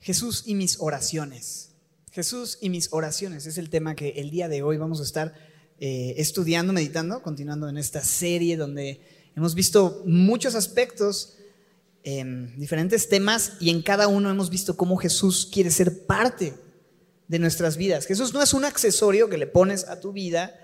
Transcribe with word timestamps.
Jesús 0.00 0.44
y 0.46 0.54
mis 0.54 0.80
oraciones. 0.80 1.72
Jesús 2.10 2.58
y 2.60 2.70
mis 2.70 2.88
oraciones 2.92 3.46
es 3.46 3.58
el 3.58 3.70
tema 3.70 3.94
que 3.94 4.10
el 4.16 4.30
día 4.30 4.48
de 4.48 4.62
hoy 4.62 4.78
vamos 4.78 5.00
a 5.00 5.04
estar 5.04 5.34
eh, 5.78 6.14
estudiando, 6.16 6.72
meditando, 6.72 7.22
continuando 7.22 7.68
en 7.68 7.76
esta 7.76 8.02
serie 8.02 8.56
donde 8.56 9.00
hemos 9.36 9.54
visto 9.54 10.02
muchos 10.06 10.54
aspectos, 10.54 11.36
em, 12.02 12.58
diferentes 12.58 13.08
temas 13.08 13.52
y 13.60 13.70
en 13.70 13.82
cada 13.82 14.08
uno 14.08 14.30
hemos 14.30 14.50
visto 14.50 14.76
cómo 14.76 14.96
Jesús 14.96 15.48
quiere 15.52 15.70
ser 15.70 16.06
parte 16.06 16.54
de 17.28 17.38
nuestras 17.38 17.76
vidas. 17.76 18.06
Jesús 18.06 18.32
no 18.32 18.42
es 18.42 18.54
un 18.54 18.64
accesorio 18.64 19.28
que 19.28 19.38
le 19.38 19.46
pones 19.46 19.84
a 19.84 20.00
tu 20.00 20.12
vida, 20.12 20.54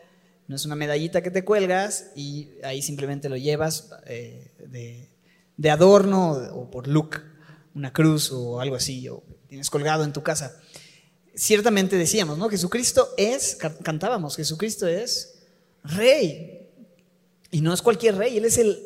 no 0.48 0.56
es 0.56 0.64
una 0.64 0.76
medallita 0.76 1.22
que 1.22 1.30
te 1.30 1.44
cuelgas 1.44 2.10
y 2.16 2.48
ahí 2.64 2.80
simplemente 2.80 3.28
lo 3.28 3.36
llevas 3.36 3.90
eh, 4.06 4.50
de, 4.66 5.10
de 5.56 5.70
adorno 5.70 6.32
o 6.32 6.70
por 6.70 6.88
look 6.88 7.35
una 7.76 7.92
cruz 7.92 8.32
o 8.32 8.58
algo 8.58 8.74
así, 8.74 9.06
o 9.08 9.22
tienes 9.48 9.68
colgado 9.68 10.02
en 10.02 10.14
tu 10.14 10.22
casa. 10.22 10.58
Ciertamente 11.34 11.96
decíamos, 11.96 12.38
¿no? 12.38 12.48
Jesucristo 12.48 13.10
es, 13.18 13.58
cantábamos, 13.82 14.36
Jesucristo 14.36 14.88
es 14.88 15.42
rey. 15.84 16.70
Y 17.50 17.60
no 17.60 17.74
es 17.74 17.82
cualquier 17.82 18.16
rey, 18.16 18.38
Él 18.38 18.46
es 18.46 18.56
el, 18.56 18.78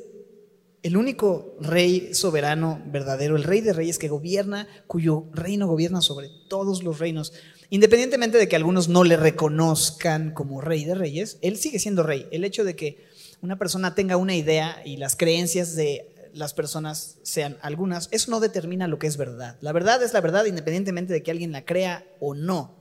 el 0.82 0.96
único 0.96 1.56
rey 1.60 2.12
soberano 2.14 2.82
verdadero, 2.86 3.36
el 3.36 3.44
rey 3.44 3.60
de 3.60 3.72
reyes 3.72 3.96
que 3.96 4.08
gobierna, 4.08 4.66
cuyo 4.88 5.26
reino 5.32 5.68
gobierna 5.68 6.02
sobre 6.02 6.28
todos 6.48 6.82
los 6.82 6.98
reinos. 6.98 7.32
Independientemente 7.70 8.38
de 8.38 8.48
que 8.48 8.56
algunos 8.56 8.88
no 8.88 9.04
le 9.04 9.16
reconozcan 9.16 10.34
como 10.34 10.60
rey 10.60 10.84
de 10.84 10.96
reyes, 10.96 11.38
Él 11.42 11.58
sigue 11.58 11.78
siendo 11.78 12.02
rey. 12.02 12.26
El 12.32 12.44
hecho 12.44 12.64
de 12.64 12.74
que 12.74 13.06
una 13.40 13.56
persona 13.56 13.94
tenga 13.94 14.16
una 14.16 14.34
idea 14.34 14.82
y 14.84 14.96
las 14.96 15.14
creencias 15.14 15.76
de 15.76 16.09
las 16.34 16.54
personas 16.54 17.18
sean 17.22 17.58
algunas, 17.62 18.08
eso 18.10 18.30
no 18.30 18.40
determina 18.40 18.88
lo 18.88 18.98
que 18.98 19.06
es 19.06 19.16
verdad. 19.16 19.56
La 19.60 19.72
verdad 19.72 20.02
es 20.02 20.12
la 20.12 20.20
verdad 20.20 20.44
independientemente 20.44 21.12
de 21.12 21.22
que 21.22 21.30
alguien 21.30 21.52
la 21.52 21.64
crea 21.64 22.06
o 22.20 22.34
no. 22.34 22.74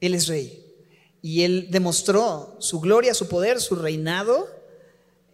Él 0.00 0.14
es 0.14 0.28
rey. 0.28 0.64
Y 1.22 1.42
él 1.42 1.68
demostró 1.70 2.56
su 2.58 2.80
gloria, 2.80 3.14
su 3.14 3.28
poder, 3.28 3.60
su 3.60 3.76
reinado, 3.76 4.48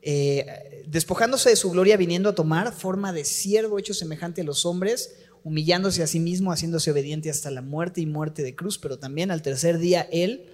eh, 0.03 0.85
despojándose 0.87 1.51
de 1.51 1.57
su 1.57 1.71
gloria, 1.71 1.97
viniendo 1.97 2.29
a 2.29 2.35
tomar 2.35 2.73
forma 2.73 3.13
de 3.13 3.25
siervo 3.25 3.79
hecho 3.79 3.95
semejante 3.95 4.43
a 4.43 4.45
los 4.45 4.65
hombres, 4.65 5.15
humillándose 5.43 6.03
a 6.03 6.07
sí 6.07 6.21
mismo, 6.21 6.53
haciéndose 6.53 6.91
obediente 6.91 7.31
hasta 7.31 7.51
la 7.51 7.63
muerte 7.63 8.01
y 8.01 8.07
muerte 8.07 8.43
de 8.43 8.55
cruz, 8.55 8.79
pero 8.79 8.99
también 8.99 9.31
al 9.31 9.43
tercer 9.43 9.79
día 9.79 10.09
él 10.13 10.47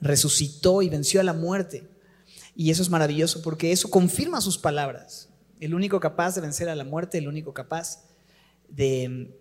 resucitó 0.00 0.82
y 0.82 0.88
venció 0.88 1.20
a 1.20 1.24
la 1.24 1.34
muerte. 1.34 1.86
Y 2.56 2.70
eso 2.70 2.82
es 2.82 2.90
maravilloso 2.90 3.42
porque 3.42 3.72
eso 3.72 3.90
confirma 3.90 4.40
sus 4.40 4.58
palabras 4.58 5.29
el 5.60 5.74
único 5.74 6.00
capaz 6.00 6.34
de 6.34 6.40
vencer 6.40 6.68
a 6.68 6.74
la 6.74 6.84
muerte, 6.84 7.18
el 7.18 7.28
único 7.28 7.52
capaz 7.52 8.04
de 8.68 9.36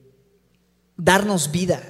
darnos 0.98 1.52
vida, 1.52 1.82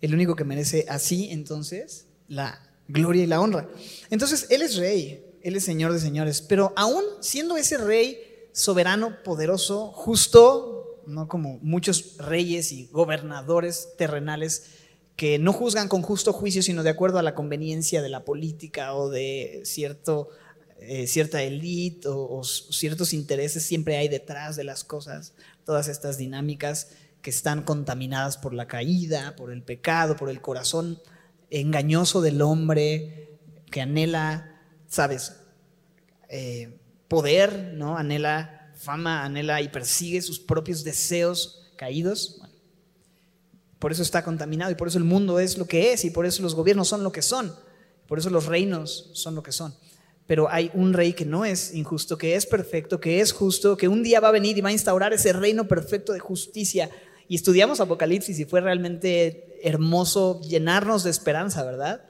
el 0.00 0.14
único 0.14 0.36
que 0.36 0.44
merece 0.44 0.86
así 0.88 1.30
entonces 1.30 2.06
la 2.28 2.60
gloria 2.88 3.24
y 3.24 3.26
la 3.26 3.40
honra. 3.40 3.68
Entonces, 4.10 4.46
Él 4.50 4.62
es 4.62 4.76
rey, 4.76 5.24
Él 5.42 5.56
es 5.56 5.64
Señor 5.64 5.92
de 5.92 5.98
señores, 5.98 6.42
pero 6.42 6.72
aún 6.76 7.02
siendo 7.20 7.56
ese 7.56 7.78
rey 7.78 8.18
soberano, 8.52 9.22
poderoso, 9.24 9.92
justo, 9.92 11.02
no 11.06 11.28
como 11.28 11.58
muchos 11.62 12.16
reyes 12.18 12.72
y 12.72 12.86
gobernadores 12.86 13.90
terrenales 13.96 14.64
que 15.16 15.38
no 15.38 15.52
juzgan 15.52 15.88
con 15.88 16.02
justo 16.02 16.32
juicio, 16.32 16.62
sino 16.62 16.82
de 16.82 16.90
acuerdo 16.90 17.18
a 17.18 17.22
la 17.22 17.34
conveniencia 17.34 18.02
de 18.02 18.08
la 18.08 18.24
política 18.24 18.94
o 18.94 19.10
de 19.10 19.62
cierto 19.64 20.28
eh, 20.86 21.06
cierta 21.06 21.42
élite 21.42 22.08
o, 22.08 22.42
ciertos 22.44 23.12
intereses 23.12 23.62
siempre 23.64 23.96
hay 23.96 24.08
detrás 24.08 24.56
de 24.56 24.64
las 24.64 24.84
cosas, 24.84 25.32
todas 25.64 25.88
estas 25.88 26.18
dinámicas 26.18 26.90
que 27.22 27.30
están 27.30 27.62
contaminadas 27.62 28.36
por 28.36 28.52
la 28.52 28.66
caída, 28.66 29.34
por 29.36 29.50
el 29.50 29.62
pecado, 29.62 30.16
por 30.16 30.28
el 30.28 30.40
corazón 30.40 31.00
engañoso 31.50 32.20
del 32.20 32.42
hombre 32.42 33.38
que 33.70 33.80
anhela, 33.80 34.60
sabes, 34.86 35.36
eh, 36.28 36.78
poder, 37.08 37.72
¿no? 37.74 37.96
Anhela 37.96 38.72
fama, 38.76 39.24
anhela 39.24 39.62
y 39.62 39.68
persigue 39.68 40.20
sus 40.20 40.38
propios 40.38 40.84
deseos 40.84 41.72
caídos. 41.76 42.40
por 43.78 43.92
eso 43.92 44.02
está 44.02 44.24
contaminado 44.24 44.70
y 44.70 44.74
por 44.74 44.88
eso 44.88 44.98
el 44.98 45.04
mundo 45.04 45.38
es 45.38 45.58
lo 45.58 45.66
que 45.66 45.92
es 45.92 46.04
y 46.04 46.10
por 46.10 46.24
eso 46.24 46.42
los 46.42 46.54
gobiernos 46.54 46.88
son 46.88 47.02
lo 47.02 47.12
que 47.12 47.22
son, 47.22 47.54
por 48.06 48.18
eso 48.18 48.30
los 48.30 48.46
reinos 48.46 49.10
son 49.14 49.34
lo 49.34 49.42
que 49.42 49.52
son 49.52 49.74
pero 50.26 50.50
hay 50.50 50.70
un 50.74 50.92
rey 50.92 51.12
que 51.12 51.26
no 51.26 51.44
es 51.44 51.74
injusto, 51.74 52.16
que 52.16 52.34
es 52.34 52.46
perfecto, 52.46 52.98
que 53.00 53.20
es 53.20 53.32
justo, 53.32 53.76
que 53.76 53.88
un 53.88 54.02
día 54.02 54.20
va 54.20 54.28
a 54.28 54.32
venir 54.32 54.56
y 54.56 54.62
va 54.62 54.70
a 54.70 54.72
instaurar 54.72 55.12
ese 55.12 55.32
reino 55.32 55.68
perfecto 55.68 56.12
de 56.12 56.18
justicia. 56.18 56.90
Y 57.28 57.36
estudiamos 57.36 57.80
Apocalipsis 57.80 58.38
y 58.38 58.44
fue 58.44 58.60
realmente 58.60 59.58
hermoso 59.62 60.40
llenarnos 60.42 61.04
de 61.04 61.10
esperanza, 61.10 61.62
¿verdad? 61.62 62.04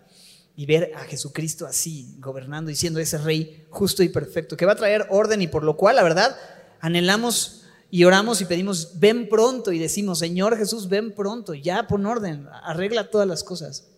Y 0.56 0.66
ver 0.66 0.92
a 0.94 1.00
Jesucristo 1.00 1.66
así, 1.66 2.14
gobernando 2.18 2.70
y 2.70 2.76
siendo 2.76 3.00
ese 3.00 3.18
rey 3.18 3.66
justo 3.70 4.04
y 4.04 4.08
perfecto, 4.08 4.56
que 4.56 4.66
va 4.66 4.72
a 4.72 4.76
traer 4.76 5.06
orden 5.10 5.42
y 5.42 5.48
por 5.48 5.64
lo 5.64 5.76
cual, 5.76 5.96
la 5.96 6.04
verdad, 6.04 6.36
anhelamos 6.80 7.64
y 7.90 8.04
oramos 8.04 8.40
y 8.40 8.44
pedimos, 8.44 8.98
ven 9.00 9.28
pronto 9.28 9.72
y 9.72 9.78
decimos, 9.80 10.20
Señor 10.20 10.56
Jesús, 10.56 10.88
ven 10.88 11.12
pronto, 11.12 11.54
ya 11.54 11.88
pon 11.88 12.06
orden, 12.06 12.46
arregla 12.62 13.10
todas 13.10 13.26
las 13.26 13.42
cosas. 13.42 13.88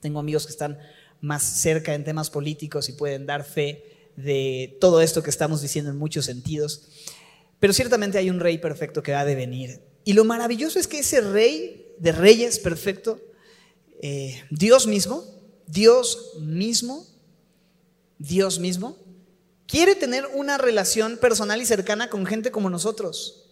Tengo 0.00 0.20
amigos 0.20 0.46
que 0.46 0.52
están 0.52 0.78
más 1.20 1.42
cerca 1.42 1.94
en 1.94 2.04
temas 2.04 2.30
políticos 2.30 2.88
y 2.88 2.92
pueden 2.92 3.26
dar 3.26 3.44
fe 3.44 4.10
de 4.16 4.76
todo 4.80 5.00
esto 5.00 5.22
que 5.22 5.30
estamos 5.30 5.62
diciendo 5.62 5.90
en 5.90 5.98
muchos 5.98 6.24
sentidos. 6.24 6.88
Pero 7.60 7.72
ciertamente 7.72 8.18
hay 8.18 8.30
un 8.30 8.40
rey 8.40 8.58
perfecto 8.58 9.02
que 9.02 9.14
ha 9.14 9.24
de 9.24 9.34
venir. 9.34 9.80
Y 10.04 10.12
lo 10.12 10.24
maravilloso 10.24 10.78
es 10.78 10.86
que 10.86 11.00
ese 11.00 11.20
rey 11.20 11.94
de 11.98 12.12
reyes 12.12 12.58
perfecto, 12.58 13.20
eh, 14.00 14.42
Dios 14.50 14.86
mismo, 14.86 15.24
Dios 15.66 16.34
mismo, 16.40 17.06
Dios 18.18 18.58
mismo, 18.58 18.96
quiere 19.66 19.94
tener 19.94 20.26
una 20.34 20.58
relación 20.58 21.18
personal 21.18 21.60
y 21.60 21.66
cercana 21.66 22.08
con 22.08 22.26
gente 22.26 22.50
como 22.50 22.70
nosotros. 22.70 23.44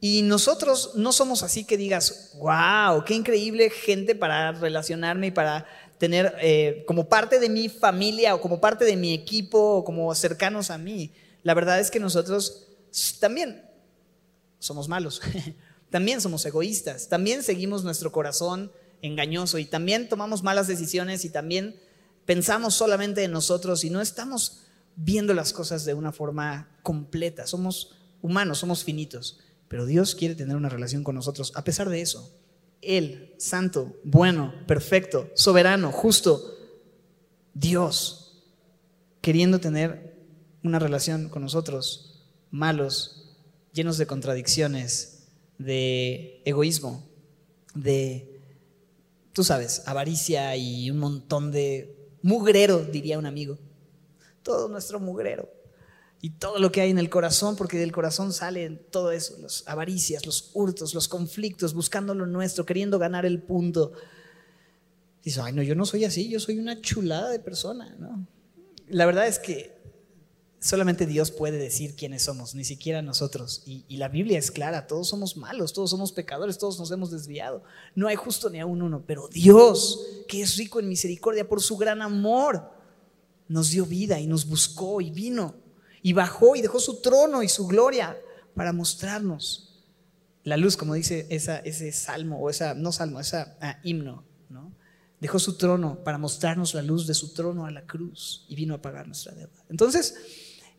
Y 0.00 0.22
nosotros 0.22 0.92
no 0.94 1.12
somos 1.12 1.42
así 1.42 1.64
que 1.64 1.76
digas, 1.76 2.32
wow, 2.36 3.04
qué 3.04 3.14
increíble 3.14 3.68
gente 3.68 4.14
para 4.14 4.52
relacionarme 4.52 5.28
y 5.28 5.30
para 5.32 5.66
tener 5.98 6.34
eh, 6.40 6.84
como 6.86 7.08
parte 7.08 7.38
de 7.40 7.48
mi 7.48 7.68
familia 7.68 8.34
o 8.34 8.40
como 8.40 8.60
parte 8.60 8.84
de 8.84 8.96
mi 8.96 9.12
equipo 9.12 9.58
o 9.58 9.84
como 9.84 10.14
cercanos 10.14 10.70
a 10.70 10.78
mí. 10.78 11.12
La 11.42 11.54
verdad 11.54 11.80
es 11.80 11.90
que 11.90 12.00
nosotros 12.00 12.68
también 13.20 13.62
somos 14.58 14.88
malos, 14.88 15.20
también 15.90 16.20
somos 16.20 16.44
egoístas, 16.46 17.08
también 17.08 17.42
seguimos 17.42 17.84
nuestro 17.84 18.12
corazón 18.12 18.72
engañoso 19.02 19.58
y 19.58 19.64
también 19.64 20.08
tomamos 20.08 20.42
malas 20.42 20.66
decisiones 20.66 21.24
y 21.24 21.30
también 21.30 21.76
pensamos 22.24 22.74
solamente 22.74 23.24
en 23.24 23.32
nosotros 23.32 23.84
y 23.84 23.90
no 23.90 24.00
estamos 24.00 24.62
viendo 24.96 25.34
las 25.34 25.52
cosas 25.52 25.84
de 25.84 25.94
una 25.94 26.12
forma 26.12 26.68
completa. 26.82 27.46
Somos 27.46 27.94
humanos, 28.22 28.58
somos 28.58 28.84
finitos, 28.84 29.38
pero 29.68 29.86
Dios 29.86 30.14
quiere 30.14 30.34
tener 30.34 30.56
una 30.56 30.68
relación 30.68 31.04
con 31.04 31.14
nosotros 31.14 31.52
a 31.54 31.64
pesar 31.64 31.88
de 31.88 32.00
eso. 32.00 32.37
Él, 32.80 33.34
santo, 33.38 33.96
bueno, 34.04 34.54
perfecto, 34.66 35.30
soberano, 35.34 35.92
justo, 35.92 36.56
Dios, 37.54 38.44
queriendo 39.20 39.58
tener 39.58 40.16
una 40.62 40.78
relación 40.78 41.28
con 41.28 41.42
nosotros, 41.42 42.24
malos, 42.50 43.36
llenos 43.72 43.98
de 43.98 44.06
contradicciones, 44.06 45.28
de 45.58 46.40
egoísmo, 46.44 47.08
de, 47.74 48.40
tú 49.32 49.44
sabes, 49.44 49.82
avaricia 49.86 50.56
y 50.56 50.90
un 50.90 50.98
montón 50.98 51.50
de 51.50 52.12
mugrero, 52.22 52.78
diría 52.78 53.18
un 53.18 53.26
amigo. 53.26 53.58
Todo 54.42 54.68
nuestro 54.68 55.00
mugrero 55.00 55.57
y 56.20 56.30
todo 56.30 56.58
lo 56.58 56.72
que 56.72 56.80
hay 56.80 56.90
en 56.90 56.98
el 56.98 57.10
corazón, 57.10 57.54
porque 57.54 57.78
del 57.78 57.92
corazón 57.92 58.32
sale 58.32 58.68
todo 58.70 59.12
eso, 59.12 59.36
las 59.40 59.62
avaricias, 59.66 60.26
los 60.26 60.50
hurtos, 60.52 60.92
los 60.92 61.06
conflictos, 61.06 61.74
buscando 61.74 62.14
lo 62.14 62.26
nuestro, 62.26 62.66
queriendo 62.66 62.98
ganar 62.98 63.24
el 63.24 63.40
punto. 63.40 63.92
Dice, 65.22 65.40
ay, 65.40 65.52
no, 65.52 65.62
yo 65.62 65.76
no 65.76 65.86
soy 65.86 66.04
así, 66.04 66.28
yo 66.28 66.40
soy 66.40 66.58
una 66.58 66.80
chulada 66.80 67.30
de 67.30 67.38
persona, 67.38 67.94
¿no? 68.00 68.26
La 68.88 69.06
verdad 69.06 69.28
es 69.28 69.38
que 69.38 69.78
solamente 70.58 71.06
Dios 71.06 71.30
puede 71.30 71.56
decir 71.56 71.94
quiénes 71.94 72.22
somos, 72.22 72.56
ni 72.56 72.64
siquiera 72.64 73.00
nosotros. 73.00 73.62
Y, 73.64 73.84
y, 73.86 73.98
la 73.98 74.08
Biblia 74.08 74.38
es 74.38 74.50
clara, 74.50 74.88
todos 74.88 75.06
somos 75.06 75.36
malos, 75.36 75.72
todos 75.72 75.90
somos 75.90 76.10
pecadores, 76.10 76.58
todos 76.58 76.80
nos 76.80 76.90
hemos 76.90 77.12
desviado. 77.12 77.62
No 77.94 78.08
hay 78.08 78.16
justo 78.16 78.50
ni 78.50 78.58
a 78.58 78.66
un 78.66 78.82
uno, 78.82 79.04
pero 79.06 79.28
Dios, 79.28 80.24
que 80.26 80.42
es 80.42 80.56
rico 80.56 80.80
en 80.80 80.88
misericordia 80.88 81.46
por 81.46 81.62
su 81.62 81.76
gran 81.76 82.02
amor, 82.02 82.72
nos 83.46 83.70
dio 83.70 83.86
vida 83.86 84.18
y 84.18 84.26
nos 84.26 84.46
buscó 84.46 85.00
y 85.00 85.10
vino 85.10 85.67
y 86.02 86.12
bajó 86.12 86.56
y 86.56 86.62
dejó 86.62 86.80
su 86.80 87.00
trono 87.00 87.42
y 87.42 87.48
su 87.48 87.66
gloria 87.66 88.16
para 88.54 88.72
mostrarnos 88.72 89.68
la 90.44 90.56
luz, 90.56 90.76
como 90.76 90.94
dice 90.94 91.26
ese 91.30 91.92
salmo, 91.92 92.38
o 92.40 92.50
esa, 92.50 92.74
no 92.74 92.92
salmo, 92.92 93.20
esa 93.20 93.56
ah, 93.60 93.78
himno, 93.82 94.24
¿no? 94.48 94.72
Dejó 95.20 95.38
su 95.38 95.56
trono 95.56 96.02
para 96.04 96.16
mostrarnos 96.16 96.74
la 96.74 96.82
luz 96.82 97.06
de 97.06 97.14
su 97.14 97.34
trono 97.34 97.66
a 97.66 97.70
la 97.70 97.86
cruz 97.86 98.46
y 98.48 98.54
vino 98.54 98.74
a 98.74 98.82
pagar 98.82 99.06
nuestra 99.06 99.34
deuda. 99.34 99.64
Entonces, 99.68 100.14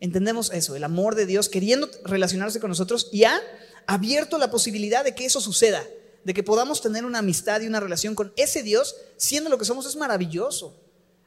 entendemos 0.00 0.50
eso, 0.52 0.74
el 0.74 0.84
amor 0.84 1.14
de 1.14 1.26
Dios 1.26 1.48
queriendo 1.48 1.88
relacionarse 2.04 2.58
con 2.58 2.70
nosotros 2.70 3.08
y 3.12 3.24
ha 3.24 3.38
abierto 3.86 4.38
la 4.38 4.50
posibilidad 4.50 5.04
de 5.04 5.14
que 5.14 5.26
eso 5.26 5.40
suceda, 5.40 5.84
de 6.24 6.34
que 6.34 6.42
podamos 6.42 6.80
tener 6.80 7.04
una 7.04 7.18
amistad 7.18 7.60
y 7.60 7.66
una 7.66 7.80
relación 7.80 8.14
con 8.14 8.32
ese 8.36 8.62
Dios, 8.62 8.96
siendo 9.16 9.50
lo 9.50 9.58
que 9.58 9.64
somos, 9.64 9.86
es 9.86 9.96
maravilloso. 9.96 10.74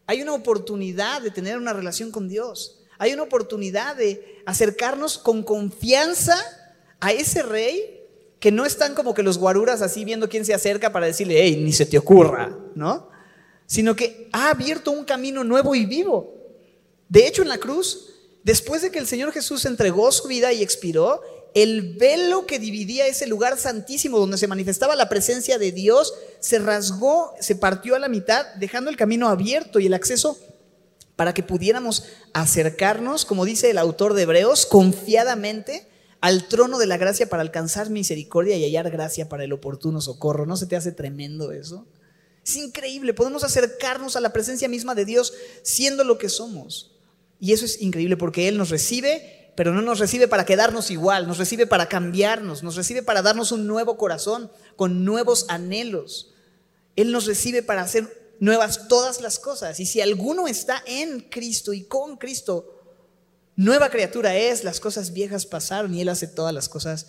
Hay 0.06 0.22
una 0.22 0.34
oportunidad 0.34 1.22
de 1.22 1.32
tener 1.32 1.58
una 1.58 1.74
relación 1.74 2.12
con 2.12 2.28
Dios. 2.28 2.83
Hay 2.98 3.14
una 3.14 3.24
oportunidad 3.24 3.96
de 3.96 4.42
acercarnos 4.46 5.18
con 5.18 5.44
confianza 5.44 6.38
a 7.00 7.12
ese 7.12 7.44
rey 7.44 8.02
que 8.40 8.52
no 8.52 8.66
están 8.66 8.94
como 8.94 9.14
que 9.14 9.24
los 9.24 9.38
guaruras 9.38 9.82
así 9.82 10.04
viendo 10.04 10.30
quién 10.30 10.46
se 10.46 10.54
acerca 10.54 10.92
para 10.92 11.06
decirle, 11.06 11.42
hey, 11.42 11.62
ni 11.64 11.72
se 11.72 11.86
te 11.86 11.98
ocurra, 11.98 12.58
¿no? 12.76 13.10
Sino 13.66 13.96
que 13.96 14.28
ha 14.34 14.50
abierto 14.50 14.92
un 14.92 15.06
camino 15.06 15.44
nuevo 15.44 15.76
y 15.76 15.86
vivo. 15.86 16.34
De 17.08 17.26
hecho, 17.26 17.42
en 17.42 17.48
la 17.48 17.58
cruz, 17.58 18.10
después 18.44 18.82
de 18.82 18.92
que 18.92 19.00
el 19.00 19.08
Señor 19.08 19.32
Jesús 19.32 19.66
entregó 19.66 20.12
su 20.12 20.28
vida 20.28 20.52
y 20.52 20.62
expiró, 20.62 21.22
el 21.54 21.96
velo 21.98 22.46
que 22.46 22.60
dividía 22.60 23.08
ese 23.08 23.28
lugar 23.28 23.58
santísimo 23.58 24.20
donde 24.20 24.38
se 24.38 24.48
manifestaba 24.48 24.96
la 24.96 25.10
presencia 25.10 25.58
de 25.58 25.72
Dios 25.72 26.14
se 26.40 26.60
rasgó, 26.60 27.34
se 27.40 27.56
partió 27.56 27.96
a 27.96 28.00
la 28.00 28.10
mitad, 28.10 28.46
dejando 28.56 28.90
el 28.90 28.98
camino 28.98 29.30
abierto 29.30 29.80
y 29.80 29.86
el 29.86 29.94
acceso 29.94 30.38
para 31.16 31.34
que 31.34 31.44
pudiéramos 31.44 32.06
acercarnos, 32.34 33.26
como 33.26 33.46
dice 33.46 33.70
el 33.70 33.78
autor 33.78 34.14
de 34.14 34.24
Hebreos, 34.24 34.66
confiadamente 34.66 35.88
al 36.22 36.48
trono 36.48 36.80
de 36.80 36.88
la 36.88 36.98
gracia 36.98 37.28
para 37.28 37.42
alcanzar 37.42 37.90
misericordia 37.90 38.56
y 38.58 38.64
hallar 38.64 38.90
gracia 38.90 39.30
para 39.30 39.44
el 39.44 39.54
oportuno 39.54 40.02
socorro. 40.02 40.46
¿No 40.46 40.58
se 40.58 40.66
te 40.66 40.76
hace 40.76 40.92
tremendo 40.92 41.52
eso? 41.52 41.86
Es 42.46 42.56
increíble, 42.56 43.14
podemos 43.14 43.44
acercarnos 43.44 44.16
a 44.16 44.22
la 44.22 44.34
presencia 44.34 44.68
misma 44.68 44.96
de 44.96 45.06
Dios 45.06 45.34
siendo 45.62 46.04
lo 46.04 46.18
que 46.18 46.30
somos. 46.30 46.92
Y 47.40 47.54
eso 47.54 47.66
es 47.66 47.82
increíble 47.82 48.18
porque 48.18 48.48
Él 48.48 48.58
nos 48.58 48.70
recibe 48.70 49.44
pero 49.56 49.74
no 49.74 49.82
nos 49.82 50.00
recibe 50.00 50.28
para 50.28 50.46
quedarnos 50.46 50.90
igual, 50.90 51.28
nos 51.28 51.38
recibe 51.38 51.68
para 51.68 51.88
cambiarnos, 51.88 52.64
nos 52.64 52.76
recibe 52.76 53.04
para 53.04 53.22
darnos 53.22 53.52
un 53.52 53.68
nuevo 53.68 53.98
corazón 53.98 54.52
con 54.76 55.06
nuevos 55.06 55.46
anhelos. 55.50 56.34
Él 56.96 57.12
nos 57.12 57.26
recibe 57.26 57.62
para 57.62 57.82
hacer 57.82 58.23
nuevas 58.44 58.90
todas 58.90 59.22
las 59.22 59.40
cosas. 59.40 59.80
Y 59.80 59.86
si 59.86 60.02
alguno 60.02 60.50
está 60.50 60.84
en 60.86 61.22
Cristo 61.22 61.72
y 61.72 61.86
con 61.86 62.18
Cristo, 62.18 62.82
nueva 63.56 63.90
criatura 63.90 64.36
es, 64.36 64.66
las 64.66 64.82
cosas 64.82 65.14
viejas 65.14 65.46
pasaron 65.46 65.94
y 65.96 66.02
Él 66.02 66.10
hace 66.10 66.28
todas 66.28 66.54
las 66.54 66.68
cosas 66.68 67.08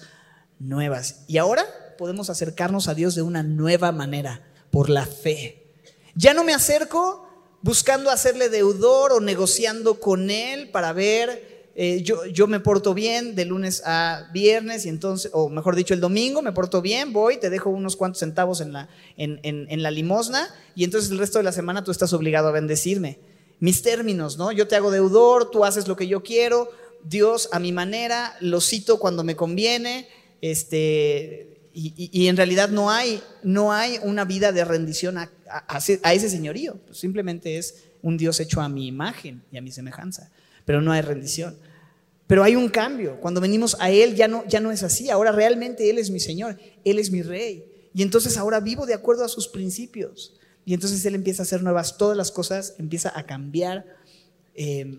nuevas. 0.61 1.25
Y 1.27 1.39
ahora 1.39 1.67
podemos 1.99 2.31
acercarnos 2.31 2.87
a 2.87 2.95
Dios 2.95 3.17
de 3.17 3.23
una 3.23 3.43
nueva 3.43 3.91
manera, 3.91 4.47
por 4.71 4.89
la 4.89 5.07
fe. 5.07 5.73
Ya 6.15 6.35
no 6.35 6.45
me 6.45 6.55
acerco 6.55 7.29
buscando 7.63 8.11
hacerle 8.11 8.49
deudor 8.49 9.13
o 9.13 9.21
negociando 9.21 9.99
con 9.99 10.31
Él 10.31 10.71
para 10.71 10.93
ver 10.93 11.54
eh, 11.77 12.03
yo, 12.03 12.47
me 12.47 12.61
porto 12.61 12.95
bien 12.95 13.35
de 13.35 13.45
lunes 13.47 13.83
a 13.85 14.29
viernes 14.33 14.87
y 14.87 14.89
entonces, 14.89 15.33
o 15.35 15.49
mejor 15.49 15.75
dicho, 15.75 15.93
el 15.93 16.01
domingo 16.01 16.41
me 16.41 16.53
porto 16.53 16.81
bien, 16.81 17.13
voy, 17.13 17.37
te 17.39 17.51
dejo 17.51 17.69
unos 17.69 17.97
cuantos 17.97 18.21
centavos 18.21 18.61
en 18.61 18.73
la, 18.73 18.89
en, 19.17 19.83
la 19.83 19.91
limosna 19.91 20.49
y 20.77 20.85
entonces 20.85 21.11
el 21.11 21.19
resto 21.19 21.39
de 21.39 21.45
la 21.45 21.51
semana 21.51 21.83
tú 21.83 21.91
estás 21.91 22.13
obligado 22.13 22.49
a 22.49 22.53
bendecirme. 22.53 23.19
Mis 23.59 23.83
términos, 23.83 24.39
¿no? 24.39 24.53
Yo 24.53 24.69
te 24.69 24.77
hago 24.77 24.93
deudor, 24.93 25.51
tú 25.51 25.65
haces 25.65 25.89
lo 25.89 25.97
que 25.97 26.07
yo 26.07 26.23
quiero, 26.23 26.71
Dios 27.03 27.49
a 27.51 27.59
mi 27.59 27.73
manera, 27.73 28.37
lo 28.41 28.61
cito 28.61 29.01
cuando 29.01 29.25
me 29.25 29.35
conviene, 29.35 30.09
este, 30.43 31.59
y, 31.73 31.93
y, 31.97 32.29
en 32.29 32.37
realidad 32.37 32.69
no 32.69 32.91
hay, 32.91 33.21
no 33.43 33.73
hay 33.73 33.99
una 34.03 34.25
vida 34.25 34.53
de 34.53 34.65
rendición 34.65 35.19
a 35.19 35.33
ese 35.79 36.31
señorío, 36.31 36.79
simplemente 36.93 37.59
es 37.59 37.85
un 38.01 38.17
Dios 38.17 38.39
hecho 38.39 38.61
a 38.61 38.69
mi 38.69 38.87
imagen 38.87 39.43
y 39.51 39.57
a 39.57 39.63
mi 39.63 39.73
semejanza 39.73 40.31
pero 40.65 40.81
no 40.81 40.93
hay 40.93 41.03
rendición. 41.03 41.57
Pero 42.27 42.43
hay 42.43 42.57
un 42.57 42.69
cambio. 42.69 43.21
Cuando 43.21 43.41
venimos 43.41 43.77
a 43.81 43.91
Él 43.91 44.15
ya 44.15 44.29
no, 44.29 44.45
ya 44.47 44.61
no 44.61 44.71
es 44.71 44.83
así. 44.83 45.11
Ahora 45.11 45.33
realmente 45.33 45.91
Él 45.91 45.99
es 45.99 46.11
mi 46.11 46.21
Señor, 46.21 46.59
Él 46.85 46.99
es 46.99 47.11
mi 47.11 47.23
Rey. 47.23 47.65
Y 47.95 48.03
entonces 48.03 48.37
ahora 48.37 48.61
vivo 48.61 48.87
de 48.87 48.95
acuerdo 48.95 49.25
a 49.25 49.29
sus 49.29 49.49
principios. 49.49 50.35
Y 50.65 50.75
entonces 50.75 51.05
Él 51.05 51.15
empieza 51.15 51.43
a 51.43 51.45
hacer 51.45 51.63
nuevas 51.63 51.99
todas 51.99 52.17
las 52.17 52.31
cosas, 52.31 52.75
empieza 52.79 53.13
a 53.15 53.27
cambiar 53.27 53.85
eh, 54.55 54.99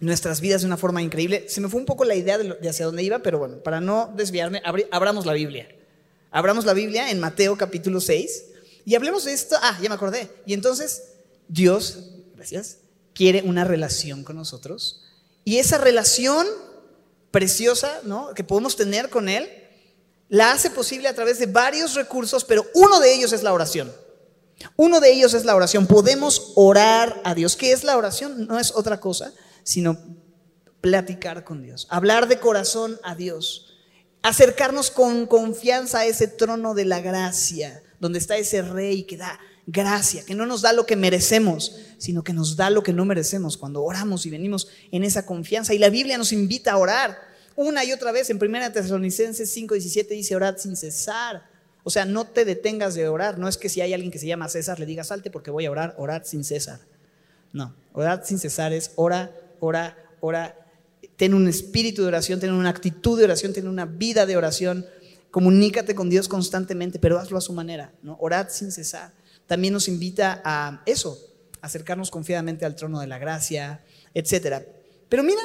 nuestras 0.00 0.40
vidas 0.40 0.62
de 0.62 0.66
una 0.66 0.76
forma 0.76 1.02
increíble. 1.02 1.48
Se 1.48 1.60
me 1.60 1.68
fue 1.68 1.80
un 1.80 1.86
poco 1.86 2.04
la 2.04 2.14
idea 2.14 2.38
de, 2.38 2.68
hacia 2.68 2.86
dónde 2.86 3.02
iba, 3.02 3.20
pero 3.20 3.38
bueno, 3.38 3.58
para 3.58 3.80
no 3.80 4.12
desviarme, 4.16 4.62
abramos 4.90 5.26
la 5.26 5.34
Biblia. 5.34 5.68
Abramos 6.30 6.64
la 6.64 6.74
Biblia 6.74 7.10
en 7.10 7.20
Mateo 7.20 7.56
capítulo 7.56 8.00
6 8.00 8.44
y 8.84 8.94
hablemos 8.94 9.24
de 9.24 9.32
esto. 9.32 9.56
Ah, 9.60 9.78
ya 9.80 9.88
me 9.88 9.94
acordé. 9.94 10.28
Y 10.44 10.54
entonces 10.54 11.14
Dios, 11.48 12.10
gracias, 12.34 12.78
quiere 13.16 13.42
una 13.42 13.64
relación 13.64 14.22
con 14.22 14.36
nosotros. 14.36 15.02
Y 15.44 15.56
esa 15.56 15.78
relación 15.78 16.46
preciosa 17.30 18.00
¿no? 18.04 18.34
que 18.34 18.44
podemos 18.44 18.76
tener 18.76 19.08
con 19.08 19.28
Él, 19.28 19.48
la 20.28 20.52
hace 20.52 20.70
posible 20.70 21.08
a 21.08 21.14
través 21.14 21.38
de 21.38 21.46
varios 21.46 21.94
recursos, 21.94 22.44
pero 22.44 22.66
uno 22.74 23.00
de 23.00 23.14
ellos 23.14 23.32
es 23.32 23.42
la 23.42 23.52
oración. 23.52 23.92
Uno 24.76 25.00
de 25.00 25.12
ellos 25.12 25.34
es 25.34 25.44
la 25.44 25.54
oración. 25.54 25.86
Podemos 25.86 26.52
orar 26.56 27.20
a 27.24 27.34
Dios. 27.34 27.56
¿Qué 27.56 27.72
es 27.72 27.84
la 27.84 27.96
oración? 27.96 28.46
No 28.46 28.58
es 28.58 28.72
otra 28.72 29.00
cosa, 29.00 29.32
sino 29.62 29.98
platicar 30.80 31.44
con 31.44 31.62
Dios, 31.62 31.86
hablar 31.90 32.28
de 32.28 32.38
corazón 32.38 33.00
a 33.02 33.14
Dios, 33.14 33.74
acercarnos 34.22 34.90
con 34.90 35.26
confianza 35.26 36.00
a 36.00 36.06
ese 36.06 36.28
trono 36.28 36.74
de 36.74 36.84
la 36.84 37.00
gracia, 37.00 37.82
donde 37.98 38.18
está 38.18 38.36
ese 38.36 38.62
rey 38.62 39.04
que 39.04 39.16
da 39.16 39.40
gracia, 39.66 40.24
que 40.24 40.34
no 40.34 40.46
nos 40.46 40.62
da 40.62 40.72
lo 40.72 40.86
que 40.86 40.96
merecemos, 40.96 41.76
sino 41.98 42.22
que 42.22 42.32
nos 42.32 42.56
da 42.56 42.70
lo 42.70 42.82
que 42.82 42.92
no 42.92 43.04
merecemos 43.04 43.56
cuando 43.56 43.82
oramos 43.82 44.24
y 44.24 44.30
venimos 44.30 44.68
en 44.92 45.02
esa 45.02 45.26
confianza. 45.26 45.74
Y 45.74 45.78
la 45.78 45.90
Biblia 45.90 46.16
nos 46.16 46.32
invita 46.32 46.72
a 46.72 46.78
orar 46.78 47.18
una 47.56 47.84
y 47.84 47.92
otra 47.92 48.12
vez. 48.12 48.30
En 48.30 48.38
1 48.38 48.72
Tesalonicenses 48.72 49.54
5:17 49.54 50.08
dice, 50.08 50.36
orad 50.36 50.56
sin 50.56 50.76
cesar. 50.76 51.42
O 51.82 51.90
sea, 51.90 52.04
no 52.04 52.26
te 52.26 52.44
detengas 52.44 52.94
de 52.94 53.08
orar. 53.08 53.38
No 53.38 53.48
es 53.48 53.56
que 53.56 53.68
si 53.68 53.80
hay 53.80 53.92
alguien 53.92 54.10
que 54.10 54.18
se 54.18 54.26
llama 54.26 54.48
César 54.48 54.78
le 54.78 54.86
diga 54.86 55.04
salte 55.04 55.30
porque 55.30 55.50
voy 55.50 55.66
a 55.66 55.70
orar, 55.70 55.94
orad 55.98 56.22
sin 56.24 56.44
cesar. 56.44 56.80
No, 57.52 57.74
orad 57.92 58.24
sin 58.24 58.38
cesar 58.38 58.72
es 58.72 58.92
ora, 58.96 59.32
ora, 59.60 59.96
ora. 60.20 60.54
Ten 61.16 61.32
un 61.32 61.48
espíritu 61.48 62.02
de 62.02 62.08
oración, 62.08 62.40
ten 62.40 62.52
una 62.52 62.68
actitud 62.68 63.16
de 63.18 63.24
oración, 63.24 63.52
ten 63.52 63.68
una 63.68 63.86
vida 63.86 64.26
de 64.26 64.36
oración. 64.36 64.84
Comunícate 65.30 65.94
con 65.94 66.10
Dios 66.10 66.28
constantemente, 66.28 66.98
pero 66.98 67.18
hazlo 67.18 67.38
a 67.38 67.40
su 67.40 67.52
manera. 67.52 67.92
¿no? 68.02 68.16
Orad 68.20 68.48
sin 68.50 68.70
cesar 68.72 69.12
también 69.46 69.72
nos 69.72 69.88
invita 69.88 70.40
a 70.44 70.82
eso, 70.86 71.18
acercarnos 71.60 72.10
confiadamente 72.10 72.64
al 72.64 72.76
trono 72.76 73.00
de 73.00 73.06
la 73.06 73.18
gracia, 73.18 73.84
etc. 74.14 74.64
Pero 75.08 75.22
mira 75.22 75.42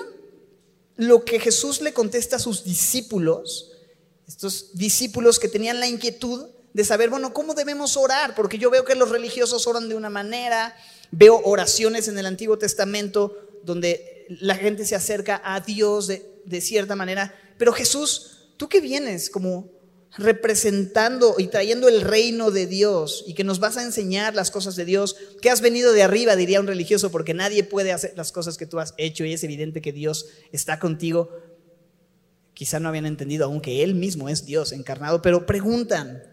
lo 0.98 1.26
que 1.26 1.40
Jesús 1.40 1.82
le 1.82 1.94
contesta 1.94 2.36
a 2.36 2.40
sus 2.40 2.64
discípulos, 2.64 3.72
estos 4.28 4.76
discípulos 4.76 5.40
que 5.40 5.48
tenían 5.48 5.80
la 5.80 5.88
inquietud 5.88 6.50
de 6.74 6.86
saber, 6.86 7.10
bueno, 7.10 7.34
¿cómo 7.34 7.54
debemos 7.54 7.98
orar? 7.98 8.36
Porque 8.36 8.58
yo 8.58 8.70
veo 8.70 8.86
que 8.86 8.96
los 8.96 9.10
religiosos 9.10 9.68
oran 9.68 9.90
de 9.90 9.96
una 9.96 10.10
manera, 10.10 10.76
veo 11.12 11.42
oraciones 11.44 12.08
en 12.08 12.18
el 12.18 12.26
Antiguo 12.26 12.58
Testamento 12.58 13.36
donde 13.64 14.26
la 14.40 14.56
gente 14.56 14.86
se 14.86 14.96
acerca 14.96 15.42
a 15.44 15.60
Dios 15.60 16.08
de, 16.08 16.62
cierta 16.62 16.96
manera, 16.96 17.36
pero 17.58 17.74
Jesús, 17.74 18.54
tú 18.58 18.68
que 18.70 18.82
vienes 18.82 19.30
como 19.30 19.70
representando 20.18 21.36
y 21.38 21.48
trayendo 21.48 21.88
el 21.88 22.02
reino 22.02 22.52
de 22.52 22.68
Dios 22.68 23.24
y 23.28 23.34
que 23.34 23.44
nos 23.44 23.60
vas 23.60 23.78
a 23.78 23.84
enseñar 23.84 24.36
las 24.36 24.52
cosas 24.52 24.76
de 24.76 24.86
Dios, 24.86 25.16
que 25.42 25.50
has 25.50 25.62
venido 25.62 25.94
de 25.94 26.04
arriba, 26.04 26.36
diría 26.36 26.60
un 26.60 26.68
religioso, 26.68 27.12
porque 27.12 27.34
nadie 27.34 27.64
puede 27.64 27.92
hacer 27.92 28.14
las 28.18 28.32
cosas 28.32 28.58
que 28.58 28.66
tú 28.66 28.80
has 28.80 28.94
hecho 28.98 29.24
y 29.24 29.34
es 29.34 29.44
evidente 29.44 29.82
que 29.82 29.94
Dios 29.94 30.28
está 30.52 30.80
contigo. 30.80 31.30
Quizá 32.54 32.80
no 32.80 32.90
habían 32.90 33.06
entendido 33.06 33.46
aún 33.46 33.62
que 33.62 33.84
Él 33.84 33.96
mismo 33.96 34.28
es 34.28 34.46
Dios 34.46 34.74
encarnado, 34.74 35.22
pero 35.22 35.46
preguntan, 35.46 36.24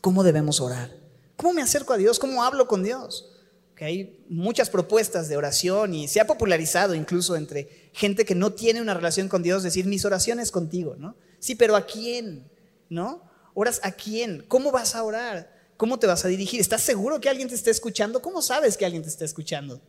¿cómo 0.00 0.22
debemos 0.22 0.60
orar? 0.60 0.96
¿Cómo 1.36 1.54
me 1.54 1.62
acerco 1.62 1.92
a 1.92 1.96
Dios? 1.98 2.20
¿Cómo 2.20 2.44
hablo 2.44 2.68
con 2.68 2.84
Dios? 2.84 3.30
Que 3.74 3.84
hay 3.84 4.24
muchas 4.28 4.70
propuestas 4.70 5.28
de 5.28 5.36
oración 5.36 5.92
y 5.92 6.06
se 6.06 6.20
ha 6.20 6.26
popularizado 6.28 6.94
incluso 6.94 7.34
entre 7.34 7.90
gente 7.92 8.24
que 8.24 8.36
no 8.36 8.52
tiene 8.52 8.80
una 8.80 8.94
relación 8.94 9.28
con 9.28 9.42
Dios 9.42 9.64
decir 9.64 9.86
mis 9.86 10.04
oraciones 10.04 10.52
contigo, 10.52 10.94
¿no? 10.96 11.16
Sí, 11.40 11.56
pero 11.56 11.74
¿a 11.74 11.84
quién? 11.84 12.51
¿No? 12.92 13.22
¿Oras 13.54 13.80
a 13.82 13.92
quién? 13.92 14.44
¿Cómo 14.48 14.70
vas 14.70 14.94
a 14.94 15.02
orar? 15.02 15.50
¿Cómo 15.76 15.98
te 15.98 16.06
vas 16.06 16.24
a 16.24 16.28
dirigir? 16.28 16.60
¿Estás 16.60 16.82
seguro 16.82 17.20
que 17.20 17.28
alguien 17.28 17.48
te 17.48 17.54
está 17.54 17.70
escuchando? 17.70 18.20
¿Cómo 18.20 18.42
sabes 18.42 18.76
que 18.76 18.84
alguien 18.84 19.02
te 19.02 19.08
está 19.08 19.24
escuchando? 19.24 19.80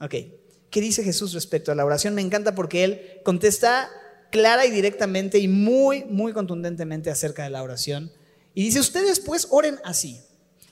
Ok, 0.00 0.14
¿qué 0.70 0.80
dice 0.80 1.02
Jesús 1.02 1.32
respecto 1.32 1.72
a 1.72 1.74
la 1.74 1.84
oración? 1.84 2.14
Me 2.14 2.20
encanta 2.20 2.54
porque 2.54 2.84
él 2.84 3.20
contesta 3.24 3.88
clara 4.30 4.66
y 4.66 4.70
directamente 4.70 5.38
y 5.38 5.48
muy, 5.48 6.04
muy 6.04 6.34
contundentemente 6.34 7.10
acerca 7.10 7.44
de 7.44 7.50
la 7.50 7.62
oración. 7.62 8.12
Y 8.54 8.64
dice, 8.64 8.80
ustedes 8.80 9.18
pues 9.18 9.48
oren 9.50 9.80
así. 9.82 10.20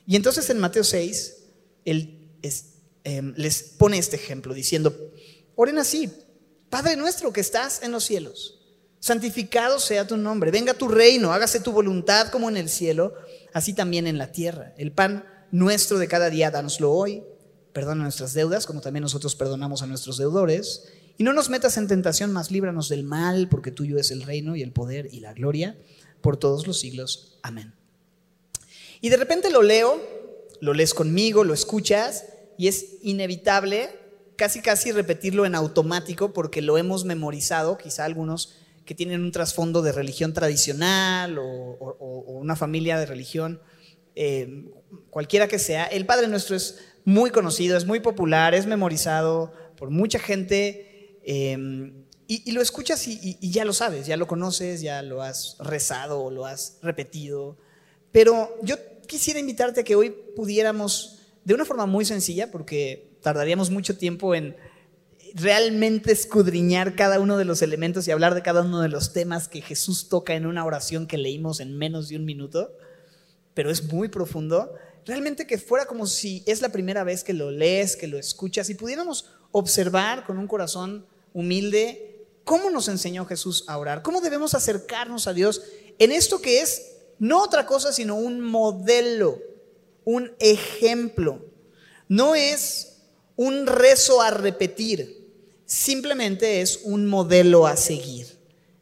Y 0.06 0.16
entonces 0.16 0.50
en 0.50 0.58
Mateo 0.58 0.84
6, 0.84 1.36
él 1.86 2.28
em, 3.04 3.32
les 3.36 3.62
pone 3.62 3.96
este 3.96 4.16
ejemplo 4.16 4.52
diciendo, 4.52 4.94
oren 5.56 5.78
así, 5.78 6.12
Padre 6.68 6.96
nuestro 6.96 7.32
que 7.32 7.40
estás 7.40 7.82
en 7.82 7.90
los 7.90 8.04
cielos 8.04 8.53
santificado 9.04 9.78
sea 9.80 10.06
tu 10.06 10.16
nombre, 10.16 10.50
venga 10.50 10.72
tu 10.72 10.88
reino, 10.88 11.30
hágase 11.30 11.60
tu 11.60 11.72
voluntad 11.72 12.28
como 12.28 12.48
en 12.48 12.56
el 12.56 12.70
cielo, 12.70 13.12
así 13.52 13.74
también 13.74 14.06
en 14.06 14.16
la 14.16 14.32
tierra. 14.32 14.72
El 14.78 14.92
pan 14.92 15.26
nuestro 15.50 15.98
de 15.98 16.08
cada 16.08 16.30
día, 16.30 16.50
danoslo 16.50 16.90
hoy, 16.90 17.22
perdona 17.74 18.04
nuestras 18.04 18.32
deudas, 18.32 18.64
como 18.64 18.80
también 18.80 19.02
nosotros 19.02 19.36
perdonamos 19.36 19.82
a 19.82 19.86
nuestros 19.86 20.16
deudores, 20.16 20.88
y 21.18 21.22
no 21.22 21.34
nos 21.34 21.50
metas 21.50 21.76
en 21.76 21.86
tentación, 21.86 22.32
mas 22.32 22.50
líbranos 22.50 22.88
del 22.88 23.04
mal, 23.04 23.50
porque 23.50 23.70
tuyo 23.70 23.98
es 23.98 24.10
el 24.10 24.22
reino 24.22 24.56
y 24.56 24.62
el 24.62 24.72
poder 24.72 25.10
y 25.12 25.20
la 25.20 25.34
gloria 25.34 25.76
por 26.22 26.38
todos 26.38 26.66
los 26.66 26.80
siglos. 26.80 27.36
Amén. 27.42 27.74
Y 29.02 29.10
de 29.10 29.18
repente 29.18 29.50
lo 29.50 29.60
leo, 29.60 30.00
lo 30.62 30.72
lees 30.72 30.94
conmigo, 30.94 31.44
lo 31.44 31.52
escuchas 31.52 32.24
y 32.56 32.68
es 32.68 32.86
inevitable 33.02 33.90
casi 34.36 34.62
casi 34.62 34.92
repetirlo 34.92 35.44
en 35.44 35.54
automático 35.54 36.32
porque 36.32 36.62
lo 36.62 36.78
hemos 36.78 37.04
memorizado, 37.04 37.76
quizá 37.76 38.06
algunos 38.06 38.63
que 38.84 38.94
tienen 38.94 39.22
un 39.22 39.32
trasfondo 39.32 39.82
de 39.82 39.92
religión 39.92 40.32
tradicional 40.32 41.38
o, 41.38 41.94
una 42.26 42.56
familia 42.56 42.98
de 42.98 43.06
religión, 43.06 43.60
eh, 44.14 44.66
cualquiera 45.10 45.48
que 45.48 45.58
sea. 45.58 45.84
El 45.84 46.04
Padre 46.06 46.28
Nuestro 46.28 46.56
es 46.56 46.78
muy 47.04 47.30
conocido, 47.30 47.76
es 47.76 47.86
muy 47.86 48.00
popular, 48.00 48.54
es 48.54 48.66
memorizado 48.66 49.52
por 49.76 49.90
mucha 49.90 50.18
gente. 50.18 51.18
Eh, 51.24 51.92
y, 52.26 52.52
lo 52.52 52.62
escuchas 52.62 53.06
y, 53.06 53.38
ya 53.50 53.64
lo 53.64 53.72
sabes, 53.72 54.06
ya 54.06 54.16
lo 54.16 54.26
conoces, 54.26 54.80
ya 54.80 55.02
lo 55.02 55.22
has 55.22 55.56
rezado 55.60 56.22
o 56.22 56.30
lo 56.30 56.46
has 56.46 56.78
repetido. 56.82 57.58
Pero 58.12 58.56
yo 58.62 58.76
quisiera 59.06 59.40
invitarte 59.40 59.80
a 59.80 59.84
que 59.84 59.94
hoy 59.94 60.10
pudiéramos, 60.34 61.18
de 61.44 61.54
una 61.54 61.66
forma 61.66 61.84
muy 61.84 62.04
sencilla, 62.04 62.50
porque 62.50 63.18
tardaríamos 63.20 63.70
mucho 63.70 63.98
tiempo 63.98 64.34
en 64.34 64.56
realmente 65.34 66.12
escudriñar 66.12 66.94
cada 66.94 67.20
uno 67.20 67.36
de 67.36 67.44
los 67.44 67.60
elementos 67.60 68.08
y 68.08 68.12
hablar 68.12 68.34
de 68.34 68.42
cada 68.42 68.62
uno 68.62 68.80
de 68.80 68.88
los 68.88 69.12
temas 69.12 69.48
que 69.48 69.60
Jesús 69.60 70.08
toca 70.08 70.34
en 70.34 70.46
una 70.46 70.64
oración 70.64 71.06
que 71.06 71.18
leímos 71.18 71.60
en 71.60 71.76
menos 71.76 72.08
de 72.08 72.16
un 72.16 72.24
minuto, 72.24 72.72
pero 73.52 73.70
es 73.70 73.92
muy 73.92 74.08
profundo. 74.08 74.72
Realmente 75.04 75.46
que 75.46 75.58
fuera 75.58 75.86
como 75.86 76.06
si 76.06 76.42
es 76.46 76.62
la 76.62 76.70
primera 76.70 77.04
vez 77.04 77.24
que 77.24 77.34
lo 77.34 77.50
lees, 77.50 77.96
que 77.96 78.06
lo 78.06 78.18
escuchas 78.18 78.70
y 78.70 78.74
pudiéramos 78.74 79.30
observar 79.52 80.24
con 80.24 80.38
un 80.38 80.46
corazón 80.46 81.04
humilde 81.34 82.14
¿Cómo 82.44 82.68
nos 82.70 82.88
enseñó 82.88 83.24
Jesús 83.24 83.64
a 83.66 83.78
orar? 83.78 84.02
¿Cómo 84.02 84.20
debemos 84.20 84.54
acercarnos 84.54 85.26
a 85.26 85.32
Dios 85.32 85.62
en 85.98 86.12
esto 86.12 86.42
que 86.42 86.60
es 86.60 86.92
no 87.18 87.42
otra 87.42 87.64
cosa 87.64 87.92
sino 87.92 88.16
un 88.16 88.40
modelo, 88.40 89.38
un 90.04 90.34
ejemplo? 90.38 91.42
No 92.06 92.34
es 92.34 92.98
un 93.36 93.66
rezo 93.66 94.20
a 94.20 94.30
repetir, 94.30 95.23
simplemente 95.66 96.60
es 96.60 96.80
un 96.84 97.06
modelo 97.06 97.66
a 97.66 97.76
seguir. 97.76 98.26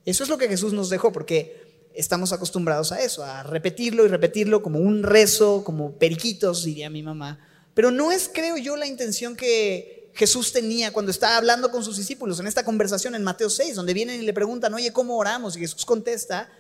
Eso 0.05 0.25
es 0.25 0.29
lo 0.29 0.39
que 0.39 0.49
Jesús 0.49 0.73
nos 0.73 0.91
dejó, 0.91 1.13
porque 1.13 1.91
estamos 1.95 2.33
acostumbrados 2.33 2.93
a 2.93 3.03
eso, 3.03 3.25
a 3.25 3.43
repetirlo 3.43 4.05
y 4.05 4.09
repetirlo 4.09 4.63
como 4.63 4.79
un 4.79 5.03
rezo, 5.03 5.63
como 5.65 5.93
periquitos, 5.93 6.65
diría 6.65 6.91
mi 6.91 7.03
mamá. 7.03 7.39
Pero 7.75 7.91
no 7.91 8.13
es, 8.13 8.31
creo 8.33 8.57
yo, 8.57 8.77
la 8.77 8.87
intención 8.87 9.37
que 9.37 10.11
Jesús 10.15 10.53
tenía 10.53 10.93
cuando 10.93 11.11
estaba 11.11 11.37
hablando 11.37 11.71
con 11.71 11.85
sus 11.85 11.97
discípulos 11.97 12.39
en 12.41 12.47
esta 12.47 12.65
conversación 12.65 13.15
en 13.15 13.23
Mateo 13.23 13.49
6, 13.49 13.75
donde 13.75 13.95
vienen 13.95 14.21
y 14.21 14.27
le 14.27 14.35
preguntan, 14.35 14.75
oye, 14.75 14.93
¿cómo 14.93 15.17
oramos? 15.17 15.57
Y 15.57 15.61
Jesús 15.61 15.85
contesta 15.85 16.51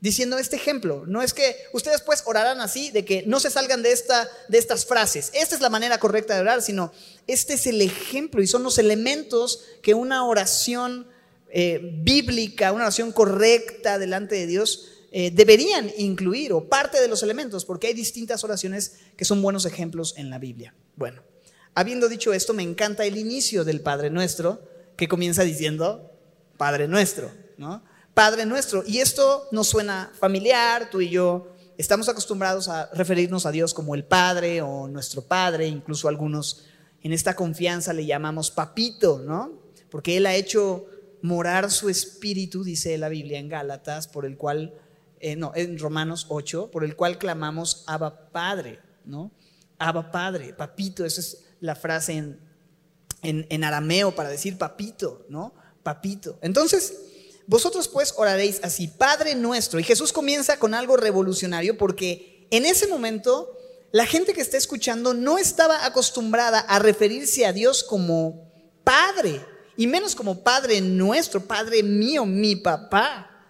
diciendo 0.00 0.38
este 0.38 0.56
ejemplo. 0.56 1.04
No 1.06 1.22
es 1.22 1.34
que 1.34 1.56
ustedes 1.72 2.02
pues 2.02 2.22
orarán 2.26 2.60
así, 2.60 2.90
de 2.90 3.04
que 3.04 3.24
no 3.26 3.40
se 3.40 3.50
salgan 3.50 3.82
de, 3.82 3.92
esta, 3.92 4.28
de 4.48 4.58
estas 4.58 4.86
frases. 4.86 5.30
Esta 5.34 5.54
es 5.54 5.60
la 5.60 5.70
manera 5.70 5.98
correcta 5.98 6.34
de 6.34 6.40
orar, 6.40 6.62
sino 6.62 6.92
este 7.26 7.54
es 7.54 7.66
el 7.66 7.80
ejemplo 7.82 8.42
y 8.42 8.46
son 8.46 8.62
los 8.62 8.78
elementos 8.78 9.64
que 9.82 9.94
una 9.94 10.24
oración 10.24 11.06
eh, 11.50 11.80
bíblica, 12.02 12.72
una 12.72 12.84
oración 12.84 13.12
correcta 13.12 13.98
delante 13.98 14.36
de 14.36 14.46
Dios 14.46 14.88
eh, 15.12 15.30
deberían 15.32 15.90
incluir 15.98 16.52
o 16.52 16.68
parte 16.68 17.00
de 17.00 17.08
los 17.08 17.22
elementos, 17.22 17.64
porque 17.64 17.88
hay 17.88 17.94
distintas 17.94 18.44
oraciones 18.44 18.96
que 19.16 19.24
son 19.24 19.42
buenos 19.42 19.64
ejemplos 19.66 20.14
en 20.16 20.30
la 20.30 20.38
Biblia. 20.38 20.74
Bueno. 20.96 21.22
Habiendo 21.74 22.08
dicho 22.08 22.32
esto, 22.32 22.52
me 22.52 22.64
encanta 22.64 23.04
el 23.04 23.16
inicio 23.16 23.64
del 23.64 23.80
Padre 23.80 24.10
Nuestro, 24.10 24.60
que 24.96 25.08
comienza 25.08 25.44
diciendo 25.44 26.12
Padre 26.56 26.88
Nuestro, 26.88 27.30
¿no? 27.58 27.82
Padre 28.14 28.46
Nuestro. 28.46 28.82
Y 28.86 28.98
esto 28.98 29.48
nos 29.52 29.68
suena 29.68 30.10
familiar, 30.18 30.90
tú 30.90 31.00
y 31.00 31.10
yo 31.10 31.48
estamos 31.76 32.08
acostumbrados 32.08 32.68
a 32.68 32.90
referirnos 32.92 33.46
a 33.46 33.50
Dios 33.50 33.72
como 33.72 33.94
el 33.94 34.04
Padre 34.04 34.60
o 34.60 34.86
nuestro 34.86 35.22
Padre, 35.22 35.66
incluso 35.66 36.08
algunos 36.08 36.66
en 37.02 37.12
esta 37.12 37.34
confianza 37.34 37.92
le 37.92 38.04
llamamos 38.04 38.50
papito, 38.50 39.20
¿no? 39.20 39.62
Porque 39.90 40.18
Él 40.18 40.26
ha 40.26 40.34
hecho 40.34 40.86
morar 41.22 41.70
su 41.70 41.88
espíritu, 41.88 42.64
dice 42.64 42.96
la 42.98 43.08
Biblia 43.08 43.38
en 43.38 43.48
Gálatas, 43.48 44.08
por 44.08 44.26
el 44.26 44.36
cual, 44.36 44.74
eh, 45.20 45.36
no, 45.36 45.52
en 45.54 45.78
Romanos 45.78 46.26
8, 46.28 46.70
por 46.70 46.84
el 46.84 46.96
cual 46.96 47.18
clamamos 47.18 47.84
Abba 47.86 48.30
Padre, 48.30 48.80
¿no? 49.04 49.30
Abba 49.78 50.10
Padre, 50.10 50.52
papito, 50.52 51.04
eso 51.06 51.20
es 51.20 51.46
la 51.60 51.74
frase 51.74 52.12
en, 52.12 52.38
en, 53.22 53.64
arameo 53.64 54.14
para 54.14 54.28
decir 54.28 54.58
papito, 54.58 55.24
¿no? 55.28 55.54
Papito. 55.82 56.38
Entonces, 56.42 57.09
vosotros 57.46 57.88
pues 57.88 58.14
oraréis 58.16 58.60
así, 58.62 58.88
Padre 58.88 59.34
nuestro. 59.34 59.80
Y 59.80 59.84
Jesús 59.84 60.12
comienza 60.12 60.58
con 60.58 60.74
algo 60.74 60.96
revolucionario 60.96 61.76
porque 61.76 62.46
en 62.50 62.64
ese 62.64 62.86
momento 62.86 63.56
la 63.92 64.06
gente 64.06 64.32
que 64.32 64.40
está 64.40 64.56
escuchando 64.56 65.14
no 65.14 65.38
estaba 65.38 65.84
acostumbrada 65.84 66.60
a 66.60 66.78
referirse 66.78 67.44
a 67.44 67.52
Dios 67.52 67.82
como 67.82 68.50
Padre, 68.84 69.44
y 69.76 69.86
menos 69.86 70.14
como 70.14 70.42
Padre 70.42 70.80
nuestro, 70.80 71.40
Padre 71.40 71.82
mío, 71.82 72.24
mi 72.26 72.56
papá. 72.56 73.46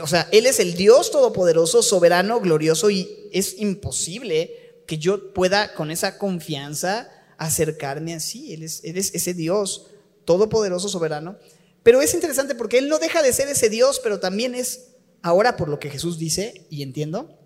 O 0.00 0.06
sea, 0.06 0.28
Él 0.30 0.46
es 0.46 0.60
el 0.60 0.74
Dios 0.74 1.10
todopoderoso, 1.10 1.82
soberano, 1.82 2.40
glorioso, 2.40 2.90
y 2.90 3.28
es 3.32 3.58
imposible 3.58 4.82
que 4.86 4.98
yo 4.98 5.32
pueda 5.32 5.74
con 5.74 5.90
esa 5.90 6.18
confianza 6.18 7.10
acercarme 7.36 8.14
así. 8.14 8.52
Él 8.54 8.62
es, 8.62 8.80
ese 8.84 9.34
Dios 9.34 9.86
todopoderoso, 10.24 10.88
soberano. 10.88 11.36
Pero 11.82 12.00
es 12.02 12.14
interesante 12.14 12.54
porque 12.54 12.78
Él 12.78 12.88
no 12.88 12.98
deja 12.98 13.22
de 13.22 13.32
ser 13.32 13.48
ese 13.48 13.68
Dios, 13.68 14.00
pero 14.02 14.20
también 14.20 14.54
es, 14.54 14.88
ahora 15.22 15.56
por 15.56 15.68
lo 15.68 15.78
que 15.78 15.90
Jesús 15.90 16.18
dice, 16.18 16.66
y 16.70 16.82
entiendo, 16.82 17.38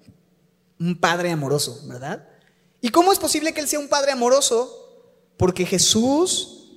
un 0.78 0.98
Padre 0.98 1.30
amoroso, 1.30 1.80
¿verdad? 1.86 2.28
¿Y 2.80 2.88
cómo 2.88 3.12
es 3.12 3.18
posible 3.18 3.54
que 3.54 3.60
Él 3.60 3.68
sea 3.68 3.78
un 3.78 3.88
Padre 3.88 4.12
amoroso? 4.12 4.78
Porque 5.36 5.64
Jesús 5.64 6.70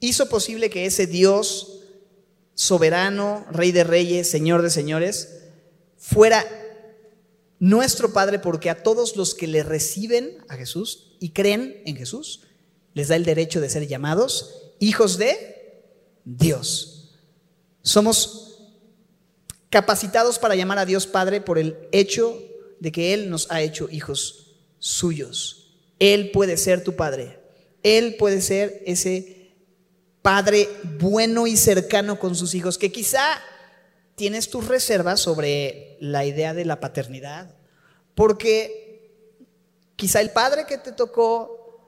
hizo 0.00 0.28
posible 0.28 0.70
que 0.70 0.86
ese 0.86 1.06
Dios 1.06 1.80
soberano, 2.54 3.46
Rey 3.50 3.72
de 3.72 3.84
Reyes, 3.84 4.30
Señor 4.30 4.62
de 4.62 4.70
Señores, 4.70 5.42
fuera 5.96 6.44
nuestro 7.58 8.12
Padre 8.12 8.38
porque 8.38 8.70
a 8.70 8.82
todos 8.82 9.16
los 9.16 9.34
que 9.34 9.46
le 9.46 9.62
reciben 9.62 10.44
a 10.48 10.56
Jesús, 10.56 11.16
y 11.20 11.30
creen 11.30 11.82
en 11.84 11.96
Jesús, 11.96 12.42
les 12.94 13.08
da 13.08 13.16
el 13.16 13.24
derecho 13.24 13.60
de 13.60 13.70
ser 13.70 13.86
llamados 13.86 14.72
hijos 14.78 15.18
de 15.18 15.57
Dios. 16.36 17.18
Somos 17.82 18.70
capacitados 19.70 20.38
para 20.38 20.54
llamar 20.54 20.78
a 20.78 20.86
Dios 20.86 21.06
Padre 21.06 21.40
por 21.40 21.58
el 21.58 21.76
hecho 21.92 22.38
de 22.80 22.92
que 22.92 23.14
Él 23.14 23.30
nos 23.30 23.50
ha 23.50 23.62
hecho 23.62 23.88
hijos 23.90 24.56
suyos. 24.78 25.74
Él 25.98 26.30
puede 26.30 26.56
ser 26.56 26.84
tu 26.84 26.96
Padre. 26.96 27.38
Él 27.82 28.16
puede 28.18 28.40
ser 28.40 28.82
ese 28.86 29.52
Padre 30.22 30.68
bueno 30.98 31.46
y 31.46 31.56
cercano 31.56 32.18
con 32.18 32.34
sus 32.34 32.54
hijos, 32.54 32.76
que 32.76 32.92
quizá 32.92 33.22
tienes 34.14 34.50
tus 34.50 34.66
reservas 34.66 35.20
sobre 35.20 35.96
la 36.00 36.26
idea 36.26 36.54
de 36.54 36.64
la 36.64 36.80
paternidad, 36.80 37.54
porque 38.14 38.88
Quizá 39.98 40.20
el 40.20 40.30
padre 40.30 40.64
que 40.64 40.78
te 40.78 40.92
tocó 40.92 41.82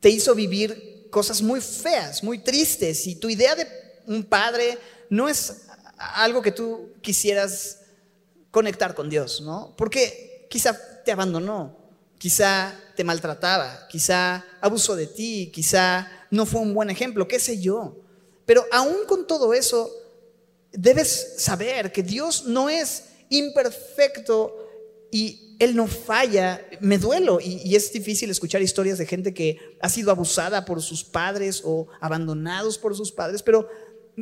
te 0.00 0.10
hizo 0.10 0.34
vivir 0.34 0.89
cosas 1.10 1.42
muy 1.42 1.60
feas, 1.60 2.22
muy 2.22 2.38
tristes, 2.38 3.06
y 3.06 3.16
tu 3.16 3.28
idea 3.28 3.54
de 3.54 3.66
un 4.06 4.24
padre 4.24 4.78
no 5.08 5.28
es 5.28 5.62
algo 5.98 6.40
que 6.40 6.52
tú 6.52 6.92
quisieras 7.02 7.80
conectar 8.50 8.94
con 8.94 9.10
Dios, 9.10 9.40
¿no? 9.40 9.74
Porque 9.76 10.46
quizá 10.50 10.78
te 11.04 11.12
abandonó, 11.12 11.76
quizá 12.18 12.74
te 12.96 13.04
maltrataba, 13.04 13.86
quizá 13.88 14.44
abusó 14.60 14.96
de 14.96 15.06
ti, 15.06 15.50
quizá 15.52 16.10
no 16.30 16.46
fue 16.46 16.60
un 16.60 16.74
buen 16.74 16.90
ejemplo, 16.90 17.28
qué 17.28 17.38
sé 17.38 17.60
yo. 17.60 17.96
Pero 18.46 18.64
aún 18.72 19.04
con 19.06 19.26
todo 19.26 19.54
eso, 19.54 19.90
debes 20.72 21.34
saber 21.38 21.92
que 21.92 22.02
Dios 22.02 22.44
no 22.44 22.68
es 22.68 23.04
imperfecto 23.28 24.56
y 25.10 25.49
él 25.60 25.76
no 25.76 25.86
falla. 25.86 26.66
Me 26.80 26.98
duelo 26.98 27.38
y, 27.40 27.76
es 27.76 27.92
difícil 27.92 28.30
escuchar 28.30 28.62
historias 28.62 28.98
de 28.98 29.06
gente 29.06 29.32
que 29.32 29.58
ha 29.80 29.88
sido 29.88 30.10
abusada 30.10 30.64
por 30.64 30.82
sus 30.82 31.04
padres 31.04 31.62
o 31.64 31.86
abandonados 32.00 32.78
por 32.78 32.96
sus 32.96 33.12
padres, 33.12 33.42
pero 33.42 33.68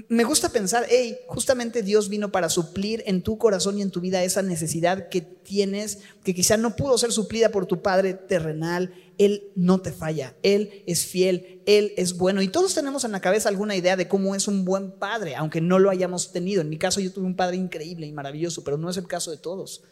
me 0.09 0.25
gusta 0.25 0.51
pensar, 0.51 0.87
hey, 0.91 1.17
justamente 1.27 1.83
Dios 1.83 2.09
vino 2.09 2.31
para 2.31 2.51
suplir 2.51 3.03
en 3.07 3.23
tu 3.23 3.39
corazón 3.39 3.79
y 3.79 3.83
en 3.83 3.91
tu 3.91 4.01
vida 4.01 4.23
esa 4.23 4.43
necesidad 4.43 5.09
que 5.09 5.21
tienes, 5.21 6.01
que 6.25 6.35
quizá 6.35 6.57
no 6.57 6.77
pudo 6.77 6.99
ser 6.99 7.11
suplida 7.11 7.51
por 7.51 7.67
tu 7.67 7.83
Padre 7.83 8.15
terrenal. 8.15 8.93
Él 9.17 9.51
no 9.57 9.81
te 9.81 9.91
falla, 9.91 10.37
Él 10.43 10.85
es 10.87 11.07
fiel, 11.07 11.63
Él 11.67 11.95
es 11.97 12.17
bueno. 12.17 12.43
Y 12.43 12.49
todos 12.49 12.75
tenemos 12.75 13.05
en 13.05 13.13
la 13.13 13.21
cabeza 13.21 13.49
alguna 13.49 13.75
idea 13.75 13.97
de 13.97 14.07
cómo 14.09 14.35
es 14.35 14.47
un 14.47 14.65
buen 14.65 14.93
padre, 14.93 15.35
aunque 15.35 15.61
no 15.61 15.79
lo 15.79 15.91
hayamos 15.91 16.33
tenido. 16.33 16.61
En 16.61 16.69
mi 16.69 16.79
caso 16.79 17.01
yo 17.01 17.13
tuve 17.13 17.27
un 17.27 17.37
padre 17.37 17.57
increíble 17.57 18.07
y 18.07 18.13
maravilloso, 18.13 18.63
pero 18.63 18.77
no 18.77 18.91
es 18.91 18.97
el 18.97 19.07
caso 19.07 19.31
de 19.31 19.39
todos. 19.39 19.83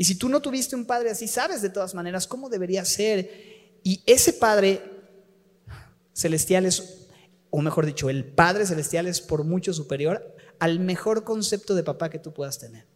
Y 0.00 0.06
si 0.06 0.14
tú 0.14 0.30
no 0.30 0.40
tuviste 0.40 0.74
un 0.74 0.86
padre 0.86 1.10
así, 1.10 1.28
sabes 1.28 1.60
de 1.60 1.68
todas 1.68 1.94
maneras 1.94 2.26
cómo 2.26 2.48
debería 2.48 2.86
ser. 2.86 3.78
Y 3.82 4.02
ese 4.06 4.32
padre 4.32 4.80
celestial 6.14 6.64
es, 6.64 7.06
o 7.50 7.60
mejor 7.60 7.84
dicho, 7.84 8.08
el 8.08 8.24
padre 8.24 8.64
celestial 8.64 9.06
es 9.06 9.20
por 9.20 9.44
mucho 9.44 9.74
superior 9.74 10.34
al 10.58 10.80
mejor 10.80 11.22
concepto 11.22 11.74
de 11.74 11.82
papá 11.82 12.08
que 12.08 12.18
tú 12.18 12.32
puedas 12.32 12.58
tener. 12.58 12.86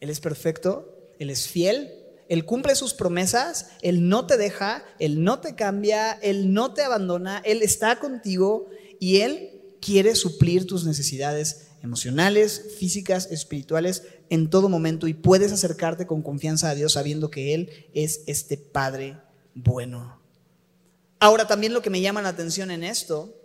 Él 0.00 0.08
es 0.08 0.20
perfecto, 0.20 1.12
Él 1.18 1.28
es 1.28 1.46
fiel, 1.46 1.92
Él 2.30 2.46
cumple 2.46 2.74
sus 2.74 2.94
promesas, 2.94 3.72
Él 3.82 4.08
no 4.08 4.26
te 4.26 4.38
deja, 4.38 4.82
Él 4.98 5.22
no 5.22 5.40
te 5.40 5.54
cambia, 5.54 6.12
Él 6.22 6.54
no 6.54 6.72
te 6.72 6.80
abandona, 6.80 7.42
Él 7.44 7.60
está 7.60 7.98
contigo 7.98 8.70
y 8.98 9.18
Él 9.18 9.60
quiere 9.82 10.14
suplir 10.14 10.66
tus 10.66 10.86
necesidades 10.86 11.72
emocionales, 11.82 12.76
físicas, 12.78 13.30
espirituales 13.30 14.04
en 14.32 14.48
todo 14.48 14.70
momento 14.70 15.08
y 15.08 15.12
puedes 15.12 15.52
acercarte 15.52 16.06
con 16.06 16.22
confianza 16.22 16.70
a 16.70 16.74
Dios 16.74 16.94
sabiendo 16.94 17.30
que 17.30 17.52
Él 17.52 17.86
es 17.92 18.22
este 18.26 18.56
Padre 18.56 19.18
bueno. 19.52 20.22
Ahora 21.20 21.46
también 21.46 21.74
lo 21.74 21.82
que 21.82 21.90
me 21.90 22.00
llama 22.00 22.22
la 22.22 22.30
atención 22.30 22.70
en 22.70 22.82
esto 22.82 23.36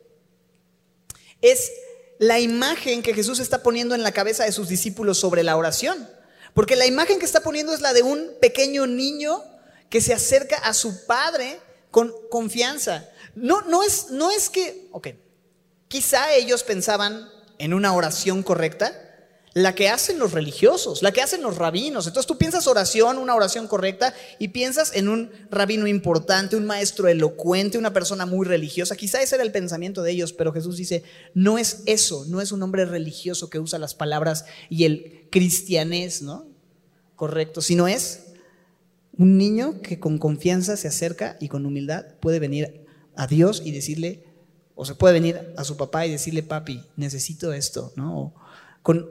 es 1.41 1.73
la 2.19 2.39
imagen 2.39 3.03
que 3.03 3.13
Jesús 3.13 3.39
está 3.39 3.63
poniendo 3.63 3.95
en 3.95 4.03
la 4.03 4.13
cabeza 4.13 4.45
de 4.45 4.53
sus 4.53 4.69
discípulos 4.69 5.19
sobre 5.19 5.43
la 5.43 5.57
oración. 5.57 6.07
Porque 6.53 6.77
la 6.77 6.85
imagen 6.85 7.19
que 7.19 7.25
está 7.25 7.41
poniendo 7.41 7.73
es 7.73 7.81
la 7.81 7.91
de 7.91 8.03
un 8.03 8.31
pequeño 8.39 8.87
niño 8.87 9.43
que 9.89 9.99
se 9.99 10.13
acerca 10.13 10.55
a 10.55 10.73
su 10.73 11.05
padre 11.05 11.59
con 11.91 12.13
confianza. 12.31 13.09
No, 13.35 13.59
no, 13.63 13.83
es, 13.83 14.11
no 14.11 14.31
es 14.31 14.49
que, 14.49 14.87
ok, 14.93 15.09
quizá 15.89 16.33
ellos 16.33 16.63
pensaban 16.63 17.27
en 17.57 17.73
una 17.73 17.93
oración 17.93 18.41
correcta, 18.41 19.06
la 19.57 19.73
que 19.73 19.89
hacen 19.89 20.19
los 20.19 20.33
religiosos, 20.33 21.01
la 21.01 21.11
que 21.11 21.21
hacen 21.23 21.41
los 21.41 21.57
rabinos. 21.57 22.05
Entonces 22.05 22.27
tú 22.27 22.37
piensas 22.37 22.67
oración, 22.67 23.17
una 23.17 23.33
oración 23.33 23.67
correcta, 23.67 24.13
y 24.37 24.49
piensas 24.49 24.95
en 24.95 25.09
un 25.09 25.31
rabino 25.49 25.87
importante, 25.87 26.55
un 26.55 26.67
maestro 26.67 27.07
elocuente, 27.07 27.79
una 27.79 27.91
persona 27.91 28.27
muy 28.27 28.45
religiosa. 28.45 28.95
Quizá 28.95 29.19
ese 29.19 29.33
era 29.33 29.43
el 29.43 29.51
pensamiento 29.51 30.03
de 30.03 30.11
ellos, 30.11 30.31
pero 30.31 30.53
Jesús 30.53 30.77
dice, 30.77 31.03
no 31.33 31.57
es 31.57 31.81
eso, 31.87 32.25
no 32.27 32.39
es 32.39 32.51
un 32.51 32.61
hombre 32.61 32.85
religioso 32.85 33.49
que 33.49 33.57
usa 33.57 33.79
las 33.79 33.95
palabras 33.95 34.45
y 34.69 34.83
el 34.83 35.27
cristianés, 35.31 36.21
¿no? 36.21 36.45
Correcto, 37.15 37.61
sino 37.61 37.87
es 37.87 38.25
un 39.17 39.39
niño 39.39 39.81
que 39.81 39.99
con 39.99 40.19
confianza 40.19 40.77
se 40.77 40.87
acerca 40.87 41.35
y 41.39 41.47
con 41.47 41.65
humildad 41.65 42.05
puede 42.19 42.37
venir 42.37 42.85
a 43.15 43.25
Dios 43.25 43.63
y 43.65 43.71
decirle, 43.71 44.23
o 44.75 44.85
se 44.85 44.93
puede 44.93 45.15
venir 45.15 45.51
a 45.57 45.63
su 45.63 45.77
papá 45.77 46.05
y 46.05 46.11
decirle, 46.11 46.43
papi, 46.43 46.83
necesito 46.95 47.53
esto, 47.53 47.91
¿no? 47.95 48.35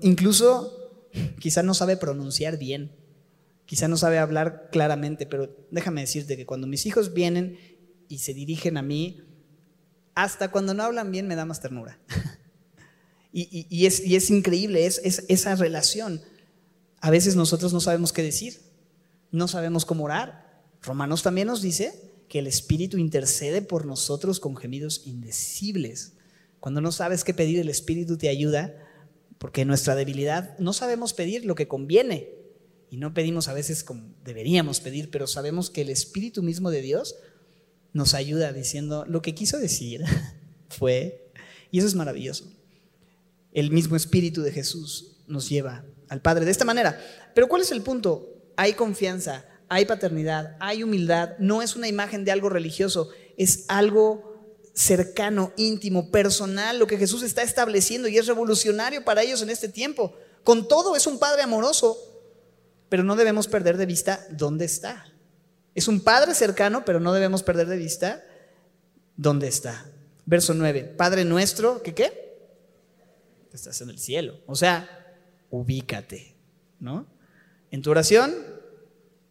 Incluso 0.03 1.11
quizá 1.39 1.63
no 1.63 1.75
sabe 1.75 1.97
pronunciar 1.97 2.59
bien, 2.59 2.93
quizá 3.67 3.89
no 3.89 3.97
sabe 3.97 4.19
hablar 4.19 4.69
claramente, 4.71 5.27
pero 5.27 5.55
déjame 5.71 6.01
decirte 6.01 6.37
que 6.37 6.47
cuando 6.47 6.67
mis 6.67 6.87
hijos 6.87 7.13
vienen 7.13 7.59
y 8.09 8.19
se 8.19 8.35
dirigen 8.35 8.77
a 8.77 8.83
mí, 8.83 9.23
hasta 10.15 10.51
cuando 10.51 10.73
no 10.73 10.83
hablan 10.83 11.11
bien 11.11 11.27
me 11.27 11.37
da 11.37 11.45
más 11.45 11.61
ternura. 11.61 11.99
y, 13.33 13.85
es, 13.87 14.31
increíble 14.31 14.87
es, 14.87 15.01
esa 15.29 15.55
relación. 15.57 16.23
A 17.01 17.11
veces 17.11 17.37
nosotros 17.37 17.73
no 17.73 17.81
sabemos 17.81 18.13
qué 18.13 18.23
decir, 18.23 18.61
no 19.31 19.47
sabemos 19.47 19.85
cómo 19.85 20.05
orar. 20.05 20.65
Romanos 20.81 21.23
también 21.23 21.49
nos 21.49 21.61
dice 21.61 22.07
que 22.29 22.39
el 22.39 22.47
Espíritu 22.47 22.97
intercede 22.97 23.61
por 23.61 23.85
nosotros 23.85 24.41
con 24.41 24.57
gemidos 24.57 25.03
indecibles. 25.05 26.15
Cuando 26.61 26.81
no 26.81 26.93
sabes 26.93 27.25
qué 27.25 27.35
pedir, 27.35 27.61
el 27.61 27.69
Espíritu 27.69 28.17
te 28.17 28.29
ayuda 28.29 28.75
porque 29.39 29.65
nuestra 29.65 29.95
debilidad 29.95 30.59
no 30.59 30.73
sabemos 30.73 31.13
pedir 31.13 31.45
lo 31.45 31.55
que 31.55 31.69
conviene 31.69 32.31
y 32.91 32.97
no 32.97 33.15
pedimos 33.15 33.49
a 33.49 33.53
veces 33.53 33.85
como 33.85 34.15
deberíamos 34.25 34.81
pedir, 34.81 35.11
pero 35.11 35.27
sabemos 35.27 35.71
que 35.71 35.83
el 35.83 35.91
Espíritu 35.91 36.43
mismo 36.43 36.71
de 36.71 36.83
Dios 36.83 37.17
nos 37.93 38.15
ayuda 38.15 38.53
diciendo 38.53 39.05
lo 39.07 39.23
que 39.23 39.35
quiso 39.35 39.59
decir 39.59 40.05
fue, 40.69 41.31
y 41.71 41.79
eso 41.79 41.87
es 41.89 41.95
maravilloso. 41.95 42.51
El 43.53 43.71
mismo 43.71 43.97
Espíritu 43.97 44.43
de 44.43 44.53
Jesús 44.53 45.17
nos 45.27 45.49
lleva 45.49 45.85
al 46.09 46.21
Padre 46.21 46.45
de 46.45 46.51
esta 46.51 46.65
manera. 46.65 46.99
Pero 47.35 47.49
¿cuál 47.49 47.63
es 47.63 47.73
el 47.73 47.83
punto? 47.83 48.53
Hay 48.57 48.75
confianza, 48.75 49.45
hay 49.69 49.85
paternidad, 49.85 50.57
hay 50.61 50.83
humildad, 50.83 51.37
no 51.39 51.63
es 51.63 51.75
una 51.75 51.89
imagen 51.89 52.25
de 52.25 52.33
algo 52.33 52.49
religioso, 52.49 53.11
es 53.37 53.65
algo 53.69 54.36
cercano, 54.77 55.53
íntimo, 55.57 56.11
personal, 56.11 56.79
lo 56.79 56.87
que 56.87 56.99
Jesús 56.99 57.23
está 57.23 57.43
estableciendo 57.43 58.09
y 58.09 58.19
es 58.19 58.27
revolucionario 58.27 59.05
para 59.05 59.23
ellos 59.23 59.41
en 59.41 59.49
este 59.49 59.71
tiempo. 59.71 60.15
Con 60.45 60.69
todo 60.69 60.95
es 60.95 61.07
un 61.07 61.19
Padre 61.19 61.43
amoroso, 61.43 61.97
pero 62.91 63.03
no 63.03 63.17
debemos 63.17 63.49
perder 63.49 63.79
de 63.79 63.87
vista 63.87 64.25
dónde 64.31 64.67
está. 64.67 65.11
Es 65.75 65.89
un 65.89 66.01
Padre 66.01 66.35
cercano, 66.35 66.85
pero 66.85 67.01
no 67.01 67.15
debemos 67.15 67.43
perder 67.43 67.69
de 67.69 67.79
vista 67.79 68.23
dónde 69.17 69.49
está. 69.49 69.91
Verso 70.27 70.53
9, 70.53 70.95
Padre 70.97 71.25
nuestro, 71.25 71.83
¿qué 71.83 71.95
qué? 71.95 72.37
Estás 73.55 73.81
en 73.81 73.89
el 73.89 73.99
cielo. 73.99 74.41
O 74.47 74.55
sea, 74.55 75.17
ubícate, 75.51 76.35
¿no? 76.81 77.07
En 77.71 77.81
tu 77.81 77.91
oración, 77.91 78.35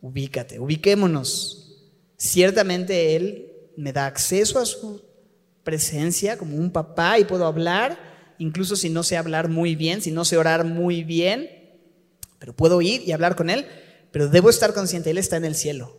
ubícate, 0.02 0.60
ubiquémonos. 0.60 1.84
Ciertamente 2.18 3.16
Él 3.16 3.54
me 3.78 3.94
da 3.94 4.08
acceso 4.08 4.58
a 4.58 4.66
su 4.66 5.06
presencia 5.66 6.38
como 6.38 6.56
un 6.56 6.72
papá 6.72 7.20
y 7.20 7.26
puedo 7.26 7.46
hablar, 7.46 7.98
incluso 8.38 8.78
si 8.78 8.90
no 8.90 9.04
sé 9.04 9.18
hablar 9.18 9.50
muy 9.50 9.76
bien, 9.76 10.02
si 10.02 10.12
no 10.12 10.24
sé 10.24 10.38
orar 10.38 10.64
muy 10.64 11.04
bien, 11.04 11.50
pero 12.40 12.56
puedo 12.56 12.82
ir 12.82 13.02
y 13.06 13.12
hablar 13.12 13.36
con 13.36 13.50
Él, 13.50 13.66
pero 14.12 14.30
debo 14.30 14.50
estar 14.50 14.74
consciente, 14.74 15.10
Él 15.10 15.18
está 15.18 15.36
en 15.36 15.44
el 15.44 15.56
cielo. 15.56 15.98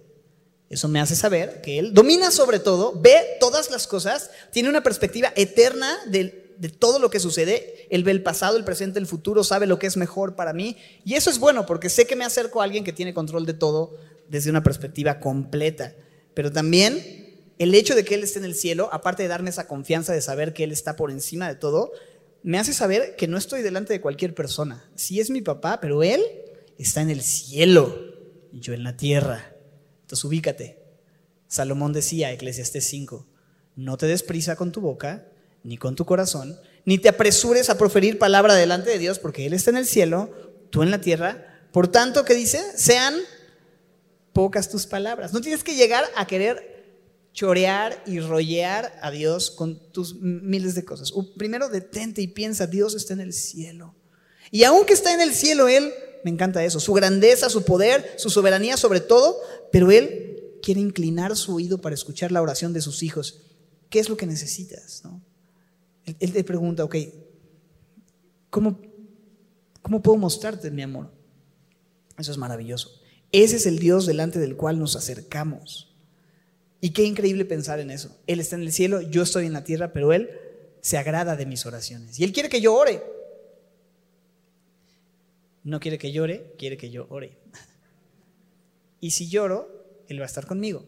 Eso 0.71 0.89
me 0.89 1.01
hace 1.01 1.15
saber 1.15 1.61
que 1.61 1.79
Él 1.79 1.93
domina 1.93 2.31
sobre 2.31 2.61
todo, 2.61 2.99
ve 2.99 3.37
todas 3.41 3.71
las 3.71 3.87
cosas, 3.87 4.31
tiene 4.53 4.69
una 4.69 4.83
perspectiva 4.83 5.33
eterna 5.37 5.93
de, 6.07 6.55
de 6.59 6.69
todo 6.69 7.01
lo 7.01 7.11
que 7.11 7.21
sucede. 7.21 7.87
Él 7.91 8.05
ve 8.05 8.13
el 8.13 8.23
pasado, 8.23 8.57
el 8.57 8.65
presente, 8.65 9.01
el 9.01 9.07
futuro, 9.07 9.45
sabe 9.45 9.67
lo 9.67 9.79
que 9.79 9.87
es 9.87 9.97
mejor 9.97 10.37
para 10.37 10.53
mí. 10.53 10.77
Y 11.05 11.15
eso 11.15 11.29
es 11.29 11.39
bueno 11.39 11.67
porque 11.67 11.89
sé 11.89 12.07
que 12.07 12.17
me 12.17 12.25
acerco 12.25 12.61
a 12.61 12.65
alguien 12.65 12.85
que 12.85 12.93
tiene 12.93 13.15
control 13.15 13.47
de 13.47 13.55
todo 13.55 13.97
desde 14.29 14.51
una 14.51 14.63
perspectiva 14.63 15.21
completa. 15.21 15.95
Pero 16.35 16.53
también 16.53 17.26
el 17.59 17.75
hecho 17.75 17.95
de 17.95 18.05
que 18.05 18.15
Él 18.15 18.23
esté 18.23 18.39
en 18.39 18.45
el 18.45 18.55
cielo, 18.55 18.89
aparte 18.93 19.23
de 19.23 19.29
darme 19.29 19.51
esa 19.51 19.67
confianza 19.67 20.13
de 20.13 20.21
saber 20.21 20.53
que 20.53 20.65
Él 20.65 20.73
está 20.73 20.97
por 20.97 21.11
encima 21.11 21.49
de 21.49 21.55
todo, 21.55 21.93
me 22.43 22.59
hace 22.59 22.73
saber 22.73 23.17
que 23.17 23.29
no 23.29 23.39
estoy 23.39 23.63
delante 23.63 23.93
de 23.93 24.01
cualquier 24.01 24.35
persona. 24.35 24.89
Sí 24.95 25.21
es 25.21 25.31
mi 25.31 25.41
papá, 25.41 25.81
pero 25.81 26.03
Él 26.03 26.23
está 26.79 27.01
en 27.01 27.11
el 27.11 27.23
cielo 27.23 28.15
yo 28.53 28.75
en 28.75 28.85
la 28.85 28.97
tierra. 28.97 29.53
Entonces 30.03 30.25
ubícate. 30.25 30.83
Salomón 31.49 31.93
decía, 31.93 32.33
Eclesiastes 32.33 32.87
5, 32.87 33.27
no 33.77 33.97
te 33.97 34.07
des 34.07 34.23
prisa 34.23 34.57
con 34.57 34.73
tu 34.73 34.81
boca, 34.81 35.29
ni 35.63 35.77
con 35.77 35.95
tu 35.95 36.05
corazón, 36.05 36.59
ni 36.85 36.99
te 36.99 37.09
apresures 37.09 37.71
a 37.71 37.79
proferir 37.79 38.19
palabra 38.19 38.55
delante 38.55 38.91
de 38.91 38.99
Dios, 38.99 39.19
porque 39.19 39.47
Él 39.47 39.53
está 39.53 39.71
en 39.71 39.77
el 39.77 39.87
cielo, 39.87 40.31
tú 40.71 40.83
en 40.83 40.91
la 40.91 41.01
tierra. 41.01 41.69
Por 41.73 41.89
tanto, 41.89 42.25
¿qué 42.25 42.35
dice? 42.35 42.61
Sean 42.77 43.15
pocas 44.33 44.69
tus 44.69 44.87
palabras. 44.87 45.33
No 45.33 45.41
tienes 45.41 45.63
que 45.63 45.77
llegar 45.77 46.05
a 46.17 46.27
querer 46.27 46.76
chorear 47.37 48.03
y 48.07 48.19
rollear 48.19 48.99
a 49.03 49.11
Dios 49.11 49.51
con 49.51 49.79
tus 49.93 50.15
miles 50.23 50.75
de 50.75 50.87
cosas. 50.87 51.13
Primero 51.37 51.69
detente 51.69 52.23
y 52.23 52.29
piensa, 52.29 52.67
Dios 52.67 52.95
está 52.95 53.13
en 53.13 53.21
el 53.21 53.35
cielo. 53.35 53.95
Y 54.51 54.65
aunque 54.65 54.95
está 54.95 55.13
en 55.13 55.21
el 55.21 55.35
cielo, 55.35 55.69
Él, 55.69 55.93
me 56.25 56.31
encanta 56.31 56.65
eso, 56.65 56.81
su 56.81 56.95
grandeza, 56.95 57.51
su 57.51 57.63
poder, 57.63 58.15
su 58.17 58.31
soberanía 58.31 58.79
sobre 58.79 59.01
todo, 59.01 59.37
pero 59.71 59.91
Él 59.91 60.57
quiere 60.63 60.81
inclinar 60.81 61.37
su 61.37 61.55
oído 61.55 61.79
para 61.79 61.95
escuchar 61.95 62.33
la 62.33 62.41
oración 62.41 62.73
de 62.73 62.81
sus 62.81 63.03
hijos. 63.03 63.43
¿Qué 63.91 63.99
es 63.99 64.09
lo 64.09 64.17
que 64.17 64.27
necesitas? 64.27 65.03
Él, 66.07 66.33
te 66.33 66.43
pregunta, 66.43 66.85
ok, 66.85 66.97
¿cómo, 68.49 68.81
¿cómo 69.83 70.03
puedo 70.03 70.17
mostrarte 70.17 70.71
mi 70.71 70.81
amor? 70.81 71.13
Eso 72.17 72.33
es 72.33 72.39
maravilloso. 72.39 72.99
Ese 73.31 73.57
es 73.57 73.67
el 73.67 73.79
Dios 73.79 74.07
delante 74.07 74.39
del 74.39 74.57
cual 74.57 74.79
nos 74.79 74.97
acercamos. 74.97 75.86
Y 76.81 76.91
qué 76.91 77.05
increíble 77.05 77.45
pensar 77.45 77.81
en 77.81 77.91
eso. 77.91 78.17
Él 78.27 78.41
está 78.41 78.57
en 78.57 78.63
el 78.63 78.73
cielo, 78.73 79.01
yo 79.01 79.23
estoy 79.23 79.47
en 79.47 79.53
la 79.53 79.65
tierra, 79.65 79.93
pero 79.93 80.13
Él 80.13 80.31
se 80.81 80.99
agrada 80.99 81.37
de 81.37 81.47
mis 81.47 81.67
oraciones. 81.67 82.19
Y 82.19 82.25
Él 82.25 82.33
quiere 82.33 82.49
que 82.49 82.61
yo 82.61 82.75
ore. 82.75 83.03
No 85.65 85.81
quiere 85.81 85.99
que 85.99 86.13
llore, 86.13 86.55
quiere 86.59 86.77
que 86.77 86.91
yo 86.91 87.07
ore. 87.11 87.39
Y 88.99 89.11
si 89.11 89.29
lloro, 89.29 90.03
Él 90.09 90.19
va 90.19 90.25
a 90.25 90.27
estar 90.27 90.47
conmigo. 90.47 90.87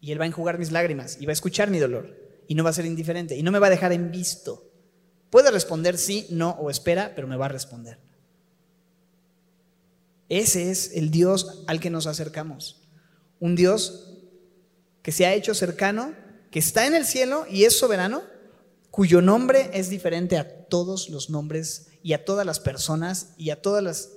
Y 0.00 0.12
Él 0.12 0.20
va 0.20 0.24
a 0.24 0.28
enjugar 0.28 0.58
mis 0.58 0.70
lágrimas 0.70 1.18
y 1.20 1.26
va 1.26 1.32
a 1.32 1.32
escuchar 1.32 1.68
mi 1.68 1.78
dolor. 1.78 2.16
Y 2.46 2.54
no 2.54 2.64
va 2.64 2.70
a 2.70 2.74
ser 2.74 2.86
indiferente 2.86 3.36
y 3.36 3.42
no 3.42 3.50
me 3.50 3.58
va 3.58 3.66
a 3.66 3.70
dejar 3.70 3.92
en 3.92 4.10
visto. 4.10 4.70
Puede 5.30 5.50
responder 5.50 5.98
sí, 5.98 6.26
no 6.30 6.50
o 6.52 6.70
espera, 6.70 7.12
pero 7.14 7.26
me 7.26 7.36
va 7.36 7.46
a 7.46 7.50
responder. 7.50 7.98
Ese 10.28 10.70
es 10.70 10.92
el 10.94 11.10
Dios 11.10 11.64
al 11.66 11.80
que 11.80 11.90
nos 11.90 12.06
acercamos. 12.06 12.87
Un 13.40 13.56
Dios 13.56 14.14
que 15.02 15.12
se 15.12 15.26
ha 15.26 15.34
hecho 15.34 15.54
cercano, 15.54 16.14
que 16.50 16.58
está 16.58 16.86
en 16.86 16.94
el 16.94 17.04
cielo 17.04 17.46
y 17.50 17.64
es 17.64 17.78
soberano, 17.78 18.22
cuyo 18.90 19.20
nombre 19.20 19.70
es 19.74 19.90
diferente 19.90 20.36
a 20.36 20.66
todos 20.66 21.08
los 21.08 21.30
nombres 21.30 21.88
y 22.02 22.12
a 22.12 22.24
todas 22.24 22.44
las 22.44 22.60
personas 22.60 23.34
y 23.36 23.50
a 23.50 23.60
todas 23.60 23.82
las 23.82 24.10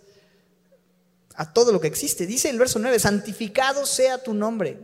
a 1.36 1.54
todo 1.54 1.72
lo 1.72 1.80
que 1.80 1.88
existe. 1.88 2.28
Dice 2.28 2.50
el 2.50 2.60
verso 2.60 2.78
9, 2.78 3.00
santificado 3.00 3.86
sea 3.86 4.22
tu 4.22 4.34
nombre. 4.34 4.80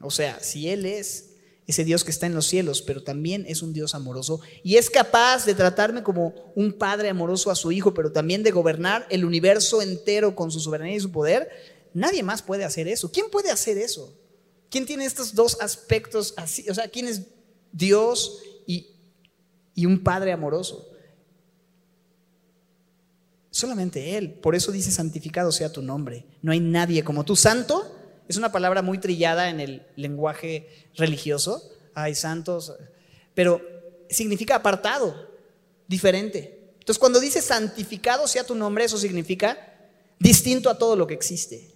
O 0.00 0.10
sea, 0.10 0.38
si 0.40 0.68
él 0.68 0.84
es 0.84 1.30
ese 1.66 1.84
Dios 1.84 2.04
que 2.04 2.10
está 2.10 2.26
en 2.26 2.34
los 2.34 2.46
cielos, 2.46 2.82
pero 2.82 3.02
también 3.02 3.44
es 3.48 3.62
un 3.62 3.72
Dios 3.72 3.94
amoroso 3.94 4.40
y 4.62 4.76
es 4.76 4.90
capaz 4.90 5.46
de 5.46 5.54
tratarme 5.54 6.02
como 6.02 6.34
un 6.54 6.72
padre 6.72 7.08
amoroso 7.08 7.50
a 7.50 7.54
su 7.54 7.72
hijo, 7.72 7.94
pero 7.94 8.12
también 8.12 8.42
de 8.42 8.50
gobernar 8.50 9.06
el 9.10 9.24
universo 9.24 9.80
entero 9.80 10.34
con 10.34 10.50
su 10.50 10.60
soberanía 10.60 10.96
y 10.96 11.00
su 11.00 11.12
poder, 11.12 11.48
nadie 11.94 12.22
más 12.22 12.42
puede 12.42 12.64
hacer 12.64 12.88
eso. 12.88 13.10
¿Quién 13.10 13.30
puede 13.30 13.50
hacer 13.50 13.78
eso? 13.78 14.16
¿Quién 14.70 14.86
tiene 14.86 15.04
estos 15.04 15.34
dos 15.34 15.60
aspectos 15.60 16.34
así? 16.36 16.68
O 16.68 16.74
sea, 16.74 16.88
¿quién 16.88 17.06
es 17.06 17.22
Dios 17.72 18.42
y, 18.66 18.90
y 19.74 19.86
un 19.86 20.02
padre 20.02 20.32
amoroso? 20.32 20.88
Solamente 23.50 24.16
Él. 24.16 24.32
Por 24.32 24.54
eso 24.54 24.72
dice, 24.72 24.90
santificado 24.90 25.52
sea 25.52 25.70
tu 25.70 25.82
nombre. 25.82 26.24
No 26.40 26.52
hay 26.52 26.60
nadie 26.60 27.04
como 27.04 27.24
tú. 27.24 27.36
Santo 27.36 27.94
es 28.26 28.36
una 28.38 28.50
palabra 28.50 28.80
muy 28.80 28.98
trillada 28.98 29.50
en 29.50 29.60
el 29.60 29.86
lenguaje 29.96 30.68
religioso. 30.96 31.70
Hay 31.94 32.14
santos. 32.14 32.72
Pero 33.34 33.60
significa 34.08 34.56
apartado, 34.56 35.14
diferente. 35.86 36.72
Entonces 36.78 36.98
cuando 36.98 37.20
dice 37.20 37.42
santificado 37.42 38.26
sea 38.26 38.44
tu 38.44 38.54
nombre, 38.54 38.84
eso 38.84 38.96
significa 38.96 39.58
distinto 40.18 40.70
a 40.70 40.78
todo 40.78 40.96
lo 40.96 41.06
que 41.06 41.14
existe. 41.14 41.71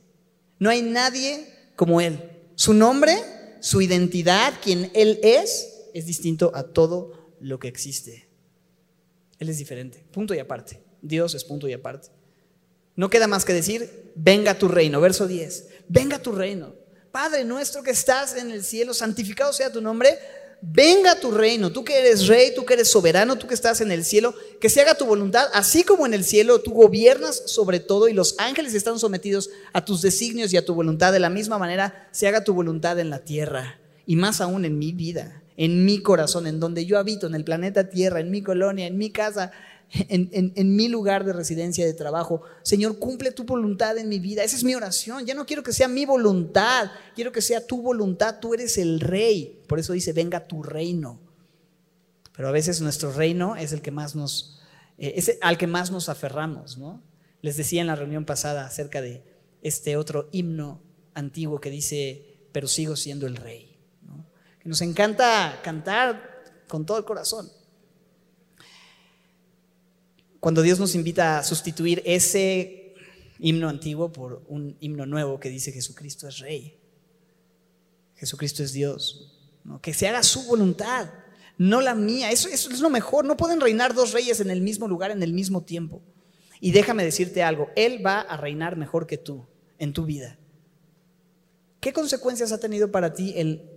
No 0.58 0.70
hay 0.70 0.82
nadie 0.82 1.46
como 1.76 2.00
Él. 2.00 2.30
Su 2.54 2.74
nombre, 2.74 3.16
su 3.60 3.80
identidad, 3.82 4.54
quien 4.62 4.90
Él 4.94 5.20
es, 5.22 5.88
es 5.94 6.06
distinto 6.06 6.52
a 6.54 6.64
todo 6.64 7.34
lo 7.40 7.58
que 7.58 7.68
existe. 7.68 8.28
Él 9.38 9.48
es 9.48 9.58
diferente, 9.58 10.04
punto 10.12 10.34
y 10.34 10.38
aparte. 10.38 10.80
Dios 11.02 11.34
es 11.34 11.44
punto 11.44 11.68
y 11.68 11.72
aparte. 11.72 12.08
No 12.94 13.10
queda 13.10 13.26
más 13.26 13.44
que 13.44 13.52
decir, 13.52 14.12
venga 14.14 14.58
tu 14.58 14.68
reino. 14.68 15.00
Verso 15.00 15.26
10, 15.26 15.68
venga 15.88 16.18
tu 16.18 16.32
reino. 16.32 16.74
Padre 17.12 17.44
nuestro 17.44 17.82
que 17.82 17.90
estás 17.90 18.36
en 18.36 18.50
el 18.50 18.64
cielo, 18.64 18.94
santificado 18.94 19.52
sea 19.52 19.72
tu 19.72 19.80
nombre. 19.80 20.18
Venga 20.62 21.20
tu 21.20 21.30
reino, 21.30 21.70
tú 21.70 21.84
que 21.84 21.98
eres 21.98 22.26
rey, 22.26 22.52
tú 22.54 22.64
que 22.64 22.74
eres 22.74 22.90
soberano, 22.90 23.36
tú 23.36 23.46
que 23.46 23.54
estás 23.54 23.80
en 23.80 23.90
el 23.90 24.04
cielo, 24.04 24.34
que 24.60 24.70
se 24.70 24.80
haga 24.80 24.94
tu 24.94 25.04
voluntad, 25.04 25.46
así 25.52 25.84
como 25.84 26.06
en 26.06 26.14
el 26.14 26.24
cielo 26.24 26.60
tú 26.60 26.72
gobiernas 26.72 27.42
sobre 27.46 27.78
todo 27.78 28.08
y 28.08 28.14
los 28.14 28.34
ángeles 28.38 28.74
están 28.74 28.98
sometidos 28.98 29.50
a 29.72 29.84
tus 29.84 30.00
designios 30.00 30.52
y 30.52 30.56
a 30.56 30.64
tu 30.64 30.74
voluntad, 30.74 31.12
de 31.12 31.20
la 31.20 31.30
misma 31.30 31.58
manera 31.58 32.08
se 32.10 32.26
haga 32.26 32.42
tu 32.42 32.54
voluntad 32.54 32.98
en 32.98 33.10
la 33.10 33.18
tierra 33.18 33.78
y 34.06 34.16
más 34.16 34.40
aún 34.40 34.64
en 34.64 34.78
mi 34.78 34.92
vida, 34.92 35.42
en 35.56 35.84
mi 35.84 36.00
corazón, 36.00 36.46
en 36.46 36.60
donde 36.60 36.86
yo 36.86 36.98
habito, 36.98 37.26
en 37.26 37.34
el 37.34 37.44
planeta 37.44 37.88
Tierra, 37.88 38.20
en 38.20 38.30
mi 38.30 38.42
colonia, 38.42 38.86
en 38.86 38.96
mi 38.96 39.10
casa, 39.10 39.52
en, 39.90 40.76
mi 40.76 40.88
lugar 40.88 41.24
de 41.24 41.32
residencia, 41.32 41.86
de 41.86 41.94
trabajo. 41.94 42.42
Señor, 42.62 42.98
cumple 42.98 43.32
tu 43.32 43.44
voluntad 43.44 43.96
en 43.98 44.08
mi 44.08 44.18
vida. 44.18 44.42
Esa 44.42 44.56
es 44.56 44.64
mi 44.64 44.74
oración. 44.74 45.24
Ya 45.26 45.34
no 45.34 45.46
quiero 45.46 45.62
que 45.62 45.72
sea 45.72 45.88
mi 45.88 46.04
voluntad, 46.04 46.90
quiero 47.14 47.32
que 47.32 47.40
sea 47.40 47.66
tu 47.66 47.82
voluntad. 47.82 48.38
Tú 48.40 48.54
eres 48.54 48.78
el 48.78 49.00
rey. 49.00 49.62
Por 49.68 49.78
eso 49.78 49.92
dice, 49.92 50.12
venga 50.12 50.46
tu 50.46 50.62
reino. 50.62 51.20
Pero 52.34 52.48
a 52.48 52.52
veces 52.52 52.80
nuestro 52.80 53.12
reino 53.12 53.56
es 53.56 53.72
el 53.72 53.80
que 53.80 53.90
más 53.90 54.14
nos, 54.14 54.60
eh, 54.98 55.14
es 55.16 55.38
al 55.40 55.56
que 55.56 55.66
más 55.66 55.90
nos 55.90 56.08
aferramos, 56.08 56.76
¿no? 56.76 57.02
Les 57.40 57.56
decía 57.56 57.80
en 57.80 57.86
la 57.86 57.96
reunión 57.96 58.24
pasada 58.24 58.66
acerca 58.66 59.00
de 59.00 59.22
este 59.62 59.96
otro 59.96 60.28
himno 60.32 60.82
antiguo 61.14 61.60
que 61.60 61.70
dice, 61.70 62.48
pero 62.52 62.68
sigo 62.68 62.96
siendo 62.96 63.26
el 63.26 63.36
rey. 63.36 63.78
Que 64.60 64.68
nos 64.68 64.82
encanta 64.82 65.60
cantar 65.62 66.42
con 66.68 66.84
todo 66.84 66.98
el 66.98 67.04
corazón 67.04 67.48
cuando 70.40 70.62
Dios 70.62 70.78
nos 70.78 70.94
invita 70.94 71.38
a 71.38 71.42
sustituir 71.42 72.02
ese 72.04 72.94
himno 73.38 73.68
antiguo 73.68 74.12
por 74.12 74.44
un 74.48 74.76
himno 74.80 75.06
nuevo 75.06 75.38
que 75.40 75.48
dice 75.48 75.72
Jesucristo 75.72 76.28
es 76.28 76.38
rey, 76.38 76.78
Jesucristo 78.16 78.62
es 78.62 78.72
Dios, 78.72 79.32
que 79.82 79.92
se 79.92 80.08
haga 80.08 80.22
su 80.22 80.44
voluntad, 80.44 81.10
no 81.58 81.80
la 81.80 81.94
mía, 81.94 82.30
eso, 82.30 82.48
es 82.48 82.80
lo 82.80 82.90
mejor, 82.90 83.24
no 83.24 83.36
pueden 83.36 83.60
reinar 83.60 83.94
dos 83.94 84.12
reyes 84.12 84.40
en 84.40 84.50
el 84.50 84.60
mismo 84.60 84.88
lugar 84.88 85.10
en 85.10 85.22
el 85.22 85.32
mismo 85.32 85.62
tiempo. 85.62 86.02
Y 86.60 86.72
déjame 86.72 87.04
decirte 87.04 87.42
algo, 87.42 87.68
Él 87.76 88.04
va 88.04 88.20
a 88.20 88.36
reinar 88.36 88.76
mejor 88.76 89.06
que 89.06 89.18
tú 89.18 89.46
en 89.78 89.92
tu 89.92 90.04
vida. 90.04 90.38
¿Qué 91.80 91.92
consecuencias 91.92 92.52
ha 92.52 92.58
tenido 92.58 92.90
para 92.90 93.12
ti 93.12 93.34
el 93.36 93.70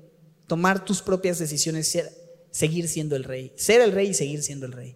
tomar 0.47 0.83
tus 0.83 1.01
propias 1.01 1.39
decisiones, 1.39 1.89
ser, 1.89 2.09
seguir 2.51 2.87
siendo 2.87 3.15
el 3.15 3.23
rey, 3.23 3.53
ser 3.55 3.81
el 3.81 3.91
rey 3.91 4.09
y 4.09 4.13
seguir 4.13 4.41
siendo 4.41 4.65
el 4.65 4.71
rey 4.71 4.95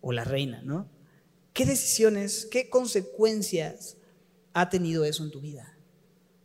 o 0.00 0.12
la 0.12 0.24
reina, 0.24 0.62
¿no? 0.62 0.88
¿Qué 1.56 1.64
decisiones, 1.64 2.46
qué 2.50 2.68
consecuencias 2.68 3.96
ha 4.52 4.68
tenido 4.68 5.06
eso 5.06 5.24
en 5.24 5.30
tu 5.30 5.40
vida? 5.40 5.74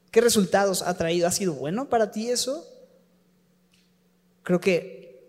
¿Qué 0.09 0.21
resultados 0.21 0.83
ha 0.83 0.95
traído? 0.95 1.27
¿Ha 1.27 1.31
sido 1.31 1.51
bueno 1.51 1.89
para 1.89 2.11
ti 2.11 2.29
eso? 2.29 2.65
Creo 4.41 4.61
que 4.61 5.21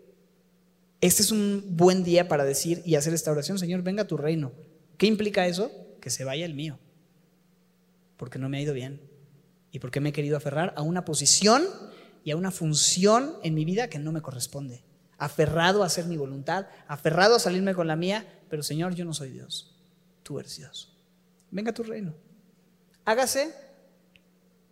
este 1.01 1.23
es 1.23 1.33
un 1.33 1.65
buen 1.71 2.05
día 2.05 2.29
para 2.29 2.45
decir 2.45 2.81
y 2.85 2.95
hacer 2.95 3.13
esta 3.13 3.33
oración, 3.33 3.59
Señor, 3.59 3.83
venga 3.83 4.05
a 4.05 4.07
tu 4.07 4.17
reino. 4.17 4.53
¿Qué 4.99 5.07
implica 5.07 5.49
eso? 5.49 5.73
Que 6.01 6.11
se 6.11 6.23
vaya 6.23 6.47
el 6.47 6.55
mío, 6.55 6.79
porque 8.17 8.39
no 8.39 8.49
me 8.49 8.59
ha 8.59 8.63
ido 8.63 8.75
bien 8.75 9.01
y 9.73 9.81
porque 9.81 9.99
me 9.99 10.11
he 10.11 10.13
querido 10.13 10.37
aferrar 10.37 10.75
a 10.77 10.83
una 10.83 11.05
posición 11.05 11.65
y 12.23 12.31
a 12.31 12.37
una 12.37 12.53
función 12.53 13.35
en 13.43 13.55
mi 13.55 13.65
vida 13.65 13.89
que 13.89 13.99
no 13.99 14.13
me 14.13 14.23
corresponde. 14.23 14.85
Aferrado 15.19 15.83
a 15.83 15.87
hacer 15.87 16.05
mi 16.05 16.17
voluntad, 16.17 16.69
aferrado 16.87 17.35
a 17.35 17.41
salirme 17.41 17.75
con 17.75 17.89
la 17.89 17.97
mía, 17.97 18.29
pero 18.49 18.63
Señor, 18.63 18.95
yo 18.95 19.05
no 19.05 19.13
soy 19.13 19.31
Dios 19.31 19.72
tú 20.23 20.39
eres 20.39 20.57
Dios. 20.57 20.97
Venga 21.51 21.73
tu 21.73 21.83
reino. 21.83 22.15
Hágase 23.05 23.55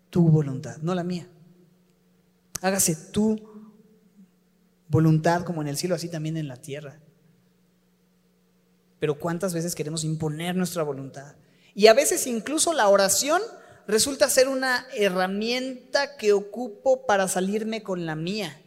tu 0.09 0.29
voluntad, 0.29 0.79
no 0.79 0.95
la 0.95 1.05
mía. 1.05 1.29
Hágase 2.63 2.95
tu 2.95 3.39
voluntad 4.89 5.45
como 5.45 5.63
en 5.63 5.69
el 5.69 5.77
cielo, 5.77 5.95
así 5.95 6.09
también 6.09 6.37
en 6.37 6.49
la 6.49 6.57
tierra. 6.57 7.01
Pero 8.99 9.19
cuántas 9.19 9.55
veces 9.55 9.75
queremos 9.75 10.05
imponer 10.05 10.57
nuestra 10.57 10.83
voluntad. 10.83 11.37
Y 11.75 11.87
a 11.87 11.95
veces 11.95 12.27
incluso 12.27 12.73
la 12.73 12.89
oración 12.89 13.41
resulta 13.87 14.29
ser 14.29 14.49
una 14.49 14.87
herramienta 14.95 16.17
que 16.17 16.33
ocupo 16.33 17.07
para 17.07 17.29
salirme 17.29 17.83
con 17.83 18.07
la 18.07 18.15
mía. 18.15 18.61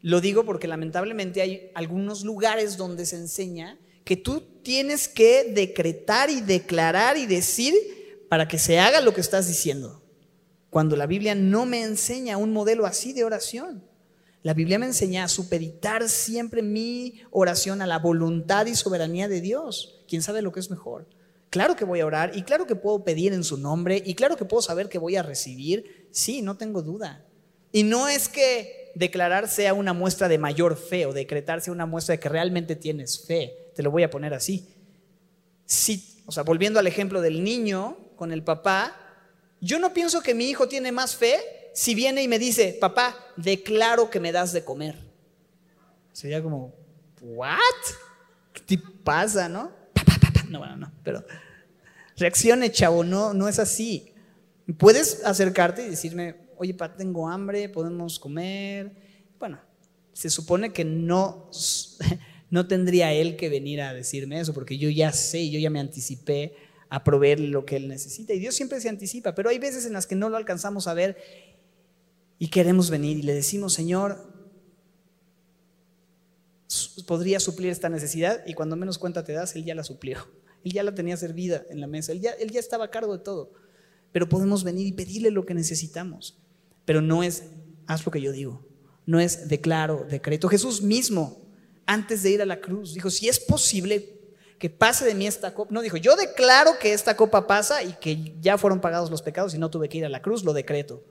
Lo 0.00 0.20
digo 0.20 0.44
porque 0.44 0.68
lamentablemente 0.68 1.42
hay 1.42 1.70
algunos 1.74 2.24
lugares 2.24 2.76
donde 2.76 3.06
se 3.06 3.16
enseña 3.16 3.78
que 4.08 4.16
tú 4.16 4.40
tienes 4.62 5.06
que 5.06 5.52
decretar 5.52 6.30
y 6.30 6.40
declarar 6.40 7.18
y 7.18 7.26
decir 7.26 7.74
para 8.30 8.48
que 8.48 8.58
se 8.58 8.78
haga 8.78 9.02
lo 9.02 9.12
que 9.12 9.20
estás 9.20 9.46
diciendo. 9.48 10.02
Cuando 10.70 10.96
la 10.96 11.04
Biblia 11.04 11.34
no 11.34 11.66
me 11.66 11.82
enseña 11.82 12.38
un 12.38 12.54
modelo 12.54 12.86
así 12.86 13.12
de 13.12 13.24
oración. 13.24 13.84
La 14.42 14.54
Biblia 14.54 14.78
me 14.78 14.86
enseña 14.86 15.24
a 15.24 15.28
supeditar 15.28 16.08
siempre 16.08 16.62
mi 16.62 17.20
oración 17.30 17.82
a 17.82 17.86
la 17.86 17.98
voluntad 17.98 18.64
y 18.64 18.74
soberanía 18.74 19.28
de 19.28 19.42
Dios. 19.42 20.02
¿Quién 20.08 20.22
sabe 20.22 20.40
lo 20.40 20.52
que 20.52 20.60
es 20.60 20.70
mejor? 20.70 21.06
Claro 21.50 21.76
que 21.76 21.84
voy 21.84 22.00
a 22.00 22.06
orar 22.06 22.34
y 22.34 22.44
claro 22.44 22.66
que 22.66 22.76
puedo 22.76 23.04
pedir 23.04 23.34
en 23.34 23.44
su 23.44 23.58
nombre 23.58 24.02
y 24.02 24.14
claro 24.14 24.38
que 24.38 24.46
puedo 24.46 24.62
saber 24.62 24.88
que 24.88 24.96
voy 24.96 25.16
a 25.16 25.22
recibir. 25.22 26.08
Sí, 26.12 26.40
no 26.40 26.56
tengo 26.56 26.80
duda. 26.80 27.26
Y 27.72 27.82
no 27.82 28.08
es 28.08 28.30
que 28.30 28.90
declarar 28.94 29.48
sea 29.48 29.74
una 29.74 29.92
muestra 29.92 30.28
de 30.28 30.38
mayor 30.38 30.78
fe 30.78 31.04
o 31.04 31.12
decretar 31.12 31.60
sea 31.60 31.74
una 31.74 31.84
muestra 31.84 32.14
de 32.14 32.20
que 32.20 32.30
realmente 32.30 32.74
tienes 32.74 33.26
fe. 33.26 33.67
Te 33.78 33.84
lo 33.84 33.92
voy 33.92 34.02
a 34.02 34.10
poner 34.10 34.34
así. 34.34 34.66
Si, 35.64 36.20
o 36.26 36.32
sea, 36.32 36.42
volviendo 36.42 36.80
al 36.80 36.88
ejemplo 36.88 37.20
del 37.20 37.44
niño 37.44 37.96
con 38.16 38.32
el 38.32 38.42
papá, 38.42 38.92
yo 39.60 39.78
no 39.78 39.94
pienso 39.94 40.20
que 40.20 40.34
mi 40.34 40.50
hijo 40.50 40.66
tiene 40.66 40.90
más 40.90 41.14
fe 41.14 41.38
si 41.74 41.94
viene 41.94 42.24
y 42.24 42.26
me 42.26 42.40
dice, 42.40 42.76
papá, 42.80 43.14
declaro 43.36 44.10
que 44.10 44.18
me 44.18 44.32
das 44.32 44.52
de 44.52 44.64
comer. 44.64 44.98
Sería 46.12 46.42
como, 46.42 46.74
¿what? 47.20 47.60
¿Qué 48.52 48.62
te 48.62 48.82
pasa, 49.04 49.48
no? 49.48 49.70
No, 50.48 50.58
bueno, 50.58 50.76
no, 50.76 50.92
pero 51.04 51.24
reaccione, 52.16 52.72
chavo, 52.72 53.04
no, 53.04 53.32
no 53.32 53.46
es 53.46 53.60
así. 53.60 54.12
Puedes 54.76 55.24
acercarte 55.24 55.86
y 55.86 55.90
decirme, 55.90 56.34
oye, 56.56 56.74
papá, 56.74 56.96
tengo 56.96 57.28
hambre, 57.28 57.68
podemos 57.68 58.18
comer. 58.18 58.90
Bueno, 59.38 59.60
se 60.12 60.30
supone 60.30 60.72
que 60.72 60.84
no 60.84 61.48
no 62.50 62.66
tendría 62.66 63.12
él 63.12 63.36
que 63.36 63.48
venir 63.48 63.80
a 63.82 63.92
decirme 63.92 64.40
eso, 64.40 64.54
porque 64.54 64.78
yo 64.78 64.88
ya 64.88 65.12
sé, 65.12 65.50
yo 65.50 65.58
ya 65.58 65.70
me 65.70 65.80
anticipé 65.80 66.54
a 66.88 67.04
proveer 67.04 67.40
lo 67.40 67.66
que 67.66 67.76
él 67.76 67.88
necesita. 67.88 68.32
Y 68.32 68.38
Dios 68.38 68.54
siempre 68.54 68.80
se 68.80 68.88
anticipa, 68.88 69.34
pero 69.34 69.50
hay 69.50 69.58
veces 69.58 69.84
en 69.84 69.92
las 69.92 70.06
que 70.06 70.14
no 70.14 70.30
lo 70.30 70.36
alcanzamos 70.36 70.86
a 70.86 70.94
ver 70.94 71.18
y 72.38 72.48
queremos 72.48 72.88
venir 72.88 73.18
y 73.18 73.22
le 73.22 73.34
decimos, 73.34 73.74
Señor, 73.74 74.32
podría 77.06 77.40
suplir 77.40 77.70
esta 77.70 77.88
necesidad 77.88 78.42
y 78.46 78.54
cuando 78.54 78.76
menos 78.76 78.98
cuenta 78.98 79.24
te 79.24 79.32
das, 79.32 79.54
Él 79.56 79.64
ya 79.64 79.74
la 79.74 79.84
suplió. 79.84 80.18
Él 80.64 80.72
ya 80.72 80.82
la 80.82 80.94
tenía 80.94 81.16
servida 81.16 81.64
en 81.70 81.80
la 81.80 81.86
mesa, 81.86 82.10
él 82.10 82.20
ya, 82.20 82.32
él 82.32 82.50
ya 82.50 82.58
estaba 82.58 82.86
a 82.86 82.90
cargo 82.90 83.16
de 83.16 83.22
todo. 83.22 83.52
Pero 84.10 84.28
podemos 84.28 84.64
venir 84.64 84.88
y 84.88 84.92
pedirle 84.92 85.30
lo 85.30 85.46
que 85.46 85.54
necesitamos. 85.54 86.36
Pero 86.84 87.00
no 87.00 87.22
es, 87.22 87.44
haz 87.86 88.04
lo 88.04 88.10
que 88.10 88.20
yo 88.20 88.32
digo, 88.32 88.66
no 89.06 89.20
es 89.20 89.48
declaro, 89.48 90.04
decreto. 90.10 90.48
Jesús 90.48 90.82
mismo 90.82 91.47
antes 91.88 92.22
de 92.22 92.30
ir 92.30 92.42
a 92.42 92.46
la 92.46 92.60
cruz. 92.60 92.94
Dijo, 92.94 93.10
si 93.10 93.28
es 93.28 93.40
posible 93.40 94.14
que 94.58 94.68
pase 94.68 95.04
de 95.04 95.14
mí 95.14 95.26
esta 95.26 95.54
copa. 95.54 95.72
No, 95.72 95.80
dijo, 95.80 95.96
yo 95.96 96.14
declaro 96.16 96.78
que 96.78 96.92
esta 96.92 97.16
copa 97.16 97.46
pasa 97.46 97.82
y 97.82 97.94
que 97.94 98.34
ya 98.40 98.58
fueron 98.58 98.80
pagados 98.80 99.10
los 99.10 99.22
pecados 99.22 99.54
y 99.54 99.58
no 99.58 99.70
tuve 99.70 99.88
que 99.88 99.98
ir 99.98 100.04
a 100.04 100.08
la 100.08 100.20
cruz, 100.20 100.44
lo 100.44 100.52
decreto. 100.52 101.02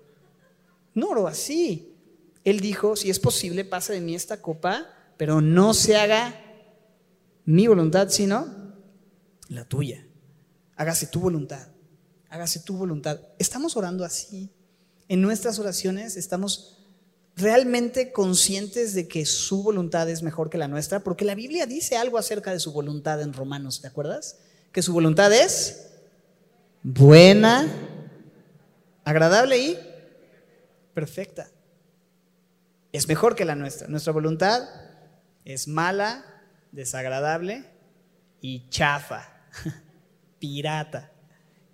No 0.93 1.09
oro 1.09 1.27
así. 1.27 1.93
Él 2.43 2.59
dijo, 2.59 2.95
si 2.95 3.09
es 3.09 3.19
posible, 3.19 3.65
pasa 3.65 3.93
de 3.93 4.01
mí 4.01 4.15
esta 4.15 4.41
copa, 4.41 4.87
pero 5.17 5.41
no 5.41 5.73
se 5.73 5.97
haga 5.97 6.39
mi 7.43 7.67
voluntad, 7.67 8.09
sino 8.09 8.73
la 9.49 9.65
tuya. 9.65 10.05
Hágase 10.75 11.07
tu 11.07 11.19
voluntad, 11.19 11.67
hágase 12.29 12.59
tu 12.59 12.77
voluntad. 12.77 13.19
Estamos 13.39 13.75
orando 13.75 14.05
así. 14.05 14.51
En 15.07 15.21
nuestras 15.21 15.57
oraciones 15.57 16.17
estamos 16.17 16.76
realmente 17.37 18.11
conscientes 18.11 18.95
de 18.95 19.07
que 19.07 19.25
su 19.25 19.61
voluntad 19.61 20.09
es 20.09 20.23
mejor 20.23 20.49
que 20.49 20.57
la 20.57 20.67
nuestra, 20.67 21.01
porque 21.01 21.23
la 21.23 21.35
Biblia 21.35 21.67
dice 21.67 21.95
algo 21.95 22.17
acerca 22.17 22.51
de 22.51 22.59
su 22.59 22.73
voluntad 22.73 23.21
en 23.21 23.31
Romanos, 23.31 23.79
¿te 23.79 23.87
acuerdas? 23.87 24.39
Que 24.71 24.81
su 24.81 24.91
voluntad 24.91 25.31
es 25.31 25.87
buena, 26.81 27.71
agradable 29.03 29.59
y 29.59 29.77
perfecta. 30.95 31.47
Es 32.91 33.07
mejor 33.07 33.35
que 33.35 33.45
la 33.45 33.55
nuestra. 33.55 33.87
Nuestra 33.87 34.13
voluntad 34.13 34.63
es 35.45 35.67
mala, 35.67 36.25
desagradable 36.71 37.65
y 38.41 38.67
chafa, 38.69 39.29
pirata, 40.39 41.11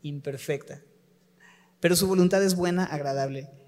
imperfecta. 0.01 0.81
Pero 1.79 1.95
su 1.95 2.05
voluntad 2.05 2.43
es 2.43 2.55
buena, 2.55 2.83
agradable 2.83 3.62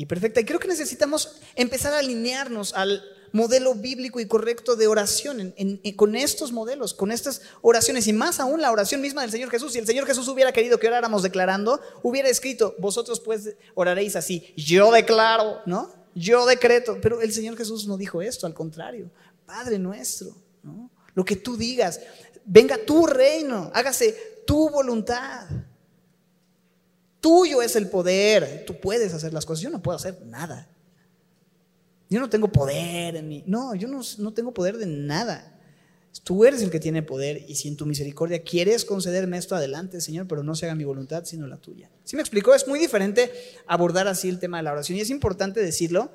y 0.00 0.06
perfecta. 0.06 0.40
Y 0.40 0.46
creo 0.46 0.58
que 0.58 0.66
necesitamos 0.66 1.36
empezar 1.54 1.92
a 1.92 1.98
alinearnos 1.98 2.72
al 2.72 3.04
modelo 3.32 3.74
bíblico 3.74 4.18
y 4.18 4.26
correcto 4.26 4.74
de 4.74 4.86
oración 4.86 5.54
con 5.94 6.16
estos 6.16 6.52
modelos, 6.52 6.94
con 6.94 7.12
estas 7.12 7.42
oraciones 7.60 8.06
y 8.06 8.14
más 8.14 8.40
aún 8.40 8.62
la 8.62 8.72
oración 8.72 9.02
misma 9.02 9.20
del 9.20 9.30
Señor 9.30 9.50
Jesús. 9.50 9.74
Si 9.74 9.78
el 9.78 9.86
Señor 9.86 10.06
Jesús 10.06 10.26
hubiera 10.28 10.52
querido 10.52 10.78
que 10.78 10.88
oráramos 10.88 11.22
declarando, 11.22 11.82
hubiera 12.02 12.30
escrito, 12.30 12.74
vosotros 12.78 13.20
pues 13.20 13.50
oraréis 13.74 14.16
así, 14.16 14.54
yo 14.56 14.90
declaro, 14.90 15.60
¿no? 15.66 15.92
Yo 16.14 16.46
decreto. 16.46 16.96
Pero 17.02 17.20
el 17.20 17.34
Señor 17.34 17.58
Jesús 17.58 17.86
no 17.86 17.98
dijo 17.98 18.22
esto, 18.22 18.46
al 18.46 18.54
contrario, 18.54 19.10
Padre 19.44 19.78
nuestro, 19.78 20.34
¿no? 20.62 20.90
Lo 21.12 21.26
que 21.26 21.36
tú 21.36 21.58
digas, 21.58 22.00
venga 22.46 22.78
tu 22.78 23.06
reino, 23.06 23.70
hágase 23.74 24.42
tu 24.46 24.70
voluntad. 24.70 25.46
Tuyo 27.20 27.62
es 27.62 27.76
el 27.76 27.88
poder, 27.88 28.64
tú 28.66 28.80
puedes 28.80 29.12
hacer 29.12 29.32
las 29.32 29.44
cosas, 29.44 29.62
yo 29.62 29.70
no 29.70 29.82
puedo 29.82 29.96
hacer 29.96 30.20
nada. 30.26 30.68
Yo 32.08 32.18
no 32.18 32.28
tengo 32.28 32.48
poder 32.48 33.16
en 33.16 33.28
mí. 33.28 33.44
No, 33.46 33.74
yo 33.74 33.86
no, 33.86 34.00
no, 34.18 34.32
tengo 34.32 34.52
poder 34.52 34.78
de 34.78 34.86
nada. 34.86 35.56
Tú 36.24 36.44
eres 36.44 36.60
el 36.62 36.70
que 36.70 36.80
tiene 36.80 37.04
poder 37.04 37.44
y 37.46 37.54
si 37.54 37.68
en 37.68 37.76
tu 37.76 37.86
misericordia 37.86 38.42
quieres 38.42 38.84
concederme 38.84 39.38
esto 39.38 39.54
adelante, 39.54 40.00
Señor, 40.00 40.26
pero 40.26 40.42
no 40.42 40.56
se 40.56 40.66
haga 40.66 40.74
mi 40.74 40.82
voluntad 40.82 41.24
sino 41.24 41.46
la 41.46 41.56
tuya. 41.56 41.88
¿Sí 42.02 42.16
me 42.16 42.22
explico? 42.22 42.52
Es 42.52 42.66
muy 42.66 42.80
diferente 42.80 43.30
abordar 43.66 44.08
así 44.08 44.28
el 44.28 44.40
tema 44.40 44.56
de 44.56 44.64
la 44.64 44.72
oración 44.72 44.98
y 44.98 45.02
es 45.02 45.10
importante 45.10 45.60
decirlo. 45.60 46.10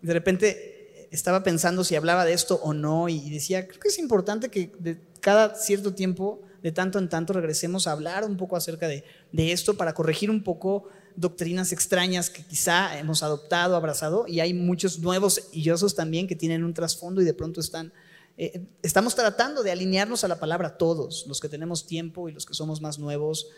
De 0.00 0.14
repente 0.14 1.08
estaba 1.10 1.42
pensando 1.42 1.84
si 1.84 1.96
hablaba 1.96 2.24
de 2.24 2.32
esto 2.32 2.58
o 2.62 2.72
no 2.72 3.10
y 3.10 3.28
decía, 3.28 3.68
creo 3.68 3.80
que 3.80 3.88
es 3.88 3.98
importante 3.98 4.48
que 4.48 4.72
de 4.78 4.98
cada 5.20 5.54
cierto 5.54 5.92
tiempo, 5.92 6.40
de 6.62 6.72
tanto 6.72 6.98
en 6.98 7.08
tanto, 7.08 7.32
regresemos 7.32 7.86
a 7.86 7.92
hablar 7.92 8.24
un 8.24 8.36
poco 8.36 8.56
acerca 8.56 8.88
de, 8.88 9.04
de 9.32 9.52
esto 9.52 9.76
para 9.76 9.94
corregir 9.94 10.30
un 10.30 10.42
poco 10.42 10.88
doctrinas 11.16 11.72
extrañas 11.72 12.30
que 12.30 12.44
quizá 12.44 12.98
hemos 12.98 13.22
adoptado, 13.22 13.76
abrazado, 13.76 14.26
y 14.28 14.40
hay 14.40 14.54
muchos 14.54 14.98
nuevos 15.00 15.48
y 15.52 15.62
yosos 15.62 15.94
también 15.94 16.26
que 16.26 16.36
tienen 16.36 16.64
un 16.64 16.74
trasfondo 16.74 17.20
y 17.20 17.24
de 17.24 17.34
pronto 17.34 17.60
están... 17.60 17.92
Eh, 18.38 18.62
estamos 18.82 19.14
tratando 19.14 19.62
de 19.62 19.70
alinearnos 19.70 20.24
a 20.24 20.28
la 20.28 20.38
palabra 20.38 20.78
todos, 20.78 21.26
los 21.26 21.40
que 21.40 21.48
tenemos 21.48 21.86
tiempo 21.86 22.28
y 22.28 22.32
los 22.32 22.46
que 22.46 22.54
somos 22.54 22.80
más 22.80 22.98
nuevos, 22.98 23.48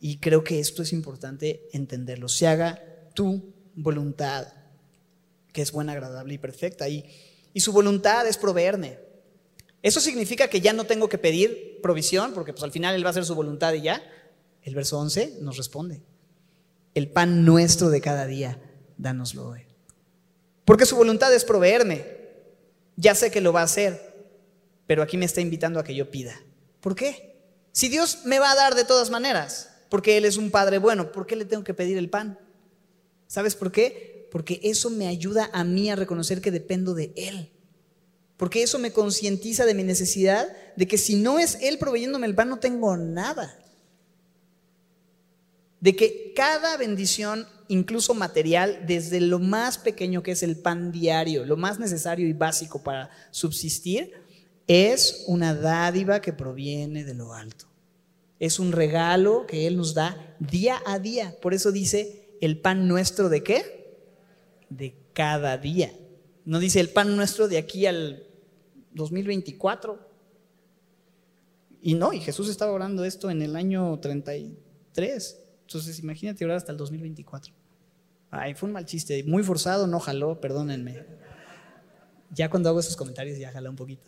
y 0.00 0.18
creo 0.18 0.44
que 0.44 0.60
esto 0.60 0.82
es 0.82 0.92
importante 0.92 1.68
entenderlo. 1.72 2.28
Se 2.28 2.46
haga 2.46 2.82
tu 3.14 3.52
voluntad, 3.74 4.46
que 5.52 5.62
es 5.62 5.72
buena, 5.72 5.92
agradable 5.92 6.34
y 6.34 6.38
perfecta, 6.38 6.88
y, 6.88 7.04
y 7.52 7.60
su 7.60 7.72
voluntad 7.72 8.26
es 8.26 8.36
proveerme. 8.36 8.98
Eso 9.82 10.00
significa 10.00 10.48
que 10.48 10.60
ya 10.60 10.72
no 10.72 10.84
tengo 10.84 11.08
que 11.08 11.18
pedir 11.18 11.65
provisión, 11.82 12.32
porque 12.32 12.52
pues 12.52 12.62
al 12.62 12.72
final 12.72 12.94
Él 12.94 13.04
va 13.04 13.08
a 13.08 13.10
hacer 13.10 13.24
su 13.24 13.34
voluntad 13.34 13.72
y 13.74 13.82
ya. 13.82 14.02
El 14.62 14.74
verso 14.74 14.98
11 14.98 15.38
nos 15.40 15.56
responde 15.56 16.02
el 16.96 17.10
pan 17.10 17.44
nuestro 17.44 17.90
de 17.90 18.00
cada 18.00 18.24
día, 18.24 18.58
dánoslo 18.96 19.48
hoy. 19.48 19.60
Porque 20.64 20.86
su 20.86 20.96
voluntad 20.96 21.32
es 21.34 21.44
proveerme. 21.44 22.06
Ya 22.96 23.14
sé 23.14 23.30
que 23.30 23.42
lo 23.42 23.52
va 23.52 23.60
a 23.60 23.64
hacer, 23.64 24.14
pero 24.86 25.02
aquí 25.02 25.18
me 25.18 25.26
está 25.26 25.42
invitando 25.42 25.78
a 25.78 25.84
que 25.84 25.94
yo 25.94 26.10
pida. 26.10 26.40
¿Por 26.80 26.94
qué? 26.94 27.36
Si 27.72 27.90
Dios 27.90 28.20
me 28.24 28.38
va 28.38 28.50
a 28.50 28.54
dar 28.54 28.74
de 28.74 28.86
todas 28.86 29.10
maneras, 29.10 29.76
porque 29.90 30.16
Él 30.16 30.24
es 30.24 30.38
un 30.38 30.50
Padre 30.50 30.78
bueno, 30.78 31.12
¿por 31.12 31.26
qué 31.26 31.36
le 31.36 31.44
tengo 31.44 31.62
que 31.62 31.74
pedir 31.74 31.98
el 31.98 32.08
pan? 32.08 32.38
¿Sabes 33.26 33.54
por 33.54 33.70
qué? 33.70 34.26
Porque 34.32 34.58
eso 34.62 34.88
me 34.88 35.06
ayuda 35.06 35.50
a 35.52 35.64
mí 35.64 35.90
a 35.90 35.96
reconocer 35.96 36.40
que 36.40 36.50
dependo 36.50 36.94
de 36.94 37.12
Él. 37.14 37.52
Porque 38.36 38.62
eso 38.62 38.78
me 38.78 38.92
concientiza 38.92 39.64
de 39.64 39.74
mi 39.74 39.82
necesidad 39.82 40.46
de 40.76 40.86
que 40.86 40.98
si 40.98 41.16
no 41.16 41.38
es 41.38 41.58
Él 41.62 41.78
proveyéndome 41.78 42.26
el 42.26 42.34
pan, 42.34 42.48
no 42.48 42.58
tengo 42.58 42.96
nada 42.96 43.58
de 45.80 45.94
que 45.94 46.32
cada 46.34 46.76
bendición, 46.76 47.46
incluso 47.68 48.14
material, 48.14 48.84
desde 48.86 49.20
lo 49.20 49.38
más 49.38 49.78
pequeño 49.78 50.22
que 50.22 50.32
es 50.32 50.42
el 50.42 50.56
pan 50.56 50.90
diario, 50.90 51.44
lo 51.44 51.56
más 51.56 51.78
necesario 51.78 52.26
y 52.26 52.32
básico 52.32 52.82
para 52.82 53.10
subsistir, 53.30 54.12
es 54.66 55.24
una 55.28 55.54
dádiva 55.54 56.20
que 56.20 56.32
proviene 56.32 57.04
de 57.04 57.14
lo 57.14 57.32
alto. 57.34 57.66
Es 58.40 58.58
un 58.58 58.72
regalo 58.72 59.46
que 59.46 59.66
Él 59.66 59.76
nos 59.76 59.94
da 59.94 60.34
día 60.40 60.82
a 60.86 60.98
día. 60.98 61.36
Por 61.40 61.54
eso 61.54 61.72
dice, 61.72 62.36
el 62.40 62.58
pan 62.58 62.88
nuestro 62.88 63.28
de 63.28 63.42
qué? 63.42 63.96
De 64.68 64.94
cada 65.12 65.56
día. 65.56 65.92
No 66.46 66.60
dice 66.60 66.78
el 66.80 66.90
pan 66.90 67.16
nuestro 67.16 67.48
de 67.48 67.58
aquí 67.58 67.86
al 67.86 68.24
2024. 68.92 69.98
Y 71.82 71.94
no, 71.94 72.12
y 72.12 72.20
Jesús 72.20 72.48
estaba 72.48 72.72
orando 72.72 73.04
esto 73.04 73.30
en 73.30 73.42
el 73.42 73.56
año 73.56 73.98
33. 73.98 75.40
Entonces, 75.62 75.98
imagínate 75.98 76.44
orar 76.44 76.56
hasta 76.56 76.70
el 76.70 76.78
2024. 76.78 77.52
Ay, 78.30 78.54
fue 78.54 78.68
un 78.68 78.74
mal 78.74 78.86
chiste, 78.86 79.22
muy 79.24 79.42
forzado, 79.42 79.88
no 79.88 79.98
jaló, 79.98 80.40
perdónenme. 80.40 81.04
Ya 82.30 82.48
cuando 82.48 82.68
hago 82.68 82.78
esos 82.78 82.96
comentarios 82.96 83.38
ya 83.38 83.50
jaló 83.50 83.70
un 83.70 83.76
poquito. 83.76 84.04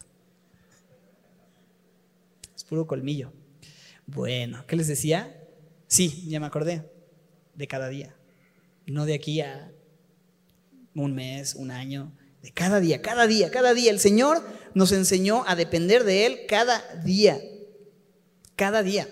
Es 2.55 2.63
puro 2.63 2.87
colmillo. 2.87 3.33
Bueno, 4.07 4.65
¿qué 4.67 4.77
les 4.77 4.87
decía? 4.87 5.45
Sí, 5.89 6.29
ya 6.29 6.39
me 6.39 6.47
acordé. 6.47 6.89
De 7.57 7.67
cada 7.67 7.89
día. 7.89 8.15
No 8.87 9.07
de 9.07 9.15
aquí 9.15 9.41
a 9.41 9.73
un 10.95 11.15
mes, 11.15 11.57
un 11.57 11.73
año. 11.73 12.13
De 12.43 12.53
cada 12.53 12.81
día, 12.81 13.03
cada 13.03 13.27
día, 13.27 13.51
cada 13.51 13.75
día. 13.75 13.91
El 13.91 14.01
Señor 14.01 14.43
nos 14.75 14.93
enseñó 14.93 15.45
a 15.47 15.57
depender 15.57 16.05
de 16.05 16.27
Él 16.27 16.41
cada 16.49 16.83
día. 17.05 17.41
Cada 18.57 18.83
día. 18.83 19.09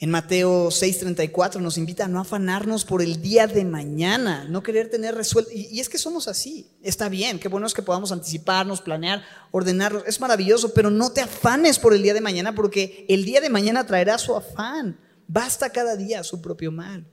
En 0.00 0.10
Mateo 0.10 0.70
6:34 0.70 1.60
nos 1.60 1.76
invita 1.76 2.06
a 2.06 2.08
no 2.08 2.20
afanarnos 2.20 2.86
por 2.86 3.02
el 3.02 3.20
día 3.20 3.46
de 3.46 3.66
mañana, 3.66 4.46
no 4.48 4.62
querer 4.62 4.88
tener 4.88 5.14
resuelto. 5.14 5.50
Y, 5.54 5.78
es 5.78 5.90
que 5.90 5.98
somos 5.98 6.26
así. 6.26 6.70
Está 6.82 7.10
bien, 7.10 7.38
qué 7.38 7.48
bueno 7.48 7.66
es 7.66 7.74
que 7.74 7.82
podamos 7.82 8.10
anticiparnos, 8.10 8.80
planear, 8.80 9.22
ordenarnos. 9.50 10.04
Es 10.06 10.18
maravilloso, 10.18 10.72
pero 10.72 10.90
no 10.90 11.12
te 11.12 11.20
afanes 11.20 11.78
por 11.78 11.92
el 11.92 12.02
día 12.02 12.14
de 12.14 12.22
mañana 12.22 12.54
porque 12.54 13.04
el 13.10 13.26
día 13.26 13.42
de 13.42 13.50
mañana 13.50 13.84
traerá 13.84 14.16
su 14.16 14.34
afán. 14.34 14.98
Basta 15.28 15.70
cada 15.70 15.96
día 15.96 16.24
su 16.24 16.40
propio 16.40 16.72
mal. 16.72 17.06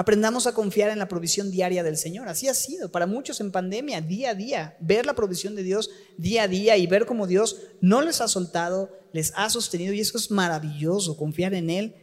Aprendamos 0.00 0.46
a 0.46 0.54
confiar 0.54 0.88
en 0.88 0.98
la 0.98 1.08
provisión 1.08 1.50
diaria 1.50 1.82
del 1.82 1.98
Señor. 1.98 2.26
Así 2.26 2.48
ha 2.48 2.54
sido 2.54 2.90
para 2.90 3.06
muchos 3.06 3.38
en 3.42 3.52
pandemia, 3.52 4.00
día 4.00 4.30
a 4.30 4.34
día. 4.34 4.74
Ver 4.80 5.04
la 5.04 5.12
provisión 5.12 5.54
de 5.54 5.62
Dios 5.62 5.90
día 6.16 6.44
a 6.44 6.48
día 6.48 6.78
y 6.78 6.86
ver 6.86 7.04
cómo 7.04 7.26
Dios 7.26 7.58
no 7.82 8.00
les 8.00 8.22
ha 8.22 8.28
soltado, 8.28 8.88
les 9.12 9.30
ha 9.36 9.50
sostenido. 9.50 9.92
Y 9.92 10.00
eso 10.00 10.16
es 10.16 10.30
maravilloso, 10.30 11.18
confiar 11.18 11.52
en 11.52 11.68
Él 11.68 11.96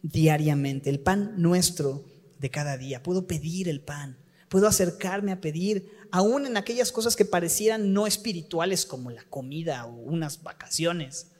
diariamente, 0.00 0.90
el 0.90 1.00
pan 1.00 1.34
nuestro 1.36 2.04
de 2.38 2.50
cada 2.50 2.76
día. 2.78 3.02
Puedo 3.02 3.26
pedir 3.26 3.68
el 3.68 3.80
pan, 3.80 4.16
puedo 4.48 4.68
acercarme 4.68 5.32
a 5.32 5.40
pedir, 5.40 5.90
aún 6.12 6.46
en 6.46 6.56
aquellas 6.56 6.92
cosas 6.92 7.16
que 7.16 7.24
parecieran 7.24 7.92
no 7.92 8.06
espirituales 8.06 8.86
como 8.86 9.10
la 9.10 9.24
comida 9.24 9.86
o 9.86 9.92
unas 9.92 10.44
vacaciones. 10.44 11.32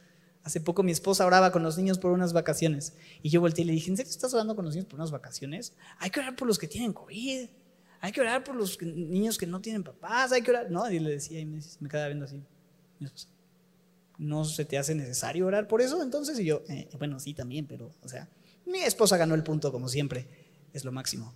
Hace 0.45 0.61
poco 0.61 0.83
mi 0.83 0.93
esposa 0.93 1.25
oraba 1.25 1.51
con 1.51 1.63
los 1.63 1.79
niños 1.79 1.99
por 1.99 2.13
unas 2.13 2.35
vacaciones 2.35 2.93
y 3.23 3.31
yo 3.31 3.41
volteé 3.41 3.65
y 3.65 3.67
le 3.67 3.73
dije, 3.73 3.91
¿en 3.91 3.97
serio 3.97 4.11
estás 4.11 4.35
orando 4.35 4.55
con 4.55 4.67
los 4.67 4.75
niños 4.75 4.87
por 4.87 5.01
unas 5.01 5.11
vacaciones? 5.11 5.73
Hay 5.99 6.11
que 6.11 6.21
orar 6.21 6.37
por 6.37 6.47
los 6.47 6.59
que 6.59 6.69
tienen 6.69 6.93
COVID, 6.93 7.49
hay 8.03 8.13
que 8.13 8.21
orar 8.21 8.45
por 8.45 8.55
los 8.55 8.81
niños 8.83 9.39
que 9.39 9.47
no 9.47 9.63
tienen 9.63 9.83
papás, 9.83 10.33
hay 10.33 10.43
que 10.43 10.51
orar. 10.51 10.71
No, 10.71 10.91
y 10.91 10.99
le 10.99 11.09
decía 11.09 11.41
y 11.41 11.47
me, 11.47 11.61
quedaba 11.89 12.09
viendo 12.09 12.27
así. 12.27 12.43
¿No 14.19 14.45
se 14.45 14.67
te 14.67 14.77
hace 14.77 14.95
necesario 14.95 15.47
orar 15.47 15.67
por 15.67 15.81
eso? 15.81 16.03
Entonces, 16.03 16.39
y 16.39 16.45
yo, 16.45 16.63
eh, 16.69 16.91
bueno, 16.99 17.19
sí 17.19 17.33
también, 17.33 17.67
pero, 17.67 17.91
o 18.03 18.09
sea, 18.09 18.29
mi 18.67 18.81
esposa 18.81 19.17
ganó 19.17 19.35
el 19.35 19.43
punto, 19.43 19.73
como 19.73 19.89
siempre, 19.89 20.29
es 20.75 20.85
lo 20.85 20.93
máximo. 20.93 21.33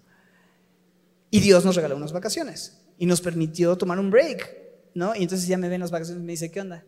Y 1.31 1.41
Dios 1.41 1.65
nos 1.65 1.77
regaló 1.77 1.97
unas 1.97 2.13
vacaciones 2.13 2.79
y 2.99 3.07
nos 3.07 3.23
permitió 3.23 3.77
tomar 3.79 3.99
un 3.99 4.11
break, 4.11 4.55
¿no? 4.93 5.17
Y 5.17 5.23
entonces 5.23 5.49
ya 5.49 5.57
me 5.57 5.71
ven 5.71 5.81
las 5.81 5.91
vacaciones 5.91 6.23
y 6.23 6.27
me 6.27 6.33
dice, 6.33 6.51
¿qué 6.51 6.61
onda? 6.61 6.85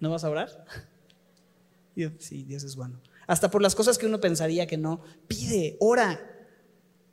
¿No 0.00 0.10
vas 0.10 0.24
a 0.24 0.30
orar? 0.30 0.64
Sí, 2.18 2.42
Dios 2.42 2.64
es 2.64 2.76
bueno. 2.76 3.00
Hasta 3.26 3.50
por 3.50 3.62
las 3.62 3.74
cosas 3.74 3.98
que 3.98 4.06
uno 4.06 4.20
pensaría 4.20 4.66
que 4.66 4.76
no, 4.76 5.02
pide, 5.28 5.76
ora. 5.80 6.30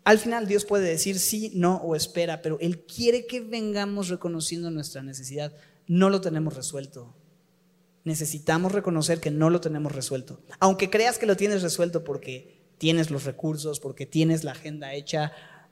Al 0.03 0.17
final 0.17 0.47
Dios 0.47 0.65
puede 0.65 0.89
decir 0.89 1.19
sí, 1.19 1.51
no 1.53 1.77
o 1.77 1.95
espera, 1.95 2.41
pero 2.41 2.57
Él 2.59 2.81
quiere 2.81 3.27
que 3.27 3.41
vengamos 3.41 4.09
reconociendo 4.09 4.71
nuestra 4.71 5.03
necesidad. 5.03 5.53
No 5.87 6.09
lo 6.09 6.21
tenemos 6.21 6.55
resuelto. 6.55 7.13
Necesitamos 8.03 8.71
reconocer 8.71 9.19
que 9.19 9.29
no 9.29 9.49
lo 9.49 9.61
tenemos 9.61 9.91
resuelto. 9.91 10.41
Aunque 10.59 10.89
creas 10.89 11.19
que 11.19 11.27
lo 11.27 11.37
tienes 11.37 11.61
resuelto 11.61 12.03
porque 12.03 12.59
tienes 12.79 13.11
los 13.11 13.25
recursos, 13.25 13.79
porque 13.79 14.07
tienes 14.07 14.43
la 14.43 14.53
agenda 14.53 14.93
hecha, 14.95 15.31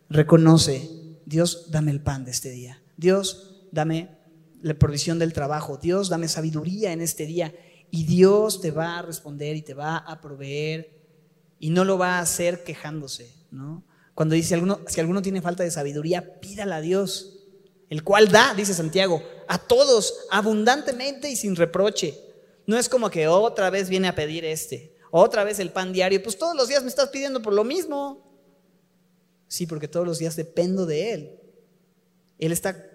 reconoce, 0.10 0.88
Dios, 1.26 1.72
dame 1.72 1.89
el 1.89 2.02
pan 2.02 2.24
de 2.24 2.32
este 2.32 2.52
día. 2.52 2.84
Dios, 2.98 3.65
dame 3.72 4.18
la 4.62 4.74
provisión 4.74 5.19
del 5.19 5.34
trabajo. 5.34 5.78
Dios, 5.78 6.10
dame 6.10 6.28
sabiduría 6.28 6.91
en 6.91 7.02
este 7.02 7.26
día. 7.26 7.54
Y 7.91 8.06
Dios 8.06 8.62
te 8.62 8.72
va 8.72 9.00
a 9.00 9.02
responder 9.02 9.56
y 9.56 9.62
te 9.62 9.74
va 9.74 9.98
a 9.98 10.22
proveer 10.22 11.00
y 11.60 11.72
no 11.72 11.84
lo 11.84 11.98
va 11.98 12.17
a 12.17 12.22
hacer 12.22 12.63
quejándose, 12.63 13.34
¿no? 13.52 13.84
Cuando 14.13 14.36
dice 14.36 14.54
alguno, 14.54 14.82
si 14.88 15.00
alguno 15.00 15.22
tiene 15.22 15.41
falta 15.41 15.63
de 15.63 15.72
sabiduría, 15.72 16.39
pídala 16.39 16.78
a 16.78 16.82
Dios, 16.82 17.39
el 17.89 18.04
cual 18.04 18.30
da, 18.30 18.54
dice 18.54 18.74
Santiago, 18.74 19.24
a 19.48 19.58
todos 19.58 20.28
abundantemente 20.30 21.30
y 21.30 21.36
sin 21.36 21.56
reproche. 21.56 22.19
No 22.65 22.78
es 22.78 22.89
como 22.89 23.10
que 23.10 23.28
otra 23.28 23.69
vez 23.69 23.89
viene 23.89 24.08
a 24.08 24.15
pedir 24.15 24.45
este, 24.45 24.95
otra 25.12 25.43
vez 25.43 25.60
el 25.60 25.72
pan 25.72 25.91
diario, 25.93 26.22
pues 26.22 26.38
todos 26.38 26.56
los 26.56 26.67
días 26.67 26.84
me 26.84 26.89
estás 26.89 27.10
pidiendo 27.10 27.41
por 27.41 27.54
lo 27.54 27.63
mismo. 27.63 28.30
Sí, 29.48 29.65
porque 29.65 29.88
todos 29.88 30.06
los 30.06 30.19
días 30.19 30.36
dependo 30.36 30.86
de 30.86 31.13
Él. 31.13 31.39
Él 32.38 32.52
está 32.52 32.88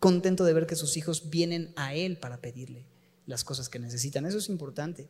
contento 0.00 0.44
de 0.44 0.52
ver 0.52 0.66
que 0.66 0.74
sus 0.74 0.96
hijos 0.96 1.30
vienen 1.30 1.72
a 1.76 1.94
Él 1.94 2.16
para 2.16 2.40
pedirle 2.40 2.86
las 3.26 3.44
cosas 3.44 3.68
que 3.68 3.78
necesitan. 3.78 4.26
Eso 4.26 4.38
es 4.38 4.48
importante. 4.48 5.08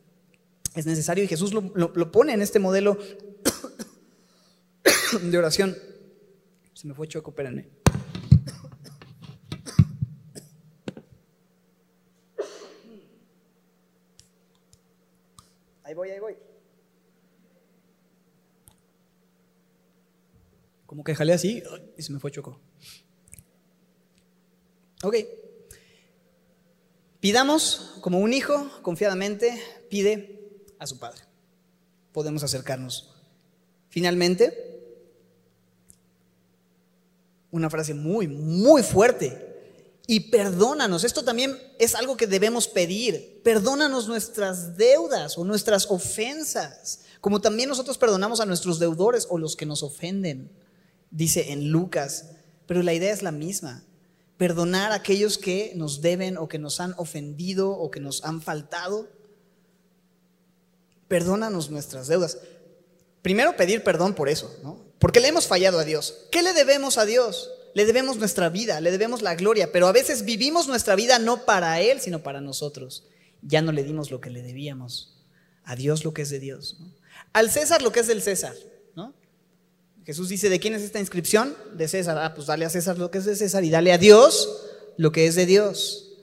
Es 0.75 0.85
necesario 0.85 1.25
y 1.25 1.29
Jesús 1.29 1.55
lo, 1.55 1.73
lo 1.75 2.13
pone 2.13 2.35
en 2.35 2.43
este 2.43 2.59
modelo 2.59 2.99
de 5.23 5.39
oración. 5.39 5.77
Se 6.75 6.87
me 6.87 6.95
fue 6.95 7.09
choco, 7.09 7.31
espérenme. 7.31 7.69
Ahí 15.83 15.95
voy, 15.95 16.11
ahí 16.11 16.21
voy. 16.21 16.37
Como 20.87 21.03
que 21.03 21.17
jalé 21.17 21.33
así 21.33 21.63
y 21.97 22.03
se 22.03 22.13
me 22.13 22.21
fue 22.21 22.31
choco. 22.31 22.61
Ok. 25.03 25.17
Pidamos 27.21 27.97
como 28.01 28.19
un 28.19 28.33
hijo, 28.33 28.71
confiadamente, 28.83 29.63
pide 29.89 30.41
a 30.79 30.87
su 30.87 30.99
padre. 30.99 31.21
Podemos 32.13 32.43
acercarnos. 32.43 33.11
Finalmente, 33.89 34.71
una 37.51 37.71
frase 37.71 37.95
muy, 37.95 38.29
muy 38.29 38.83
fuerte. 38.83 39.49
Y 40.07 40.31
perdónanos, 40.31 41.05
esto 41.05 41.23
también 41.23 41.57
es 41.79 41.95
algo 41.95 42.17
que 42.17 42.27
debemos 42.27 42.67
pedir. 42.67 43.41
Perdónanos 43.45 44.09
nuestras 44.09 44.77
deudas 44.77 45.39
o 45.39 45.45
nuestras 45.45 45.87
ofensas, 45.91 47.01
como 47.21 47.41
también 47.41 47.69
nosotros 47.69 47.99
perdonamos 47.99 48.41
a 48.41 48.47
nuestros 48.47 48.79
deudores 48.79 49.27
o 49.31 49.39
los 49.39 49.57
que 49.57 49.67
nos 49.67 49.83
ofenden, 49.83 50.51
dice 51.11 51.53
en 51.53 51.71
Lucas. 51.71 52.31
Pero 52.67 52.83
la 52.83 52.95
idea 52.95 53.13
es 53.13 53.23
la 53.23 53.31
misma. 53.31 53.85
Perdonar 54.41 54.91
a 54.93 54.95
aquellos 54.95 55.37
que 55.37 55.75
nos 55.77 56.01
deben 56.01 56.39
o 56.39 56.49
que 56.49 56.59
nos 56.59 56.81
han 56.81 56.95
ofendido 56.97 57.73
o 57.73 57.91
que 57.91 58.01
nos 58.01 58.25
han 58.25 58.41
faltado. 58.41 59.07
Perdónanos 61.09 61.69
nuestras 61.69 62.09
deudas. 62.09 62.39
Primero 63.21 63.55
pedir 63.55 63.85
perdón 63.85 64.15
por 64.15 64.31
eso, 64.31 64.51
¿no? 64.63 64.83
Porque 64.99 65.21
le 65.21 65.29
hemos 65.29 65.47
fallado 65.47 65.79
a 65.79 65.85
Dios. 65.85 66.27
¿Qué 66.33 66.41
le 66.41 66.55
debemos 66.55 66.97
a 66.97 67.05
Dios? 67.05 67.51
Le 67.75 67.85
debemos 67.85 68.17
nuestra 68.17 68.49
vida, 68.49 68.81
le 68.81 68.91
debemos 68.91 69.21
la 69.21 69.35
gloria, 69.35 69.73
pero 69.73 69.87
a 69.89 69.93
veces 69.93 70.25
vivimos 70.25 70.69
nuestra 70.69 70.95
vida 70.95 71.19
no 71.19 71.45
para 71.45 71.79
Él, 71.83 72.01
sino 72.01 72.23
para 72.23 72.41
nosotros. 72.41 73.05
Ya 73.43 73.61
no 73.61 73.73
le 73.73 73.85
dimos 73.85 74.11
lo 74.11 74.23
que 74.23 74.31
le 74.31 74.41
debíamos. 74.41 75.19
A 75.65 75.77
Dios 75.77 76.03
lo 76.03 76.15
que 76.15 76.23
es 76.23 76.31
de 76.31 76.41
Dios. 76.41 76.79
Al 77.35 77.51
César 77.51 77.83
lo 77.83 77.93
que 77.93 78.01
es 78.01 78.07
del 78.07 78.23
César. 78.23 78.55
Jesús 80.11 80.29
dice, 80.29 80.49
¿de 80.49 80.59
quién 80.59 80.75
es 80.75 80.83
esta 80.83 80.99
inscripción? 80.99 81.55
De 81.77 81.87
César. 81.87 82.19
Ah, 82.19 82.35
pues 82.35 82.49
dale 82.49 82.65
a 82.65 82.69
César 82.69 82.99
lo 82.99 83.13
que 83.13 83.19
es 83.19 83.25
de 83.27 83.37
César 83.37 83.63
y 83.63 83.71
dale 83.71 83.93
a 83.93 83.99
Dios 83.99 84.67
lo 84.97 85.13
que 85.13 85.29
es 85.29 85.37
de 85.37 85.47
Dios. 85.47 86.17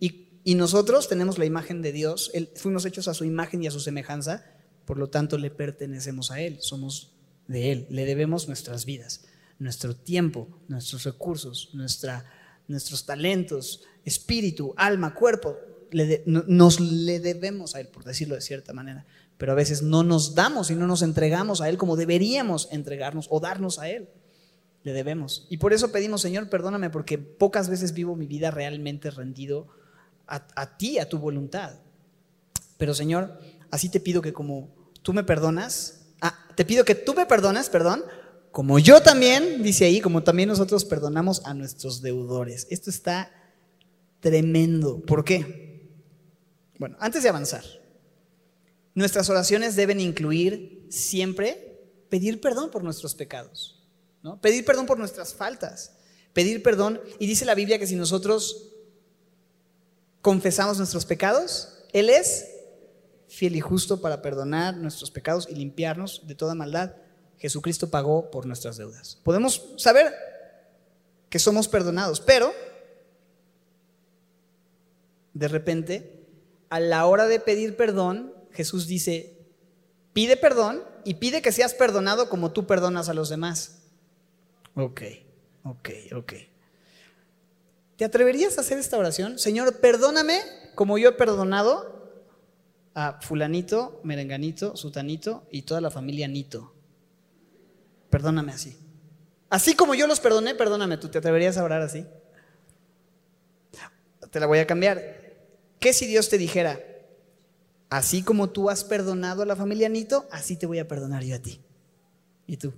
Y, 0.00 0.40
y 0.44 0.54
nosotros 0.54 1.10
tenemos 1.10 1.36
la 1.36 1.44
imagen 1.44 1.82
de 1.82 1.92
Dios, 1.92 2.32
fuimos 2.56 2.86
hechos 2.86 3.06
a 3.06 3.12
su 3.12 3.26
imagen 3.26 3.62
y 3.62 3.66
a 3.66 3.70
su 3.70 3.80
semejanza, 3.80 4.46
por 4.86 4.96
lo 4.96 5.10
tanto 5.10 5.36
le 5.36 5.50
pertenecemos 5.50 6.30
a 6.30 6.40
Él, 6.40 6.56
somos 6.62 7.12
de 7.46 7.70
Él. 7.70 7.86
Le 7.90 8.06
debemos 8.06 8.48
nuestras 8.48 8.86
vidas, 8.86 9.26
nuestro 9.58 9.94
tiempo, 9.94 10.48
nuestros 10.68 11.04
recursos, 11.04 11.68
nuestra, 11.74 12.24
nuestros 12.66 13.04
talentos, 13.04 13.82
espíritu, 14.06 14.72
alma, 14.74 15.12
cuerpo. 15.12 15.58
nos 16.24 16.80
le 16.80 17.20
debemos 17.20 17.74
a 17.74 17.80
Él, 17.80 17.88
por 17.88 18.04
decirlo 18.04 18.36
de 18.36 18.40
cierta 18.40 18.72
manera. 18.72 19.04
Pero 19.38 19.52
a 19.52 19.56
veces 19.56 19.82
no 19.82 20.02
nos 20.02 20.34
damos 20.34 20.70
y 20.70 20.74
no 20.74 20.86
nos 20.86 21.02
entregamos 21.02 21.60
a 21.60 21.68
Él 21.68 21.76
como 21.76 21.96
deberíamos 21.96 22.68
entregarnos 22.70 23.26
o 23.30 23.40
darnos 23.40 23.78
a 23.78 23.88
Él. 23.88 24.08
Le 24.82 24.92
debemos. 24.92 25.46
Y 25.48 25.56
por 25.56 25.72
eso 25.72 25.92
pedimos, 25.92 26.20
Señor, 26.20 26.48
perdóname 26.48 26.90
porque 26.90 27.18
pocas 27.18 27.68
veces 27.68 27.94
vivo 27.94 28.16
mi 28.16 28.26
vida 28.26 28.50
realmente 28.50 29.10
rendido 29.10 29.68
a, 30.26 30.46
a 30.56 30.76
ti, 30.76 30.98
a 30.98 31.08
tu 31.08 31.18
voluntad. 31.18 31.74
Pero 32.76 32.94
Señor, 32.94 33.38
así 33.70 33.88
te 33.88 34.00
pido 34.00 34.22
que 34.22 34.32
como 34.32 34.68
tú 35.02 35.12
me 35.12 35.24
perdonas, 35.24 36.04
Ah, 36.26 36.34
te 36.54 36.64
pido 36.64 36.86
que 36.86 36.94
tú 36.94 37.12
me 37.12 37.26
perdones, 37.26 37.68
perdón, 37.68 38.02
como 38.50 38.78
yo 38.78 39.02
también, 39.02 39.62
dice 39.62 39.84
ahí, 39.84 40.00
como 40.00 40.22
también 40.22 40.48
nosotros 40.48 40.86
perdonamos 40.86 41.44
a 41.44 41.52
nuestros 41.52 42.00
deudores. 42.00 42.66
Esto 42.70 42.88
está 42.88 43.30
tremendo. 44.20 45.02
¿Por 45.02 45.22
qué? 45.22 45.90
Bueno, 46.78 46.96
antes 46.98 47.22
de 47.22 47.28
avanzar, 47.28 47.62
nuestras 48.94 49.28
oraciones 49.28 49.76
deben 49.76 50.00
incluir 50.00 50.86
siempre 50.90 51.80
pedir 52.08 52.40
perdón 52.40 52.70
por 52.70 52.84
nuestros 52.84 53.14
pecados, 53.14 53.82
¿no? 54.22 54.40
Pedir 54.40 54.64
perdón 54.64 54.86
por 54.86 54.98
nuestras 54.98 55.34
faltas, 55.34 55.92
pedir 56.32 56.62
perdón, 56.62 57.00
y 57.18 57.26
dice 57.26 57.44
la 57.44 57.54
Biblia 57.54 57.78
que 57.78 57.86
si 57.86 57.96
nosotros 57.96 58.70
confesamos 60.22 60.78
nuestros 60.78 61.04
pecados, 61.04 61.84
Él 61.92 62.08
es 62.08 62.46
fiel 63.28 63.56
y 63.56 63.60
justo 63.60 64.00
para 64.00 64.22
perdonar 64.22 64.76
nuestros 64.76 65.10
pecados 65.10 65.48
y 65.50 65.54
limpiarnos 65.54 66.26
de 66.26 66.34
toda 66.34 66.54
maldad. 66.54 66.92
Jesucristo 67.38 67.90
pagó 67.90 68.30
por 68.30 68.46
nuestras 68.46 68.76
deudas. 68.76 69.18
Podemos 69.24 69.74
saber 69.76 70.14
que 71.28 71.38
somos 71.38 71.66
perdonados, 71.66 72.20
pero 72.20 72.52
de 75.32 75.48
repente, 75.48 76.26
a 76.70 76.78
la 76.78 77.06
hora 77.06 77.26
de 77.26 77.40
pedir 77.40 77.76
perdón, 77.76 78.33
Jesús 78.54 78.86
dice, 78.86 79.36
pide 80.12 80.36
perdón 80.36 80.82
y 81.04 81.14
pide 81.14 81.42
que 81.42 81.52
seas 81.52 81.74
perdonado 81.74 82.28
como 82.28 82.52
tú 82.52 82.66
perdonas 82.66 83.08
a 83.08 83.14
los 83.14 83.28
demás. 83.28 83.82
Ok, 84.74 85.02
ok, 85.64 85.88
ok. 86.16 86.32
¿Te 87.96 88.04
atreverías 88.04 88.58
a 88.58 88.62
hacer 88.62 88.78
esta 88.78 88.98
oración? 88.98 89.38
Señor, 89.38 89.80
perdóname 89.80 90.40
como 90.74 90.98
yo 90.98 91.10
he 91.10 91.12
perdonado 91.12 91.94
a 92.94 93.20
fulanito, 93.20 94.00
merenganito, 94.04 94.76
sutanito 94.76 95.46
y 95.50 95.62
toda 95.62 95.80
la 95.80 95.90
familia 95.90 96.28
Nito. 96.28 96.72
Perdóname 98.10 98.52
así. 98.52 98.78
Así 99.50 99.74
como 99.74 99.94
yo 99.94 100.06
los 100.06 100.20
perdoné, 100.20 100.54
perdóname, 100.54 100.96
¿tú 100.96 101.08
te 101.08 101.18
atreverías 101.18 101.56
a 101.58 101.64
orar 101.64 101.82
así? 101.82 102.06
Te 104.30 104.40
la 104.40 104.46
voy 104.46 104.58
a 104.58 104.66
cambiar. 104.66 104.98
¿Qué 105.78 105.92
si 105.92 106.06
Dios 106.06 106.28
te 106.28 106.38
dijera, 106.38 106.80
así 107.96 108.22
como 108.22 108.50
tú 108.50 108.70
has 108.70 108.82
perdonado 108.82 109.42
a 109.42 109.46
la 109.46 109.54
familia 109.54 109.88
Nito, 109.88 110.26
así 110.32 110.56
te 110.56 110.66
voy 110.66 110.80
a 110.80 110.88
perdonar 110.88 111.22
yo 111.22 111.36
a 111.36 111.38
ti? 111.38 111.60
¿Y 112.46 112.56
tú? 112.56 112.72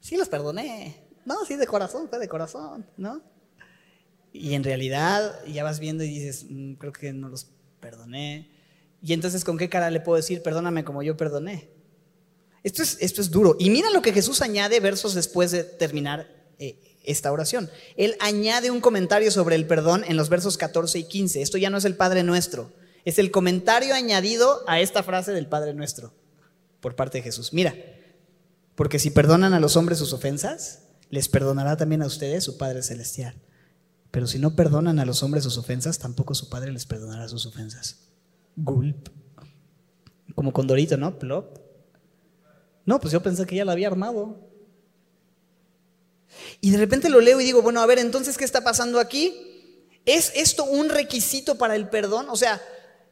Sí 0.00 0.16
los 0.16 0.28
perdoné. 0.28 1.04
No, 1.26 1.44
sí, 1.44 1.56
de 1.56 1.66
corazón, 1.66 2.08
de 2.10 2.28
corazón, 2.28 2.86
¿no? 2.96 3.20
Y 4.32 4.54
en 4.54 4.64
realidad 4.64 5.44
ya 5.46 5.62
vas 5.62 5.78
viendo 5.78 6.04
y 6.04 6.08
dices, 6.08 6.46
mm, 6.48 6.74
creo 6.74 6.92
que 6.92 7.12
no 7.12 7.28
los 7.28 7.48
perdoné. 7.80 8.50
Y 9.02 9.12
entonces, 9.12 9.44
¿con 9.44 9.58
qué 9.58 9.68
cara 9.68 9.90
le 9.90 10.00
puedo 10.00 10.16
decir, 10.16 10.42
perdóname 10.42 10.84
como 10.84 11.02
yo 11.02 11.16
perdoné? 11.18 11.68
Esto 12.62 12.82
es, 12.82 12.96
esto 13.00 13.20
es 13.20 13.30
duro. 13.30 13.56
Y 13.58 13.68
mira 13.68 13.90
lo 13.90 14.00
que 14.00 14.14
Jesús 14.14 14.40
añade 14.40 14.80
versos 14.80 15.14
después 15.14 15.50
de 15.50 15.64
terminar 15.64 16.26
eh, 16.58 16.96
esta 17.04 17.30
oración. 17.30 17.70
Él 17.96 18.16
añade 18.20 18.70
un 18.70 18.80
comentario 18.80 19.30
sobre 19.30 19.54
el 19.54 19.66
perdón 19.66 20.02
en 20.08 20.16
los 20.16 20.30
versos 20.30 20.56
14 20.56 20.98
y 20.98 21.04
15. 21.04 21.42
Esto 21.42 21.58
ya 21.58 21.68
no 21.68 21.76
es 21.76 21.84
el 21.84 21.94
Padre 21.94 22.22
Nuestro, 22.22 22.72
es 23.04 23.18
el 23.18 23.30
comentario 23.30 23.94
añadido 23.94 24.62
a 24.66 24.80
esta 24.80 25.02
frase 25.02 25.32
del 25.32 25.46
Padre 25.46 25.74
Nuestro 25.74 26.12
por 26.80 26.96
parte 26.96 27.18
de 27.18 27.22
Jesús. 27.22 27.52
Mira, 27.52 27.74
porque 28.74 28.98
si 28.98 29.10
perdonan 29.10 29.54
a 29.54 29.60
los 29.60 29.76
hombres 29.76 29.98
sus 29.98 30.12
ofensas, 30.12 30.84
les 31.10 31.28
perdonará 31.28 31.76
también 31.76 32.02
a 32.02 32.06
ustedes 32.06 32.44
su 32.44 32.58
Padre 32.58 32.82
Celestial. 32.82 33.34
Pero 34.10 34.26
si 34.26 34.38
no 34.38 34.56
perdonan 34.56 34.98
a 34.98 35.04
los 35.04 35.22
hombres 35.22 35.44
sus 35.44 35.58
ofensas, 35.58 35.98
tampoco 35.98 36.34
su 36.34 36.48
Padre 36.48 36.72
les 36.72 36.86
perdonará 36.86 37.28
sus 37.28 37.46
ofensas. 37.46 38.08
Gulp. 38.56 39.08
Como 40.34 40.52
Condorito, 40.52 40.96
¿no? 40.96 41.18
Plop. 41.18 41.58
No, 42.84 43.00
pues 43.00 43.12
yo 43.12 43.22
pensé 43.22 43.46
que 43.46 43.56
ya 43.56 43.64
lo 43.64 43.72
había 43.72 43.88
armado. 43.88 44.48
Y 46.60 46.70
de 46.70 46.78
repente 46.78 47.08
lo 47.08 47.20
leo 47.20 47.40
y 47.40 47.44
digo, 47.44 47.62
bueno, 47.62 47.80
a 47.80 47.86
ver, 47.86 47.98
entonces, 47.98 48.36
¿qué 48.38 48.44
está 48.44 48.62
pasando 48.62 49.00
aquí? 49.00 49.34
¿Es 50.04 50.32
esto 50.34 50.64
un 50.64 50.88
requisito 50.88 51.58
para 51.58 51.76
el 51.76 51.88
perdón? 51.88 52.26
O 52.30 52.36
sea, 52.36 52.60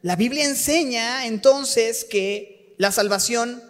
la 0.01 0.15
Biblia 0.15 0.45
enseña 0.45 1.25
entonces 1.25 2.05
que 2.05 2.75
la 2.77 2.91
salvación 2.91 3.63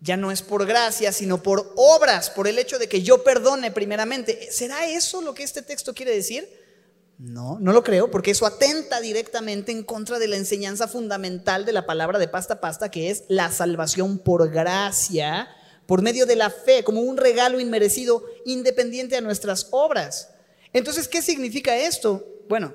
ya 0.00 0.16
no 0.16 0.30
es 0.30 0.42
por 0.42 0.66
gracia, 0.66 1.12
sino 1.12 1.42
por 1.42 1.72
obras, 1.76 2.30
por 2.30 2.48
el 2.48 2.58
hecho 2.58 2.78
de 2.78 2.88
que 2.88 3.02
yo 3.02 3.24
perdone 3.24 3.70
primeramente. 3.70 4.48
¿Será 4.50 4.86
eso 4.86 5.20
lo 5.20 5.34
que 5.34 5.42
este 5.42 5.62
texto 5.62 5.94
quiere 5.94 6.14
decir? 6.14 6.48
No, 7.18 7.58
no 7.60 7.72
lo 7.72 7.82
creo, 7.82 8.10
porque 8.10 8.30
eso 8.30 8.44
atenta 8.44 9.00
directamente 9.00 9.72
en 9.72 9.82
contra 9.82 10.18
de 10.18 10.28
la 10.28 10.36
enseñanza 10.36 10.86
fundamental 10.86 11.64
de 11.64 11.72
la 11.72 11.86
palabra 11.86 12.18
de 12.18 12.28
pasta 12.28 12.60
pasta, 12.60 12.90
que 12.90 13.10
es 13.10 13.24
la 13.28 13.50
salvación 13.50 14.18
por 14.18 14.50
gracia, 14.50 15.48
por 15.86 16.02
medio 16.02 16.26
de 16.26 16.36
la 16.36 16.50
fe, 16.50 16.84
como 16.84 17.00
un 17.00 17.16
regalo 17.16 17.58
inmerecido, 17.58 18.24
independiente 18.44 19.16
a 19.16 19.22
nuestras 19.22 19.68
obras. 19.70 20.30
Entonces, 20.74 21.08
¿qué 21.08 21.22
significa 21.22 21.74
esto? 21.76 22.26
Bueno, 22.48 22.74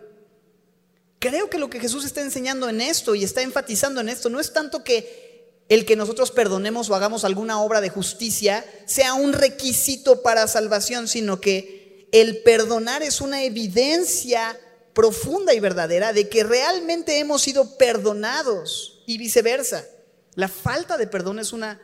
creo 1.21 1.49
que 1.51 1.59
lo 1.59 1.69
que 1.69 1.79
Jesús 1.79 2.03
está 2.03 2.21
enseñando 2.21 2.67
en 2.67 2.81
esto 2.81 3.13
y 3.13 3.23
está 3.23 3.43
enfatizando 3.43 4.01
en 4.01 4.09
esto 4.09 4.29
no 4.29 4.39
es 4.39 4.51
tanto 4.51 4.83
que 4.83 5.63
el 5.69 5.85
que 5.85 5.95
nosotros 5.95 6.31
perdonemos 6.31 6.89
o 6.89 6.95
hagamos 6.95 7.23
alguna 7.23 7.61
obra 7.61 7.79
de 7.79 7.89
justicia 7.89 8.65
sea 8.85 9.13
un 9.13 9.31
requisito 9.31 10.23
para 10.23 10.47
salvación, 10.47 11.07
sino 11.07 11.39
que 11.39 12.09
el 12.11 12.41
perdonar 12.41 13.03
es 13.03 13.21
una 13.21 13.43
evidencia 13.43 14.59
profunda 14.93 15.53
y 15.53 15.59
verdadera 15.59 16.11
de 16.11 16.27
que 16.27 16.43
realmente 16.43 17.19
hemos 17.19 17.43
sido 17.43 17.77
perdonados 17.77 19.03
y 19.05 19.19
viceversa. 19.19 19.85
La 20.33 20.47
falta 20.47 20.97
de 20.97 21.05
perdón 21.05 21.37
es 21.37 21.53
una 21.53 21.79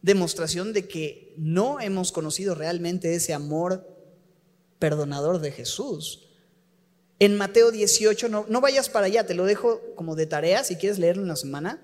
demostración 0.00 0.72
de 0.72 0.88
que 0.88 1.34
no 1.36 1.78
hemos 1.78 2.10
conocido 2.10 2.54
realmente 2.54 3.14
ese 3.14 3.34
amor 3.34 3.86
perdonador 4.78 5.40
de 5.40 5.52
Jesús. 5.52 6.25
En 7.18 7.36
Mateo 7.36 7.70
18, 7.70 8.28
no, 8.28 8.60
vayas 8.60 8.90
para 8.90 9.06
allá, 9.06 9.24
te 9.26 9.34
lo 9.34 9.44
dejo 9.46 9.80
como 9.94 10.16
de 10.16 10.26
tarea 10.26 10.64
si 10.64 10.76
quieres 10.76 10.98
leerlo 10.98 11.22
en 11.22 11.28
la 11.28 11.36
semana 11.36 11.80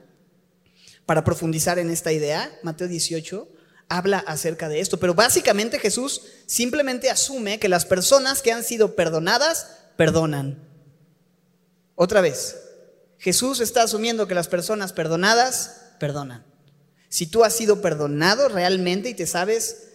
para 1.07 1.25
profundizar 1.25 1.79
en 1.79 1.91
esta 1.91 2.13
idea. 2.13 2.55
Mateo 2.63 2.87
18 2.87 3.49
habla 3.89 4.19
acerca 4.19 4.69
de 4.69 4.81
esto, 4.81 4.99
pero 4.99 5.15
básicamente 5.15 5.79
Jesús 5.79 6.23
simplemente 6.47 7.11
asume 7.11 7.59
que 7.59 7.71
las 7.71 7.87
personas 7.87 8.43
que 8.43 8.53
han 8.53 8.63
sido 8.63 8.95
perdonadas, 8.95 9.79
perdonan. 9.97 10.59
Otra 11.95 12.21
vez, 12.21 12.57
Jesús 13.19 13.61
está 13.61 13.83
asumiendo 13.83 14.27
que 14.27 14.35
las 14.35 14.49
personas 14.49 14.93
perdonadas, 14.93 15.93
perdonan. 15.99 16.45
Si 17.09 17.27
tú 17.27 17.45
has 17.45 17.55
sido 17.55 17.81
perdonado 17.81 18.49
realmente 18.49 19.11
y 19.11 19.15
te 19.15 19.27
sabes 19.27 19.89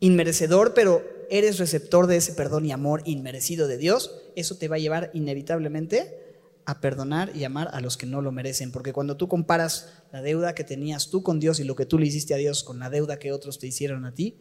inmerecedor, 0.00 0.72
pero 0.74 1.15
eres 1.30 1.58
receptor 1.58 2.06
de 2.06 2.16
ese 2.16 2.32
perdón 2.32 2.66
y 2.66 2.72
amor 2.72 3.02
inmerecido 3.04 3.68
de 3.68 3.78
Dios, 3.78 4.14
eso 4.36 4.56
te 4.56 4.68
va 4.68 4.76
a 4.76 4.80
llevar 4.80 5.10
inevitablemente 5.14 6.26
a 6.64 6.80
perdonar 6.80 7.34
y 7.34 7.44
amar 7.44 7.70
a 7.72 7.80
los 7.80 7.96
que 7.96 8.06
no 8.06 8.20
lo 8.20 8.32
merecen. 8.32 8.72
Porque 8.72 8.92
cuando 8.92 9.16
tú 9.16 9.28
comparas 9.28 9.92
la 10.12 10.20
deuda 10.20 10.54
que 10.54 10.64
tenías 10.64 11.10
tú 11.10 11.22
con 11.22 11.38
Dios 11.40 11.60
y 11.60 11.64
lo 11.64 11.76
que 11.76 11.86
tú 11.86 11.98
le 11.98 12.06
hiciste 12.06 12.34
a 12.34 12.38
Dios 12.38 12.64
con 12.64 12.78
la 12.78 12.90
deuda 12.90 13.18
que 13.18 13.32
otros 13.32 13.58
te 13.58 13.66
hicieron 13.66 14.04
a 14.04 14.14
ti, 14.14 14.38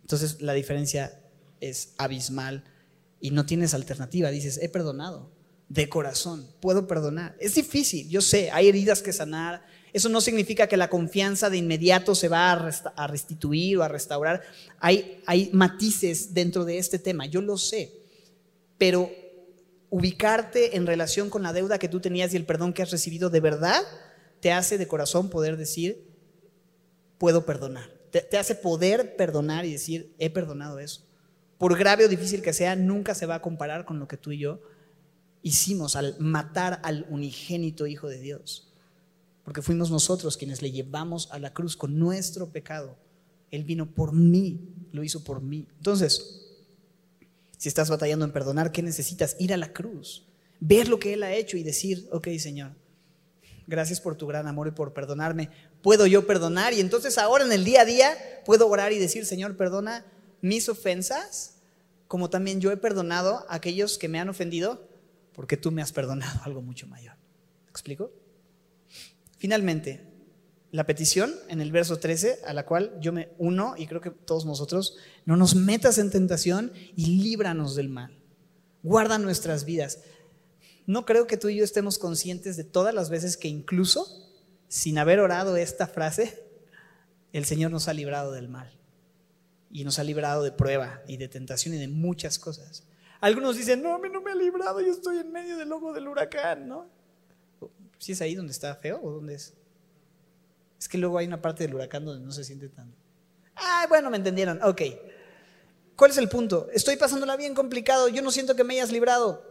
entonces 0.00 0.40
la 0.40 0.54
diferencia 0.54 1.20
es 1.60 1.94
abismal 1.98 2.64
y 3.20 3.30
no 3.30 3.44
tienes 3.44 3.74
alternativa. 3.74 4.30
Dices, 4.30 4.58
he 4.62 4.68
perdonado 4.68 5.30
de 5.68 5.88
corazón, 5.88 6.48
puedo 6.60 6.86
perdonar. 6.86 7.36
Es 7.40 7.54
difícil, 7.54 8.08
yo 8.08 8.20
sé, 8.20 8.50
hay 8.50 8.68
heridas 8.68 9.02
que 9.02 9.12
sanar. 9.12 9.66
Eso 9.96 10.10
no 10.10 10.20
significa 10.20 10.66
que 10.66 10.76
la 10.76 10.90
confianza 10.90 11.48
de 11.48 11.56
inmediato 11.56 12.14
se 12.14 12.28
va 12.28 12.52
a, 12.52 13.06
restituir 13.06 13.78
o 13.78 13.82
a 13.82 13.88
restaurar. 13.88 14.42
Hay, 14.78 15.22
matices 15.54 16.34
dentro 16.34 16.66
de 16.66 16.76
este 16.76 16.98
tema, 16.98 17.24
yo 17.24 17.40
lo 17.40 17.56
sé. 17.56 17.94
Pero 18.76 19.10
ubicarte 19.88 20.76
en 20.76 20.86
relación 20.86 21.30
con 21.30 21.42
la 21.42 21.54
deuda 21.54 21.78
que 21.78 21.88
tú 21.88 22.00
tenías 22.00 22.34
y 22.34 22.36
el 22.36 22.44
perdón 22.44 22.74
que 22.74 22.82
has 22.82 22.90
recibido 22.90 23.30
de 23.30 23.40
verdad, 23.40 23.80
te 24.40 24.52
hace 24.52 24.76
de 24.76 24.86
corazón 24.86 25.30
poder 25.30 25.56
decir, 25.56 26.06
puedo 27.16 27.46
perdonar. 27.46 27.90
Te, 28.10 28.36
hace 28.36 28.54
poder 28.54 29.16
perdonar 29.16 29.64
y 29.64 29.72
decir, 29.72 30.14
he 30.18 30.28
perdonado 30.28 30.78
eso. 30.78 31.06
Por 31.56 31.78
grave 31.78 32.04
o 32.04 32.08
difícil 32.08 32.42
que 32.42 32.52
sea, 32.52 32.76
nunca 32.76 33.14
se 33.14 33.24
va 33.24 33.36
a 33.36 33.40
comparar 33.40 33.86
con 33.86 33.98
lo 33.98 34.06
que 34.08 34.18
tú 34.18 34.32
y 34.32 34.40
yo 34.40 34.60
hicimos 35.40 35.96
al 35.96 36.16
matar 36.18 36.80
al 36.82 37.06
unigénito 37.08 37.86
Hijo 37.86 38.08
de 38.08 38.20
Dios. 38.20 38.65
Porque 39.46 39.62
fuimos 39.62 39.92
nosotros 39.92 40.36
quienes 40.36 40.60
le 40.60 40.72
llevamos 40.72 41.28
a 41.30 41.38
la 41.38 41.54
cruz 41.54 41.76
con 41.76 42.00
nuestro 42.00 42.50
pecado. 42.50 42.96
Él 43.52 43.62
vino 43.62 43.86
por 43.86 44.12
mí, 44.12 44.58
lo 44.90 45.04
hizo 45.04 45.22
por 45.22 45.40
mí. 45.40 45.68
Entonces, 45.76 46.42
si 47.56 47.68
estás 47.68 47.88
batallando 47.88 48.24
en 48.24 48.32
perdonar, 48.32 48.72
¿qué 48.72 48.82
necesitas? 48.82 49.36
Ir 49.38 49.54
a 49.54 49.56
la 49.56 49.72
cruz, 49.72 50.26
ver 50.58 50.88
lo 50.88 50.98
que 50.98 51.12
Él 51.12 51.22
ha 51.22 51.32
hecho 51.32 51.56
y 51.56 51.62
decir, 51.62 52.08
ok 52.10 52.26
Señor, 52.40 52.72
gracias 53.68 54.00
por 54.00 54.16
tu 54.16 54.26
gran 54.26 54.48
amor 54.48 54.66
y 54.66 54.72
por 54.72 54.92
perdonarme. 54.92 55.48
¿Puedo 55.80 56.08
yo 56.08 56.26
perdonar? 56.26 56.72
Y 56.72 56.80
entonces 56.80 57.16
ahora 57.16 57.44
en 57.44 57.52
el 57.52 57.64
día 57.64 57.82
a 57.82 57.84
día 57.84 58.16
puedo 58.44 58.66
orar 58.66 58.92
y 58.92 58.98
decir, 58.98 59.26
Señor, 59.26 59.56
perdona 59.56 60.04
mis 60.40 60.68
ofensas, 60.68 61.58
como 62.08 62.30
también 62.30 62.60
yo 62.60 62.72
he 62.72 62.76
perdonado 62.76 63.46
a 63.48 63.54
aquellos 63.54 63.96
que 63.96 64.08
me 64.08 64.18
han 64.18 64.28
ofendido, 64.28 64.88
porque 65.34 65.56
tú 65.56 65.70
me 65.70 65.82
has 65.82 65.92
perdonado 65.92 66.40
algo 66.42 66.62
mucho 66.62 66.88
mayor. 66.88 67.14
¿Me 67.66 67.70
explico? 67.70 68.10
Finalmente, 69.46 70.00
la 70.72 70.86
petición 70.86 71.32
en 71.46 71.60
el 71.60 71.70
verso 71.70 72.00
13, 72.00 72.40
a 72.46 72.52
la 72.52 72.66
cual 72.66 72.98
yo 73.00 73.12
me 73.12 73.28
uno 73.38 73.74
y 73.76 73.86
creo 73.86 74.00
que 74.00 74.10
todos 74.10 74.44
nosotros, 74.44 74.96
no 75.24 75.36
nos 75.36 75.54
metas 75.54 75.98
en 75.98 76.10
tentación 76.10 76.72
y 76.96 77.22
líbranos 77.22 77.76
del 77.76 77.88
mal. 77.88 78.18
Guarda 78.82 79.18
nuestras 79.18 79.64
vidas. 79.64 80.00
No 80.84 81.06
creo 81.06 81.28
que 81.28 81.36
tú 81.36 81.48
y 81.48 81.58
yo 81.58 81.62
estemos 81.62 81.96
conscientes 82.00 82.56
de 82.56 82.64
todas 82.64 82.92
las 82.92 83.08
veces 83.08 83.36
que 83.36 83.46
incluso 83.46 84.04
sin 84.66 84.98
haber 84.98 85.20
orado 85.20 85.56
esta 85.56 85.86
frase, 85.86 86.42
el 87.32 87.44
Señor 87.44 87.70
nos 87.70 87.86
ha 87.86 87.92
librado 87.92 88.32
del 88.32 88.48
mal. 88.48 88.76
Y 89.70 89.84
nos 89.84 90.00
ha 90.00 90.02
librado 90.02 90.42
de 90.42 90.50
prueba 90.50 91.02
y 91.06 91.18
de 91.18 91.28
tentación 91.28 91.72
y 91.72 91.78
de 91.78 91.86
muchas 91.86 92.40
cosas. 92.40 92.82
Algunos 93.20 93.56
dicen, 93.56 93.80
no, 93.80 93.94
a 93.94 94.00
mí 94.00 94.08
no 94.12 94.22
me 94.22 94.32
ha 94.32 94.34
librado, 94.34 94.80
yo 94.80 94.90
estoy 94.90 95.18
en 95.18 95.30
medio 95.30 95.56
del 95.56 95.70
ojo 95.70 95.92
del 95.92 96.08
huracán, 96.08 96.66
¿no? 96.66 96.95
¿Si 97.98 98.12
es 98.12 98.20
ahí 98.20 98.34
donde 98.34 98.52
está 98.52 98.74
feo 98.76 99.00
o 99.02 99.10
dónde 99.10 99.34
es? 99.34 99.54
Es 100.78 100.88
que 100.88 100.98
luego 100.98 101.18
hay 101.18 101.26
una 101.26 101.40
parte 101.40 101.64
del 101.64 101.74
huracán 101.74 102.04
donde 102.04 102.24
no 102.24 102.32
se 102.32 102.44
siente 102.44 102.68
tan... 102.68 102.94
Ah, 103.56 103.86
bueno, 103.88 104.10
me 104.10 104.18
entendieron. 104.18 104.62
Ok. 104.62 104.82
¿Cuál 105.96 106.10
es 106.10 106.18
el 106.18 106.28
punto? 106.28 106.68
Estoy 106.72 106.96
pasándola 106.96 107.36
bien 107.36 107.54
complicado. 107.54 108.08
Yo 108.08 108.20
no 108.20 108.30
siento 108.30 108.54
que 108.54 108.64
me 108.64 108.74
hayas 108.74 108.92
librado. 108.92 109.42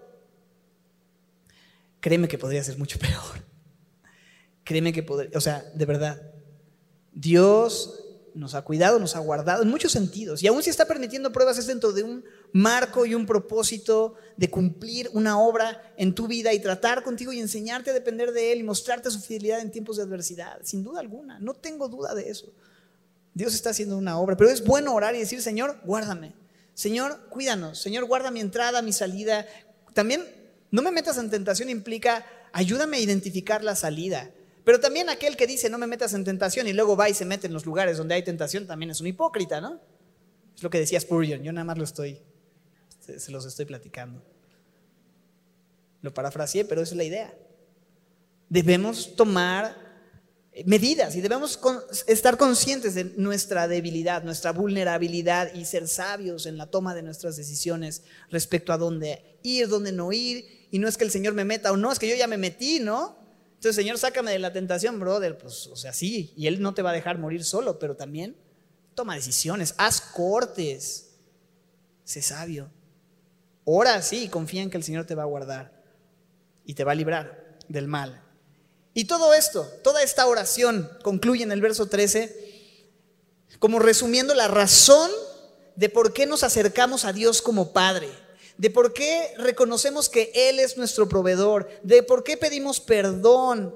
Créeme 2.00 2.28
que 2.28 2.38
podría 2.38 2.64
ser 2.64 2.78
mucho 2.78 3.00
peor. 3.00 3.43
Créeme 4.64 4.93
que 4.93 5.02
podría... 5.02 5.36
O 5.36 5.41
sea, 5.41 5.66
de 5.74 5.86
verdad. 5.86 6.22
Dios 7.12 8.04
nos 8.36 8.54
ha 8.54 8.62
cuidado, 8.62 9.00
nos 9.00 9.16
ha 9.16 9.20
guardado 9.20 9.64
en 9.64 9.70
muchos 9.70 9.91
sentidos. 9.91 10.43
Y 10.43 10.48
aún 10.48 10.62
si 10.62 10.70
está 10.70 10.86
permitiendo 10.86 11.32
pruebas 11.32 11.58
es 11.58 11.66
dentro 11.66 11.93
de 11.93 12.04
un 12.04 12.24
marco 12.56 13.06
y 13.06 13.14
un 13.14 13.26
propósito 13.26 14.16
de 14.38 14.49
cumplir 14.49 15.10
una 15.12 15.38
obra 15.41 15.93
en 15.97 16.16
tu 16.16 16.26
vida 16.26 16.53
y 16.53 16.60
tratar 16.62 17.03
contigo 17.03 17.34
y 17.34 17.39
enseñarte 17.41 17.89
a 17.89 17.93
depender 17.93 18.32
de 18.32 18.53
Él 18.53 18.60
y 18.60 18.64
mostrarte 18.64 19.12
su 19.12 19.20
fidelidad 19.20 19.60
en 19.60 19.72
tiempos 19.72 19.97
de 19.97 20.03
adversidad. 20.03 20.60
Sin 20.64 20.82
duda 20.82 21.01
alguna, 21.01 21.38
no 21.39 21.53
tengo 21.53 21.89
duda 21.89 22.16
de 22.16 22.30
eso. 22.30 22.53
Dios 23.34 23.53
está 23.53 23.72
haciendo 23.72 23.97
una 23.97 24.18
obra, 24.18 24.38
pero 24.38 24.49
es 24.49 24.64
bueno 24.64 24.93
orar 24.93 25.16
y 25.16 25.20
decir, 25.20 25.41
Señor, 25.41 25.82
guárdame. 25.84 26.34
Señor, 26.74 27.28
cuídanos. 27.30 27.78
Señor, 27.78 28.06
guarda 28.06 28.32
mi 28.32 28.39
entrada, 28.39 28.82
mi 28.82 28.93
salida. 28.93 29.45
También, 29.93 30.24
no 30.72 30.82
me 30.82 30.91
metas 30.91 31.18
en 31.18 31.30
tentación 31.30 31.70
implica, 31.70 32.26
ayúdame 32.53 32.95
a 32.95 33.01
identificar 33.01 33.66
la 33.66 33.76
salida. 33.76 34.32
Pero 34.64 34.80
también 34.80 35.10
aquel 35.10 35.36
que 35.36 35.45
dice 35.45 35.70
no 35.70 35.78
me 35.78 35.88
metas 35.88 36.14
en 36.14 36.24
tentación 36.24 36.70
y 36.70 36.74
luego 36.74 36.95
va 36.95 37.10
y 37.10 37.14
se 37.14 37.26
mete 37.26 37.47
en 37.47 37.53
los 37.53 37.66
lugares 37.66 37.97
donde 37.97 38.16
hay 38.16 38.24
tentación 38.24 38.66
también 38.66 38.91
es 38.91 39.01
un 39.01 39.08
hipócrita, 39.08 39.60
¿no? 39.60 39.82
Es 40.56 40.64
lo 40.64 40.70
que 40.70 40.80
decía 40.80 41.01
Spurgeon, 41.01 41.43
yo 41.43 41.51
nada 41.51 41.66
más 41.66 41.78
lo 41.78 41.84
estoy, 41.84 42.22
se 43.20 43.32
los 43.32 43.45
estoy 43.45 43.66
platicando. 43.66 44.22
Lo 46.01 46.14
parafraseé, 46.14 46.66
pero 46.66 46.82
esa 46.82 46.93
es 46.93 46.97
la 46.97 47.03
idea. 47.03 47.34
Debemos 48.49 49.16
tomar 49.16 49.86
medidas 50.64 51.16
y 51.16 51.22
debemos 51.22 51.60
estar 52.08 52.38
conscientes 52.38 52.95
de 52.95 53.06
nuestra 53.18 53.68
debilidad, 53.68 54.24
nuestra 54.24 54.51
vulnerabilidad 54.51 55.53
y 55.53 55.66
ser 55.66 55.88
sabios 55.88 56.45
en 56.45 56.58
la 56.58 56.68
toma 56.68 56.95
de 56.95 57.03
nuestras 57.03 57.36
decisiones 57.36 58.03
respecto 58.30 58.72
a 58.72 58.78
dónde 58.78 59.38
ir, 59.43 59.68
dónde 59.68 59.91
no 59.91 60.14
ir. 60.14 60.68
Y 60.72 60.80
no 60.80 60.88
es 60.88 60.97
que 60.97 61.03
el 61.03 61.12
Señor 61.12 61.34
me 61.34 61.43
meta 61.43 61.72
o 61.72 61.78
no, 61.78 61.91
es 61.91 61.99
que 61.99 62.08
yo 62.08 62.16
ya 62.16 62.28
me 62.28 62.38
metí, 62.38 62.80
¿no? 62.80 63.18
Entonces, 63.56 63.76
Señor, 63.76 63.97
sácame 63.97 64.32
de 64.32 64.39
la 64.39 64.53
tentación, 64.53 64.99
brother. 64.99 65.38
Pues, 65.38 65.68
o 65.68 65.76
sea, 65.76 65.91
sí, 65.91 66.34
y 66.38 66.47
Él 66.47 66.62
no 66.62 66.74
te 66.74 66.82
va 66.82 66.91
a 66.91 66.93
dejar 66.93 67.18
morir 67.18 67.43
solo, 67.43 67.80
pero 67.80 67.95
también 67.95 68.38
toma 68.93 69.16
decisiones, 69.16 69.76
haz 69.78 69.99
cortes, 69.99 71.16
sé 72.03 72.22
sabio. 72.22 72.72
Ora 73.66 74.01
sí, 74.03 74.30
confía 74.30 74.61
en 74.61 74.70
que 74.70 74.78
el 74.78 74.84
Señor 74.84 75.05
te 75.05 75.16
va 75.16 75.24
a 75.24 75.28
guardar 75.28 75.84
y 76.66 76.76
te 76.76 76.84
va 76.84 76.93
a 76.93 76.95
librar 76.95 77.57
del 77.68 77.88
mal. 77.88 78.24
Y 78.93 79.05
todo 79.05 79.34
esto, 79.34 79.68
toda 79.84 80.03
esta 80.03 80.26
oración 80.28 80.89
concluye 81.03 81.43
en 81.43 81.51
el 81.51 81.61
verso 81.61 81.88
13 81.88 82.45
como 83.59 83.80
resumiendo 83.80 84.34
la 84.34 84.47
razón 84.47 85.09
de 85.76 85.89
por 85.89 86.13
qué 86.13 86.26
nos 86.26 86.43
acercamos 86.43 87.05
a 87.05 87.11
Dios 87.13 87.41
como 87.41 87.74
Padre, 87.74 88.09
de 88.57 88.70
por 88.70 88.93
qué 88.93 89.34
reconocemos 89.38 90.09
que 90.09 90.32
Él 90.34 90.59
es 90.59 90.78
nuestro 90.78 91.09
proveedor, 91.09 91.68
de 91.84 92.03
por 92.03 92.24
qué 92.24 92.38
pedimos 92.38 92.80
perdón 92.80 93.76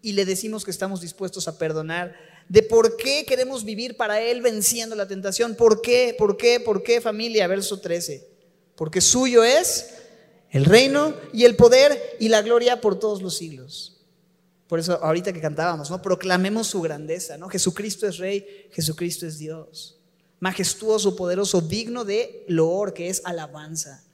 y 0.00 0.12
le 0.12 0.24
decimos 0.24 0.64
que 0.64 0.70
estamos 0.70 1.00
dispuestos 1.00 1.48
a 1.48 1.58
perdonar, 1.58 2.16
de 2.48 2.62
por 2.62 2.96
qué 2.96 3.26
queremos 3.26 3.64
vivir 3.64 3.96
para 3.96 4.20
Él 4.20 4.40
venciendo 4.40 4.94
la 4.94 5.08
tentación. 5.08 5.56
¿Por 5.56 5.82
qué? 5.82 6.14
¿Por 6.16 6.36
qué? 6.36 6.60
¿Por 6.60 6.82
qué 6.82 7.00
familia? 7.00 7.46
Verso 7.46 7.80
13. 7.80 8.37
Porque 8.78 9.00
suyo 9.00 9.42
es 9.42 9.92
el 10.50 10.64
reino 10.64 11.12
y 11.32 11.44
el 11.44 11.56
poder 11.56 12.00
y 12.20 12.28
la 12.28 12.42
gloria 12.42 12.80
por 12.80 12.96
todos 12.96 13.20
los 13.20 13.36
siglos. 13.36 13.96
Por 14.68 14.78
eso 14.78 15.02
ahorita 15.02 15.32
que 15.32 15.40
cantábamos, 15.40 15.90
¿no? 15.90 16.00
Proclamemos 16.00 16.68
su 16.68 16.80
grandeza, 16.80 17.36
¿no? 17.36 17.48
Jesucristo 17.48 18.06
es 18.06 18.18
rey, 18.18 18.68
Jesucristo 18.70 19.26
es 19.26 19.36
Dios. 19.36 19.98
Majestuoso, 20.38 21.16
poderoso, 21.16 21.60
digno 21.60 22.04
de 22.04 22.44
loor, 22.46 22.94
que 22.94 23.08
es 23.08 23.20
alabanza. 23.24 24.04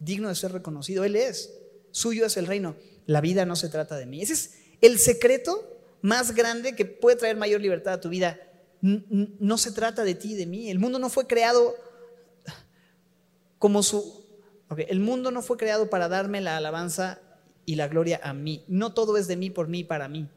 Digno 0.00 0.28
de 0.28 0.34
ser 0.34 0.50
reconocido. 0.50 1.04
Él 1.04 1.14
es. 1.14 1.52
Suyo 1.92 2.26
es 2.26 2.36
el 2.36 2.48
reino. 2.48 2.74
La 3.06 3.20
vida 3.20 3.46
no 3.46 3.54
se 3.54 3.68
trata 3.68 3.96
de 3.96 4.06
mí. 4.06 4.20
Ese 4.20 4.32
es 4.32 4.54
el 4.80 4.98
secreto 4.98 5.78
más 6.02 6.34
grande 6.34 6.74
que 6.74 6.86
puede 6.86 7.16
traer 7.16 7.36
mayor 7.36 7.60
libertad 7.60 7.94
a 7.94 8.00
tu 8.00 8.08
vida. 8.08 8.36
No 8.80 9.58
se 9.58 9.70
trata 9.70 10.02
de 10.02 10.16
ti, 10.16 10.34
de 10.34 10.46
mí. 10.46 10.70
El 10.70 10.80
mundo 10.80 10.98
no 10.98 11.08
fue 11.08 11.28
creado 11.28 11.76
como 13.58 13.82
su... 13.82 14.26
el 14.76 15.00
mundo 15.00 15.30
no 15.30 15.42
fue 15.42 15.56
creado 15.56 15.90
para 15.90 16.08
darme 16.08 16.40
la 16.40 16.56
alabanza 16.56 17.20
y 17.64 17.74
la 17.74 17.88
gloria 17.88 18.20
a 18.22 18.32
mí. 18.32 18.64
No 18.68 18.94
todo 18.94 19.16
es 19.16 19.26
de 19.28 19.36
mí, 19.36 19.50
por 19.50 19.68
mí, 19.68 19.84
para 19.84 20.08
mí. 20.08 20.28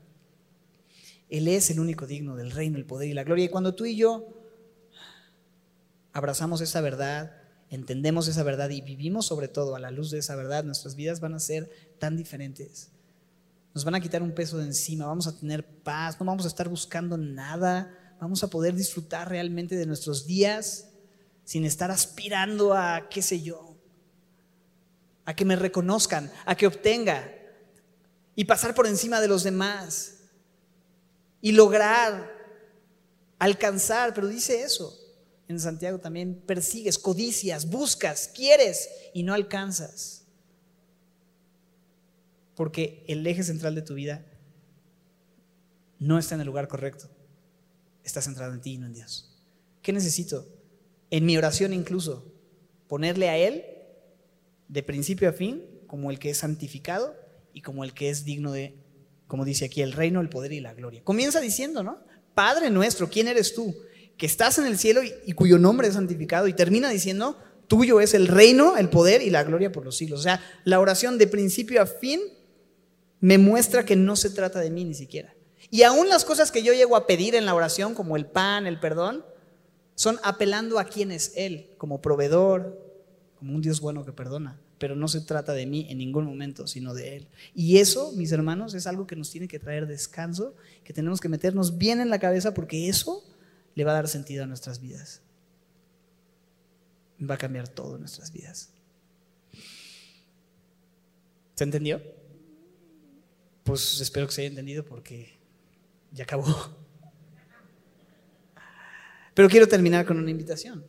Él 1.29 1.47
es 1.47 1.69
el 1.69 1.79
único 1.79 2.05
digno 2.05 2.35
del 2.35 2.51
reino, 2.51 2.77
el 2.77 2.85
poder 2.85 3.09
y 3.09 3.13
la 3.13 3.23
gloria. 3.23 3.45
Y 3.45 3.49
cuando 3.49 3.73
tú 3.73 3.85
y 3.85 3.95
yo 3.95 4.27
abrazamos 6.11 6.59
esa 6.59 6.81
verdad, 6.81 7.31
entendemos 7.69 8.27
esa 8.27 8.43
verdad 8.43 8.69
y 8.69 8.81
vivimos 8.81 9.27
sobre 9.27 9.47
todo 9.47 9.75
a 9.75 9.79
la 9.79 9.91
luz 9.91 10.11
de 10.11 10.19
esa 10.19 10.35
verdad, 10.35 10.65
nuestras 10.65 10.95
vidas 10.95 11.21
van 11.21 11.33
a 11.33 11.39
ser 11.39 11.69
tan 11.99 12.17
diferentes. 12.17 12.91
Nos 13.73 13.85
van 13.85 13.95
a 13.95 14.01
quitar 14.01 14.21
un 14.21 14.33
peso 14.33 14.57
de 14.57 14.65
encima, 14.65 15.05
vamos 15.05 15.27
a 15.27 15.39
tener 15.39 15.65
paz, 15.65 16.19
no 16.19 16.25
vamos 16.25 16.43
a 16.43 16.49
estar 16.49 16.67
buscando 16.67 17.17
nada, 17.17 18.17
vamos 18.19 18.43
a 18.43 18.49
poder 18.49 18.75
disfrutar 18.75 19.29
realmente 19.29 19.77
de 19.77 19.85
nuestros 19.85 20.27
días 20.27 20.90
sin 21.43 21.65
estar 21.65 21.91
aspirando 21.91 22.73
a, 22.73 23.09
qué 23.09 23.21
sé 23.21 23.41
yo, 23.41 23.75
a 25.25 25.35
que 25.35 25.45
me 25.45 25.55
reconozcan, 25.55 26.31
a 26.45 26.55
que 26.55 26.67
obtenga 26.67 27.31
y 28.35 28.45
pasar 28.45 28.73
por 28.73 28.87
encima 28.87 29.21
de 29.21 29.27
los 29.27 29.43
demás 29.43 30.19
y 31.41 31.51
lograr 31.51 32.31
alcanzar, 33.39 34.13
pero 34.13 34.27
dice 34.27 34.61
eso 34.61 34.97
en 35.51 35.59
Santiago 35.59 35.99
también, 35.99 36.41
persigues, 36.45 36.97
codicias, 36.97 37.69
buscas, 37.69 38.29
quieres 38.33 38.89
y 39.13 39.23
no 39.23 39.33
alcanzas. 39.33 40.23
Porque 42.55 43.03
el 43.07 43.25
eje 43.27 43.43
central 43.43 43.75
de 43.75 43.81
tu 43.81 43.93
vida 43.93 44.25
no 45.99 46.17
está 46.17 46.35
en 46.35 46.41
el 46.41 46.47
lugar 46.47 46.67
correcto, 46.67 47.09
está 48.03 48.21
centrado 48.21 48.53
en 48.53 48.61
ti 48.61 48.73
y 48.73 48.77
no 48.77 48.87
en 48.87 48.93
Dios. 48.93 49.37
¿Qué 49.81 49.91
necesito? 49.91 50.47
En 51.11 51.25
mi 51.25 51.37
oración 51.37 51.73
incluso, 51.73 52.25
ponerle 52.87 53.29
a 53.29 53.37
Él 53.37 53.63
de 54.67 54.81
principio 54.81 55.29
a 55.29 55.33
fin, 55.33 55.63
como 55.85 56.09
el 56.09 56.19
que 56.19 56.29
es 56.29 56.37
santificado 56.37 57.13
y 57.53 57.61
como 57.61 57.83
el 57.83 57.93
que 57.93 58.09
es 58.09 58.23
digno 58.23 58.53
de, 58.53 58.75
como 59.27 59.43
dice 59.43 59.65
aquí, 59.65 59.81
el 59.81 59.91
reino, 59.91 60.21
el 60.21 60.29
poder 60.29 60.53
y 60.53 60.61
la 60.61 60.73
gloria. 60.73 61.03
Comienza 61.03 61.41
diciendo, 61.41 61.83
¿no? 61.83 61.99
Padre 62.33 62.69
nuestro, 62.69 63.09
¿quién 63.09 63.27
eres 63.27 63.53
tú? 63.53 63.75
Que 64.17 64.25
estás 64.25 64.57
en 64.57 64.65
el 64.65 64.77
cielo 64.77 65.01
y, 65.03 65.33
cuyo 65.33 65.57
nombre 65.57 65.89
es 65.89 65.95
santificado. 65.95 66.47
Y 66.47 66.53
termina 66.53 66.89
diciendo, 66.89 67.37
tuyo 67.67 67.99
es 67.99 68.13
el 68.13 68.27
reino, 68.27 68.77
el 68.77 68.89
poder 68.89 69.21
y 69.21 69.29
la 69.29 69.43
gloria 69.43 69.73
por 69.73 69.83
los 69.83 69.97
siglos. 69.97 70.21
O 70.21 70.23
sea, 70.23 70.41
la 70.63 70.79
oración 70.79 71.17
de 71.17 71.27
principio 71.27 71.81
a 71.81 71.85
fin 71.85 72.21
me 73.19 73.37
muestra 73.37 73.85
que 73.85 73.97
no 73.97 74.15
se 74.15 74.29
trata 74.29 74.59
de 74.59 74.69
mí 74.69 74.85
ni 74.85 74.93
siquiera. 74.93 75.35
Y 75.69 75.83
aún 75.83 76.07
las 76.07 76.23
cosas 76.23 76.51
que 76.51 76.63
yo 76.63 76.73
llego 76.73 76.95
a 76.95 77.05
pedir 77.05 77.35
en 77.35 77.45
la 77.45 77.53
oración, 77.53 77.93
como 77.93 78.15
el 78.15 78.25
pan, 78.25 78.65
el 78.65 78.79
perdón, 78.79 79.25
son 79.95 80.19
apelando 80.23 80.79
a 80.79 80.85
quién 80.85 81.11
es 81.11 81.33
Él, 81.35 81.69
como 81.77 82.01
proveedor, 82.01 82.91
como 83.35 83.55
un 83.55 83.61
Dios 83.61 83.81
bueno 83.81 84.05
que 84.05 84.11
perdona, 84.11 84.59
pero 84.77 84.95
no 84.95 85.07
se 85.07 85.21
trata 85.21 85.53
de 85.53 85.65
mí 85.65 85.87
en 85.89 85.97
ningún 85.97 86.25
momento, 86.25 86.67
sino 86.67 86.93
de 86.93 87.17
Él. 87.17 87.27
Y 87.53 87.77
eso, 87.77 88.11
mis 88.13 88.31
hermanos, 88.31 88.73
es 88.73 88.87
algo 88.87 89.07
que 89.07 89.15
nos 89.15 89.29
tiene 89.29 89.47
que 89.47 89.59
traer 89.59 89.87
descanso, 89.87 90.55
que 90.83 90.93
tenemos 90.93 91.19
que 91.19 91.29
meternos 91.29 91.77
bien 91.77 92.01
en 92.01 92.09
la 92.09 92.19
cabeza 92.19 92.53
porque 92.53 92.89
eso 92.89 93.23
le 93.75 93.83
va 93.83 93.91
a 93.91 93.95
dar 93.95 94.07
sentido 94.07 94.43
a 94.43 94.47
nuestras 94.47 94.81
vidas. 94.81 95.21
Va 97.21 97.35
a 97.35 97.37
cambiar 97.37 97.67
todo 97.67 97.95
en 97.95 98.01
nuestras 98.01 98.31
vidas. 98.31 98.71
¿Se 101.55 101.63
entendió? 101.63 102.01
Pues 103.63 104.01
espero 104.01 104.25
que 104.25 104.33
se 104.33 104.41
haya 104.41 104.49
entendido 104.49 104.83
porque 104.83 105.37
ya 106.11 106.23
acabó. 106.23 106.45
Pero 109.33 109.49
quiero 109.49 109.67
terminar 109.67 110.05
con 110.05 110.17
una 110.17 110.31
invitación. 110.31 110.85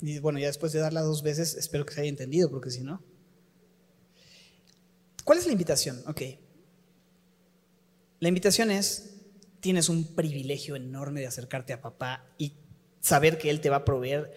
Y 0.00 0.18
bueno, 0.18 0.38
ya 0.38 0.48
después 0.48 0.72
de 0.72 0.80
darla 0.80 1.00
dos 1.00 1.22
veces, 1.22 1.54
espero 1.54 1.86
que 1.86 1.94
se 1.94 2.00
haya 2.00 2.10
entendido, 2.10 2.50
porque 2.50 2.70
si 2.70 2.82
no. 2.82 3.02
¿Cuál 5.24 5.38
es 5.38 5.46
la 5.46 5.52
invitación? 5.52 6.02
Ok. 6.06 6.22
La 8.20 8.28
invitación 8.28 8.70
es, 8.70 9.14
tienes 9.60 9.88
un 9.88 10.14
privilegio 10.14 10.76
enorme 10.76 11.20
de 11.20 11.26
acercarte 11.26 11.72
a 11.72 11.80
papá 11.80 12.26
y 12.36 12.54
saber 13.00 13.38
que 13.38 13.50
él 13.50 13.60
te 13.60 13.70
va 13.70 13.76
a 13.76 13.84
proveer 13.84 14.30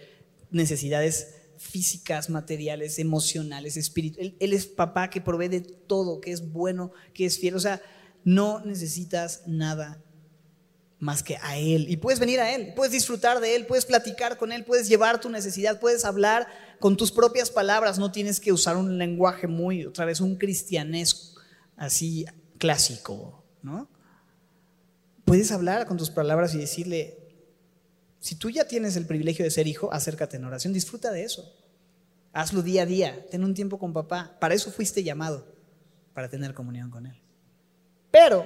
necesidades 0.52 1.36
físicas, 1.58 2.30
materiales, 2.30 3.00
emocionales, 3.00 3.76
espirituales. 3.76 4.32
Él, 4.32 4.38
él, 4.40 4.54
es 4.54 4.68
papá 4.68 5.10
que 5.10 5.20
provee 5.20 5.50
de 5.50 5.62
todo, 5.62 6.22
que 6.22 6.32
es 6.32 6.52
bueno, 6.52 6.92
que 7.14 7.26
es 7.26 7.40
fiel. 7.40 7.56
O 7.56 7.60
sea, 7.60 7.82
no 8.24 8.64
necesitas 8.64 9.44
nada 9.48 10.02
más 11.00 11.22
que 11.24 11.38
a 11.38 11.58
Él. 11.58 11.90
Y 11.90 11.98
puedes 11.98 12.20
venir 12.20 12.40
a 12.40 12.54
Él, 12.54 12.74
puedes 12.76 12.92
disfrutar 12.92 13.40
de 13.40 13.56
Él, 13.56 13.66
puedes 13.66 13.86
platicar 13.86 14.38
con 14.38 14.52
Él, 14.52 14.64
puedes 14.66 14.88
llevar 14.90 15.20
tu 15.20 15.30
necesidad, 15.30 15.80
puedes 15.80 16.06
hablar 16.06 16.48
con 16.80 16.98
tus 16.98 17.12
propias 17.12 17.50
palabras, 17.50 18.00
no 18.00 18.12
tienes 18.12 18.40
que 18.40 18.52
usar 18.52 18.78
un 18.78 18.98
lenguaje 18.98 19.48
muy, 19.48 19.86
otra 19.86 20.06
vez, 20.06 20.22
un 20.22 20.36
cristianesco, 20.36 21.40
así 21.76 22.26
clásico, 22.58 23.44
¿no? 23.62 23.90
Puedes 25.26 25.52
hablar 25.52 25.86
con 25.86 25.98
tus 25.98 26.10
palabras 26.10 26.54
y 26.56 26.58
decirle, 26.58 27.18
si 28.20 28.36
tú 28.36 28.50
ya 28.50 28.68
tienes 28.68 28.96
el 28.96 29.06
privilegio 29.06 29.46
de 29.46 29.52
ser 29.52 29.68
hijo, 29.68 29.92
acércate 29.94 30.38
en 30.38 30.46
oración, 30.46 30.74
disfruta 30.74 31.12
de 31.12 31.24
eso. 31.24 31.54
Hazlo 32.34 32.62
día 32.62 32.84
a 32.84 32.86
día, 32.86 33.26
ten 33.30 33.44
un 33.44 33.54
tiempo 33.54 33.78
con 33.78 33.94
papá. 33.94 34.38
Para 34.40 34.54
eso 34.54 34.72
fuiste 34.72 35.04
llamado, 35.04 35.46
para 36.14 36.30
tener 36.30 36.54
comunión 36.54 36.90
con 36.90 37.06
Él. 37.06 37.22
Pero 38.12 38.46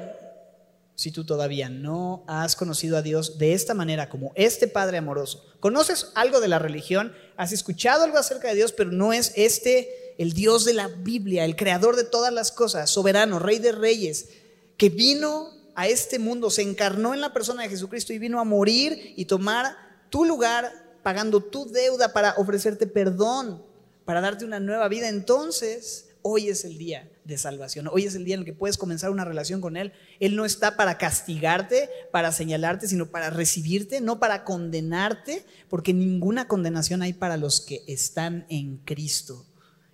si 0.96 1.12
tú 1.12 1.26
todavía 1.26 1.70
no 1.70 2.24
has 2.28 2.56
conocido 2.56 2.98
a 2.98 3.02
Dios 3.02 3.38
de 3.38 3.54
esta 3.54 3.74
manera, 3.74 4.10
como 4.10 4.32
este 4.36 4.68
Padre 4.68 4.98
amoroso. 4.98 5.44
¿Conoces 5.60 6.12
algo 6.16 6.40
de 6.40 6.48
la 6.48 6.60
religión? 6.60 7.14
¿Has 7.38 7.52
escuchado 7.52 8.04
algo 8.04 8.18
acerca 8.18 8.50
de 8.50 8.56
Dios, 8.56 8.72
pero 8.72 8.92
no 8.92 9.14
es 9.14 9.34
este 9.36 10.14
el 10.18 10.34
Dios 10.34 10.66
de 10.66 10.74
la 10.74 10.88
Biblia, 10.88 11.46
el 11.46 11.56
creador 11.56 11.96
de 11.96 12.04
todas 12.04 12.32
las 12.32 12.52
cosas, 12.52 12.90
soberano, 12.90 13.40
rey 13.40 13.58
de 13.58 13.72
reyes, 13.72 14.30
que 14.78 14.90
vino 14.90 15.50
a 15.74 15.88
este 15.88 16.20
mundo, 16.20 16.52
se 16.52 16.62
encarnó 16.62 17.14
en 17.14 17.22
la 17.22 17.34
persona 17.34 17.64
de 17.64 17.70
Jesucristo 17.70 18.14
y 18.14 18.20
vino 18.20 18.40
a 18.40 18.44
morir 18.44 19.14
y 19.16 19.26
tomar 19.26 19.76
tu 20.10 20.26
lugar 20.26 20.72
pagando 21.02 21.42
tu 21.42 21.66
deuda 21.72 22.14
para 22.14 22.36
ofrecerte 22.38 22.86
perdón, 22.86 23.64
para 24.06 24.22
darte 24.22 24.46
una 24.46 24.60
nueva 24.60 24.88
vida? 24.90 25.08
Entonces, 25.08 26.10
hoy 26.22 26.50
es 26.50 26.66
el 26.66 26.78
día 26.78 27.11
de 27.24 27.38
salvación. 27.38 27.88
Hoy 27.92 28.06
es 28.06 28.16
el 28.16 28.26
día 28.26 28.36
en 28.36 28.42
el 28.42 28.46
que 28.46 28.54
puedes 28.54 28.78
comenzar 28.78 29.12
una 29.12 29.26
relación 29.26 29.62
con 29.62 29.78
Él. 29.78 29.94
Él 30.20 30.36
no 30.36 30.46
está 30.46 30.76
para 30.76 30.98
castigarte, 30.98 31.90
para 32.12 32.32
señalarte, 32.32 32.88
sino 32.88 33.12
para 33.12 33.30
recibirte, 33.30 34.02
no 34.02 34.20
para 34.20 34.44
condenarte, 34.44 35.46
porque 35.70 35.94
ninguna 35.94 36.48
condenación 36.48 37.02
hay 37.02 37.14
para 37.14 37.38
los 37.38 37.62
que 37.62 37.84
están 37.88 38.46
en 38.50 38.78
Cristo. 38.78 39.46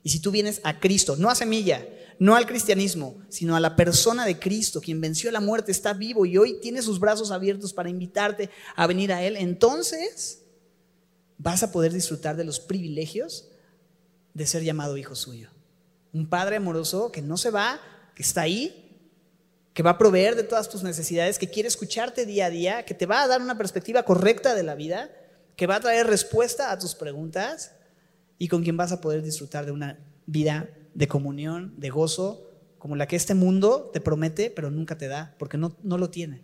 Y 0.03 0.09
si 0.09 0.19
tú 0.19 0.31
vienes 0.31 0.61
a 0.63 0.79
Cristo, 0.79 1.17
no 1.17 1.29
a 1.29 1.35
semilla, 1.35 1.85
no 2.19 2.35
al 2.35 2.45
cristianismo, 2.45 3.17
sino 3.29 3.55
a 3.55 3.59
la 3.59 3.75
persona 3.75 4.25
de 4.25 4.39
Cristo, 4.39 4.81
quien 4.81 5.01
venció 5.01 5.29
la 5.31 5.41
muerte, 5.41 5.71
está 5.71 5.93
vivo 5.93 6.25
y 6.25 6.37
hoy 6.37 6.59
tiene 6.61 6.81
sus 6.81 6.99
brazos 6.99 7.31
abiertos 7.31 7.73
para 7.73 7.89
invitarte 7.89 8.49
a 8.75 8.87
venir 8.87 9.11
a 9.11 9.23
Él, 9.23 9.35
entonces 9.35 10.43
vas 11.37 11.61
a 11.63 11.71
poder 11.71 11.93
disfrutar 11.93 12.35
de 12.35 12.43
los 12.43 12.59
privilegios 12.59 13.49
de 14.33 14.47
ser 14.47 14.63
llamado 14.63 14.97
hijo 14.97 15.15
suyo. 15.15 15.49
Un 16.13 16.29
padre 16.29 16.57
amoroso 16.57 17.11
que 17.11 17.21
no 17.21 17.37
se 17.37 17.51
va, 17.51 17.79
que 18.15 18.23
está 18.23 18.41
ahí, 18.41 18.87
que 19.73 19.83
va 19.83 19.91
a 19.91 19.97
proveer 19.99 20.35
de 20.35 20.43
todas 20.43 20.69
tus 20.69 20.81
necesidades, 20.81 21.37
que 21.37 21.49
quiere 21.49 21.69
escucharte 21.69 22.25
día 22.25 22.47
a 22.47 22.49
día, 22.49 22.85
que 22.85 22.95
te 22.95 23.05
va 23.05 23.21
a 23.21 23.27
dar 23.27 23.41
una 23.41 23.57
perspectiva 23.59 24.03
correcta 24.03 24.55
de 24.55 24.63
la 24.63 24.73
vida, 24.73 25.11
que 25.55 25.67
va 25.67 25.75
a 25.75 25.79
traer 25.79 26.07
respuesta 26.07 26.71
a 26.71 26.79
tus 26.79 26.95
preguntas 26.95 27.75
y 28.39 28.47
con 28.47 28.63
quien 28.63 28.75
vas 28.75 28.91
a 28.91 29.01
poder 29.01 29.21
disfrutar 29.21 29.65
de 29.65 29.71
una 29.71 29.99
vida 30.25 30.69
de 30.93 31.07
comunión, 31.07 31.75
de 31.77 31.91
gozo, 31.91 32.49
como 32.79 32.95
la 32.95 33.07
que 33.07 33.15
este 33.15 33.35
mundo 33.35 33.91
te 33.93 34.01
promete, 34.01 34.49
pero 34.49 34.71
nunca 34.71 34.97
te 34.97 35.07
da, 35.07 35.35
porque 35.37 35.57
no, 35.57 35.77
no 35.83 35.99
lo 35.99 36.09
tiene. 36.09 36.43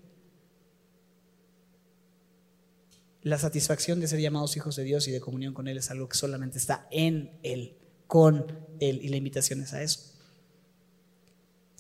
La 3.24 3.40
satisfacción 3.40 4.00
de 4.00 4.08
ser 4.08 4.20
llamados 4.20 4.58
hijos 4.58 4.76
de 4.76 4.84
Dios 4.84 5.08
y 5.08 5.12
de 5.12 5.22
comunión 5.22 5.54
con 5.54 5.68
Él 5.68 5.78
es 5.78 5.90
algo 5.90 6.10
que 6.10 6.18
solamente 6.18 6.58
está 6.58 6.88
en 6.92 7.32
Él, 7.42 7.78
con 8.06 8.46
Y 8.90 9.08
la 9.10 9.18
invitación 9.18 9.62
es 9.62 9.74
a 9.74 9.82
eso. 9.82 10.14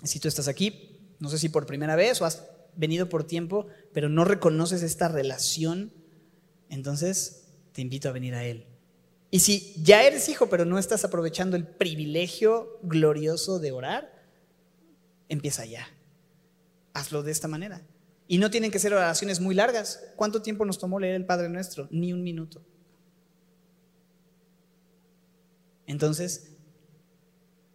Si 0.04 0.20
tú 0.20 0.28
estás 0.28 0.48
aquí, 0.48 1.00
no 1.20 1.30
sé 1.30 1.38
si 1.38 1.50
por 1.50 1.66
primera 1.66 1.96
vez 1.96 2.22
o 2.22 2.26
has 2.26 2.44
venido 2.76 3.10
por 3.10 3.24
tiempo, 3.24 3.68
pero 3.94 4.10
no 4.10 4.26
reconoces 4.26 4.84
esta 4.84 5.08
relación, 5.08 5.94
entonces 6.70 7.46
te 7.72 7.82
invito 7.82 8.10
a 8.10 8.12
venir 8.12 8.36
a 8.36 8.44
Él. 8.44 8.66
Y 9.32 9.40
si 9.40 9.74
ya 9.82 10.04
eres 10.04 10.30
hijo, 10.30 10.48
pero 10.48 10.66
no 10.66 10.78
estás 10.78 11.06
aprovechando 11.06 11.56
el 11.56 11.66
privilegio 11.66 12.80
glorioso 12.84 13.60
de 13.60 13.72
orar, 13.72 14.14
empieza 15.28 15.66
ya. 15.66 15.88
Hazlo 16.94 17.24
de 17.24 17.32
esta 17.32 17.48
manera. 17.48 17.82
Y 18.28 18.38
no 18.38 18.52
tienen 18.52 18.72
que 18.72 18.80
ser 18.80 18.94
oraciones 18.94 19.40
muy 19.40 19.56
largas. 19.56 20.04
¿Cuánto 20.16 20.42
tiempo 20.42 20.66
nos 20.66 20.78
tomó 20.78 21.00
leer 21.00 21.16
el 21.16 21.26
Padre 21.26 21.50
Nuestro? 21.50 21.88
Ni 21.92 22.14
un 22.14 22.24
minuto. 22.24 22.62
Entonces, 25.88 26.53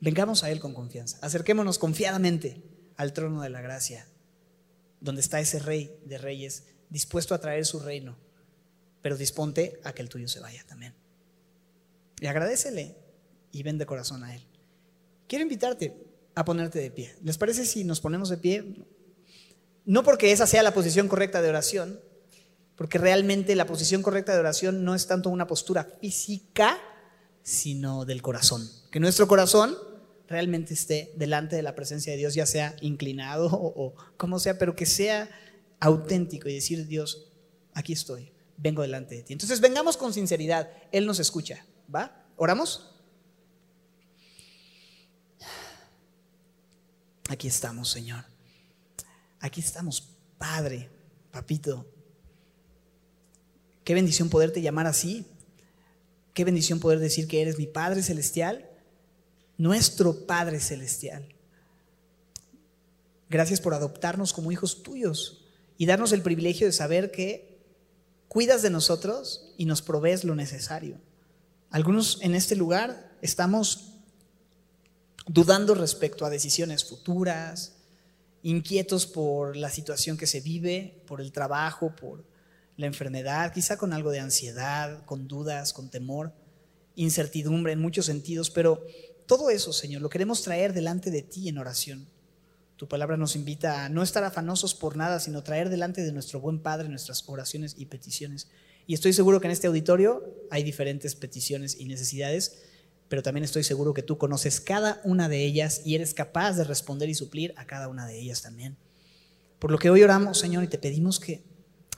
vengamos 0.01 0.45
a 0.45 0.51
Él 0.51 0.61
con 0.61 0.75
confianza. 0.75 1.19
Acerquémonos 1.23 1.79
confiadamente 1.79 2.63
al 2.97 3.13
trono 3.13 3.43
de 3.43 3.51
la 3.51 3.61
gracia, 3.61 4.07
donde 5.01 5.21
está 5.21 5.41
ese 5.41 5.59
Rey 5.59 5.99
de 6.05 6.19
Reyes, 6.19 6.65
dispuesto 6.91 7.35
a 7.35 7.41
traer 7.41 7.65
su 7.67 7.81
reino. 7.81 8.17
Pero 9.03 9.17
disponte 9.17 9.81
a 9.85 9.93
que 9.93 10.03
el 10.03 10.09
tuyo 10.09 10.29
se 10.29 10.41
vaya 10.41 10.65
también. 10.67 10.95
Y 12.21 12.27
agradecele 12.27 12.97
y 13.53 13.63
ven 13.63 13.79
de 13.79 13.87
corazón 13.87 14.25
a 14.25 14.35
Él. 14.35 14.45
Quiero 15.29 15.43
invitarte 15.43 15.97
a 16.35 16.45
ponerte 16.45 16.81
de 16.81 16.91
pie. 16.91 17.15
¿Les 17.23 17.39
parece 17.39 17.65
si 17.65 17.85
nos 17.85 18.01
ponemos 18.01 18.29
de 18.29 18.39
pie? 18.39 18.85
No 19.85 20.03
porque 20.03 20.33
esa 20.33 20.47
sea 20.47 20.63
la 20.63 20.75
posición 20.75 21.09
correcta 21.09 21.41
de 21.41 21.49
oración, 21.49 22.01
porque 22.77 22.99
realmente 22.99 23.57
la 23.57 23.67
posición 23.67 24.03
correcta 24.03 24.33
de 24.33 24.41
oración 24.41 24.85
no 24.85 24.95
es 24.95 25.07
tanto 25.07 25.31
una 25.31 25.47
postura 25.47 25.85
física, 26.01 26.79
sino 27.43 28.05
del 28.05 28.23
corazón. 28.23 28.69
Que 28.91 29.01
nuestro 29.01 29.27
corazón 29.27 29.77
realmente 30.29 30.75
esté 30.75 31.13
delante 31.17 31.57
de 31.57 31.63
la 31.63 31.75
presencia 31.75 32.13
de 32.13 32.19
Dios, 32.19 32.35
ya 32.35 32.47
sea 32.47 32.77
inclinado 32.81 33.49
o, 33.53 33.95
como 34.17 34.39
sea, 34.39 34.59
pero 34.59 34.77
que 34.77 34.87
sea 34.87 35.29
auténtico 35.81 36.49
y 36.49 36.55
decir, 36.55 36.87
Dios, 36.87 37.33
aquí 37.75 37.93
estoy, 37.93 38.33
vengo 38.57 38.83
delante 38.83 39.17
de 39.17 39.23
ti. 39.23 39.33
Entonces 39.33 39.61
vengamos 39.61 39.97
con 39.97 40.13
sinceridad, 40.13 40.71
Él 40.93 41.07
nos 41.07 41.19
escucha, 41.19 41.65
¿va? 41.93 42.27
¿Oramos? 42.37 42.95
Aquí 47.29 47.47
estamos, 47.47 47.91
Señor. 47.91 48.25
Aquí 49.41 49.61
estamos, 49.61 50.17
Padre, 50.39 50.89
Papito. 51.31 51.87
Qué 53.85 53.95
bendición 53.95 54.29
poderte 54.29 54.63
llamar 54.63 54.87
así. 54.87 55.27
Qué 56.35 56.45
bendición 56.45 56.81
poder 56.81 56.99
decir 56.99 57.29
que 57.29 57.43
eres 57.43 57.59
mi 57.59 57.67
Padre 57.67 58.03
Celestial, 58.03 58.68
nuestro 59.59 60.27
Padre 60.27 60.61
Celestial. 60.61 61.27
Gracias 63.29 63.61
por 63.61 63.75
adoptarnos 63.75 64.33
como 64.33 64.53
hijos 64.53 64.83
tuyos 64.83 65.45
y 65.77 65.87
darnos 65.87 66.13
el 66.13 66.23
privilegio 66.23 66.67
de 66.67 66.73
saber 66.73 67.11
que 67.11 67.59
cuidas 68.29 68.63
de 68.63 68.71
nosotros 68.71 69.53
y 69.59 69.67
nos 69.67 69.83
provees 69.83 70.25
lo 70.25 70.35
necesario. 70.35 70.99
Algunos 71.71 72.21
en 72.23 72.35
este 72.35 72.57
lugar 72.57 73.13
estamos 73.21 73.95
dudando 75.27 75.75
respecto 75.75 76.25
a 76.25 76.31
decisiones 76.31 76.85
futuras, 76.85 77.75
inquietos 78.43 79.07
por 79.07 79.57
la 79.57 79.69
situación 79.69 80.17
que 80.17 80.27
se 80.27 80.41
vive, 80.41 81.03
por 81.07 81.21
el 81.21 81.33
trabajo, 81.33 81.95
por 81.95 82.25
la 82.77 82.87
enfermedad, 82.87 83.53
quizá 83.53 83.77
con 83.77 83.93
algo 83.93 84.11
de 84.11 84.21
ansiedad, 84.21 85.05
con 85.05 85.29
dudas, 85.29 85.73
con 85.73 85.91
temor, 85.91 86.33
incertidumbre 86.95 87.73
en 87.73 87.81
muchos 87.81 88.07
sentidos, 88.07 88.51
pero 88.51 88.85
todo 89.29 89.51
eso, 89.51 89.73
Señor, 89.73 90.03
lo 90.03 90.11
queremos 90.11 90.43
traer 90.43 90.73
delante 90.73 91.13
de 91.13 91.23
ti 91.23 91.49
en 91.49 91.59
oración. 91.59 92.09
Tu 92.75 92.89
palabra 92.89 93.17
nos 93.17 93.37
invita 93.37 93.85
a 93.85 93.89
no 93.89 94.03
estar 94.03 94.25
afanosos 94.25 94.75
por 94.75 94.97
nada, 94.97 95.21
sino 95.21 95.45
traer 95.45 95.69
delante 95.69 96.03
de 96.03 96.11
nuestro 96.11 96.41
buen 96.41 96.59
Padre 96.59 96.89
nuestras 96.89 97.23
oraciones 97.29 97.77
y 97.79 97.87
peticiones. 97.87 98.49
Y 98.89 98.95
estoy 98.95 99.13
seguro 99.13 99.41
que 99.41 99.47
en 99.47 99.53
este 99.53 99.69
auditorio 99.69 100.25
hay 100.51 100.65
diferentes 100.65 101.15
peticiones 101.15 101.79
y 101.79 101.85
necesidades 101.85 102.65
pero 103.09 103.23
también 103.23 103.45
estoy 103.45 103.65
seguro 103.65 103.95
que 103.95 104.03
tú 104.03 104.19
conoces 104.19 104.61
cada 104.61 105.01
una 105.03 105.29
de 105.29 105.45
ellas 105.45 105.83
y 105.85 105.95
eres 105.95 106.15
capaz 106.15 106.53
de 106.53 106.65
responder 106.65 107.09
y 107.09 107.15
suplir 107.15 107.55
a 107.57 107.67
cada 107.67 107.89
una 107.89 108.07
de 108.07 108.19
ellas 108.19 108.43
también. 108.43 108.77
Por 109.59 109.71
lo 109.71 109.79
que 109.79 109.91
hoy 109.91 110.03
oramos, 110.03 110.39
Señor, 110.39 110.63
y 110.63 110.69
te 110.69 110.79
pedimos 110.79 111.19
que, 111.19 111.43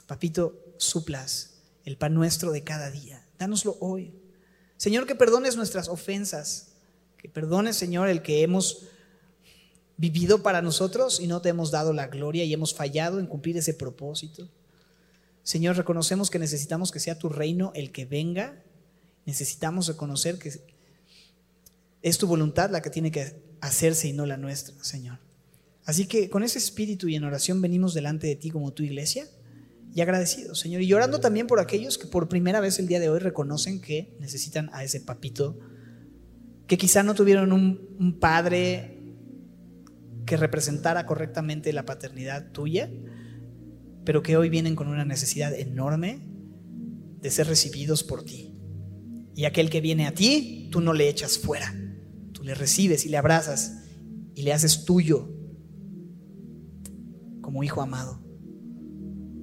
papito, 0.07 0.75
suplas 0.79 1.63
el 1.85 1.97
pan 1.97 2.15
nuestro 2.15 2.53
de 2.53 2.63
cada 2.63 2.91
día. 2.91 3.27
Dánoslo 3.39 3.77
hoy. 3.81 4.15
Señor, 4.77 5.07
que 5.07 5.15
perdones 5.15 5.57
nuestras 5.57 5.89
ofensas, 5.89 6.70
que 7.21 7.29
perdones, 7.29 7.77
Señor, 7.77 8.09
el 8.09 8.23
que 8.23 8.43
hemos 8.43 8.87
vivido 9.99 10.43
para 10.43 10.63
nosotros 10.63 11.21
y 11.21 11.27
no 11.27 11.43
te 11.43 11.51
hemos 11.51 11.71
dado 11.71 11.93
la 11.93 12.07
gloria 12.07 12.45
y 12.45 12.55
hemos 12.55 12.75
fallado 12.75 13.21
en 13.21 13.27
cumplir 13.27 13.59
ese 13.59 13.75
propósito. 13.75 14.49
Señor, 15.43 15.77
reconocemos 15.77 16.31
que 16.31 16.39
necesitamos 16.39 16.91
que 16.91 17.01
sea 17.01 17.19
tu 17.19 17.29
reino 17.29 17.73
el 17.75 17.93
que 17.93 18.07
venga. 18.07 18.63
Necesitamos 19.27 19.89
reconocer 19.89 20.39
que 20.39 20.51
es 22.01 22.19
tu 22.19 22.27
voluntad 22.27 22.71
la 22.71 22.81
que 22.81 22.89
tiene 22.89 23.11
que 23.11 23.37
hacerse 23.61 24.09
y 24.09 24.15
no 24.15 24.25
la 24.25 24.39
nuestra, 24.39 24.75
Señor. 24.83 25.19
Así 25.85 26.07
que 26.07 26.31
con 26.31 26.43
ese 26.43 26.59
espíritu 26.59 27.09
y 27.09 27.17
en 27.17 27.25
oración 27.25 27.61
venimos 27.61 27.93
delante 27.93 28.27
de 28.27 28.37
ti 28.37 28.51
como 28.51 28.73
tu 28.73 28.83
iglesia 28.83 29.27
y 29.95 30.01
agradecidos, 30.01 30.59
Señor. 30.59 30.81
Y 30.81 30.87
llorando 30.87 31.21
también 31.21 31.47
por 31.47 31.61
aquellos 31.61 31.99
que 31.99 32.07
por 32.07 32.31
primera 32.31 32.61
vez 32.61 32.79
el 32.79 32.87
día 32.87 33.01
de 33.01 33.11
hoy 33.11 33.19
reconocen 33.19 33.83
que 33.83 34.17
necesitan 34.19 34.71
a 34.73 34.85
ese 34.85 35.01
papito, 35.01 35.59
que 36.71 36.79
quizá 36.79 37.03
no 37.03 37.15
tuvieron 37.15 37.53
un, 37.53 38.19
padre 38.19 38.97
que 40.25 40.39
representara 40.39 41.05
correctamente 41.05 41.73
la 41.75 41.85
paternidad 41.85 42.53
tuya, 42.53 42.89
pero 44.07 44.23
que 44.23 44.39
hoy 44.39 44.49
vienen 44.49 44.75
con 44.75 44.89
una 44.89 45.05
necesidad 45.05 45.53
enorme 45.53 46.21
de 47.21 47.31
ser 47.31 47.49
recibidos 47.49 48.05
por 48.05 48.25
ti. 48.25 48.55
Y 49.35 49.45
aquel 49.45 49.69
que 49.69 49.83
viene 49.83 50.07
a 50.07 50.15
ti, 50.15 50.69
tú 50.73 50.81
no 50.81 50.95
le 50.95 51.09
echas 51.09 51.37
fuera 51.37 51.75
le 52.43 52.55
recibes 52.55 53.07
y 53.07 53.09
le 53.09 53.17
abrazas 53.17 53.79
y 54.35 54.43
le 54.43 54.53
haces 54.53 54.85
tuyo 54.85 55.29
como 57.41 57.63
hijo 57.63 57.83
amado. 57.83 58.21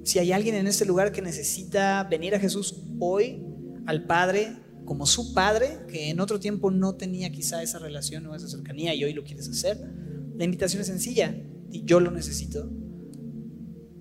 Si 0.04 0.18
hay 0.18 0.32
alguien 0.32 0.54
en 0.54 0.66
este 0.66 0.86
lugar 0.86 1.12
que 1.12 1.22
necesita 1.22 2.04
venir 2.04 2.34
a 2.34 2.40
Jesús 2.40 2.82
hoy, 2.98 3.44
al 3.86 4.06
Padre, 4.06 4.56
como 4.88 5.04
su 5.04 5.34
Padre, 5.34 5.80
que 5.86 6.08
en 6.08 6.18
otro 6.18 6.40
tiempo 6.40 6.70
no 6.70 6.94
tenía 6.94 7.30
quizá 7.30 7.62
esa 7.62 7.78
relación 7.78 8.24
o 8.24 8.34
esa 8.34 8.48
cercanía 8.48 8.94
y 8.94 9.04
hoy 9.04 9.12
lo 9.12 9.22
quieres 9.22 9.46
hacer, 9.46 9.78
la 10.34 10.44
invitación 10.44 10.80
es 10.80 10.86
sencilla. 10.86 11.36
Y 11.70 11.84
yo 11.84 12.00
lo 12.00 12.10
necesito. 12.10 12.72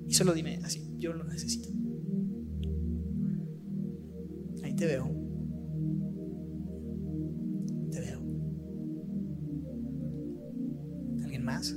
Y 0.08 0.14
solo 0.14 0.34
dime 0.34 0.62
así, 0.64 0.96
yo 0.98 1.12
lo 1.12 1.26
necesito. 1.26 1.68
Ahí 4.64 4.74
te 4.78 4.86
veo. 4.86 5.18
más. 11.40 11.74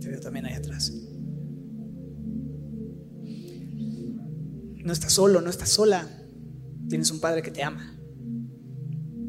Te 0.00 0.08
veo 0.08 0.20
también 0.20 0.46
ahí 0.46 0.54
atrás. 0.54 0.90
No 4.84 4.92
estás 4.92 5.12
solo, 5.12 5.40
no 5.40 5.50
estás 5.50 5.70
sola. 5.70 6.08
Tienes 6.88 7.10
un 7.10 7.20
padre 7.20 7.42
que 7.42 7.50
te 7.50 7.62
ama. 7.62 7.98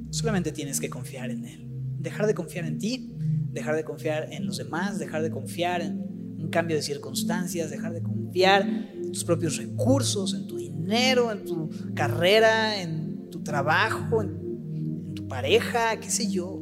Solamente 0.10 0.51
tienes 0.51 0.80
que 0.80 0.89
confiar 0.89 1.30
en 1.30 1.45
Él. 1.45 1.68
Dejar 1.99 2.28
de 2.28 2.34
confiar 2.34 2.66
en 2.66 2.80
ti, 2.80 3.14
dejar 3.51 3.76
de 3.76 3.84
confiar 3.84 4.32
en 4.32 4.45
los 4.45 4.58
demás, 4.58 4.99
dejar 4.99 5.22
de 5.22 5.30
confiar 5.30 5.82
en 5.82 5.99
un 5.99 6.49
cambio 6.49 6.76
de 6.76 6.82
circunstancias, 6.82 7.70
dejar 7.70 7.93
de 7.93 8.01
confiar 8.01 8.68
en 8.68 9.12
tus 9.12 9.24
propios 9.24 9.58
recursos, 9.58 10.34
en 10.34 10.47
tu 10.47 10.58
dinero, 10.58 11.32
en 11.32 11.45
tu 11.45 11.70
carrera, 11.93 12.82
en 12.82 13.30
tu 13.30 13.43
trabajo, 13.43 14.22
en, 14.22 15.14
tu 15.14 15.28
pareja, 15.28 15.99
qué 15.99 16.10
sé 16.10 16.30
yo. 16.32 16.62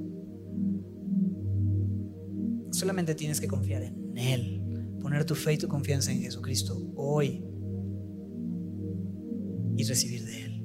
Solamente 2.72 3.16
tienes 3.16 3.40
que 3.40 3.48
confiar 3.48 3.84
en 3.84 4.18
Él, 4.18 4.98
poner 5.02 5.26
tu 5.26 5.36
fe 5.36 5.54
y 5.54 5.58
tu 5.58 5.68
confianza 5.68 6.12
en 6.12 6.22
Jesucristo 6.22 6.78
hoy 6.96 7.51
recibir 9.92 10.24
de 10.26 10.46
Él. 10.46 10.64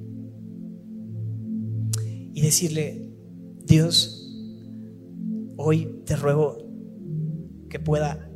Y 2.33 2.41
decirle, 2.41 3.11
Dios, 3.65 4.23
hoy 5.57 6.01
te 6.05 6.15
ruego 6.15 6.57
que 7.69 7.79
pueda 7.79 8.31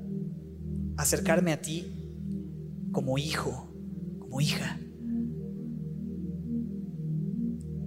acercarme 0.97 1.53
a 1.53 1.61
ti 1.61 1.85
como 2.91 3.17
hijo, 3.17 3.73
como 4.19 4.41
hija, 4.41 4.79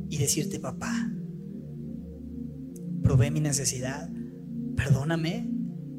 y 0.09 0.16
decirte, 0.16 0.61
papá, 0.61 1.12
probé 3.02 3.30
mi 3.30 3.40
necesidad, 3.40 4.09
perdóname 4.76 5.50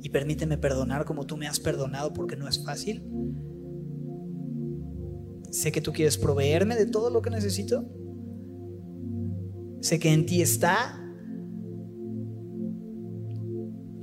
y 0.01 0.09
permíteme 0.09 0.57
perdonar 0.57 1.05
como 1.05 1.25
tú 1.25 1.37
me 1.37 1.47
has 1.47 1.59
perdonado 1.59 2.13
porque 2.13 2.35
no 2.35 2.47
es 2.47 2.63
fácil. 2.63 3.03
Sé 5.55 5.71
que 5.71 5.79
tú 5.79 5.93
quieres 5.93 6.17
proveerme 6.17 6.75
de 6.75 6.85
todo 6.85 7.09
lo 7.09 7.21
que 7.21 7.29
necesito. 7.29 7.85
Sé 9.79 9.99
que 9.99 10.11
en 10.11 10.25
ti 10.25 10.41
está 10.41 11.01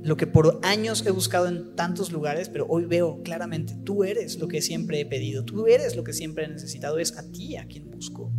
lo 0.01 0.17
que 0.17 0.25
por 0.25 0.59
años 0.63 1.05
he 1.05 1.11
buscado 1.11 1.47
en 1.47 1.75
tantos 1.75 2.11
lugares, 2.11 2.49
pero 2.49 2.65
hoy 2.67 2.85
veo 2.85 3.21
claramente, 3.21 3.75
tú 3.85 4.03
eres 4.03 4.39
lo 4.39 4.47
que 4.47 4.63
siempre 4.63 4.99
he 4.99 5.05
pedido, 5.05 5.45
tú 5.45 5.67
eres 5.67 5.95
lo 5.95 6.03
que 6.03 6.13
siempre 6.13 6.45
he 6.45 6.47
necesitado, 6.47 6.97
es 6.97 7.15
a 7.19 7.29
ti 7.29 7.55
a 7.55 7.67
quien 7.67 7.87
busco, 7.91 8.33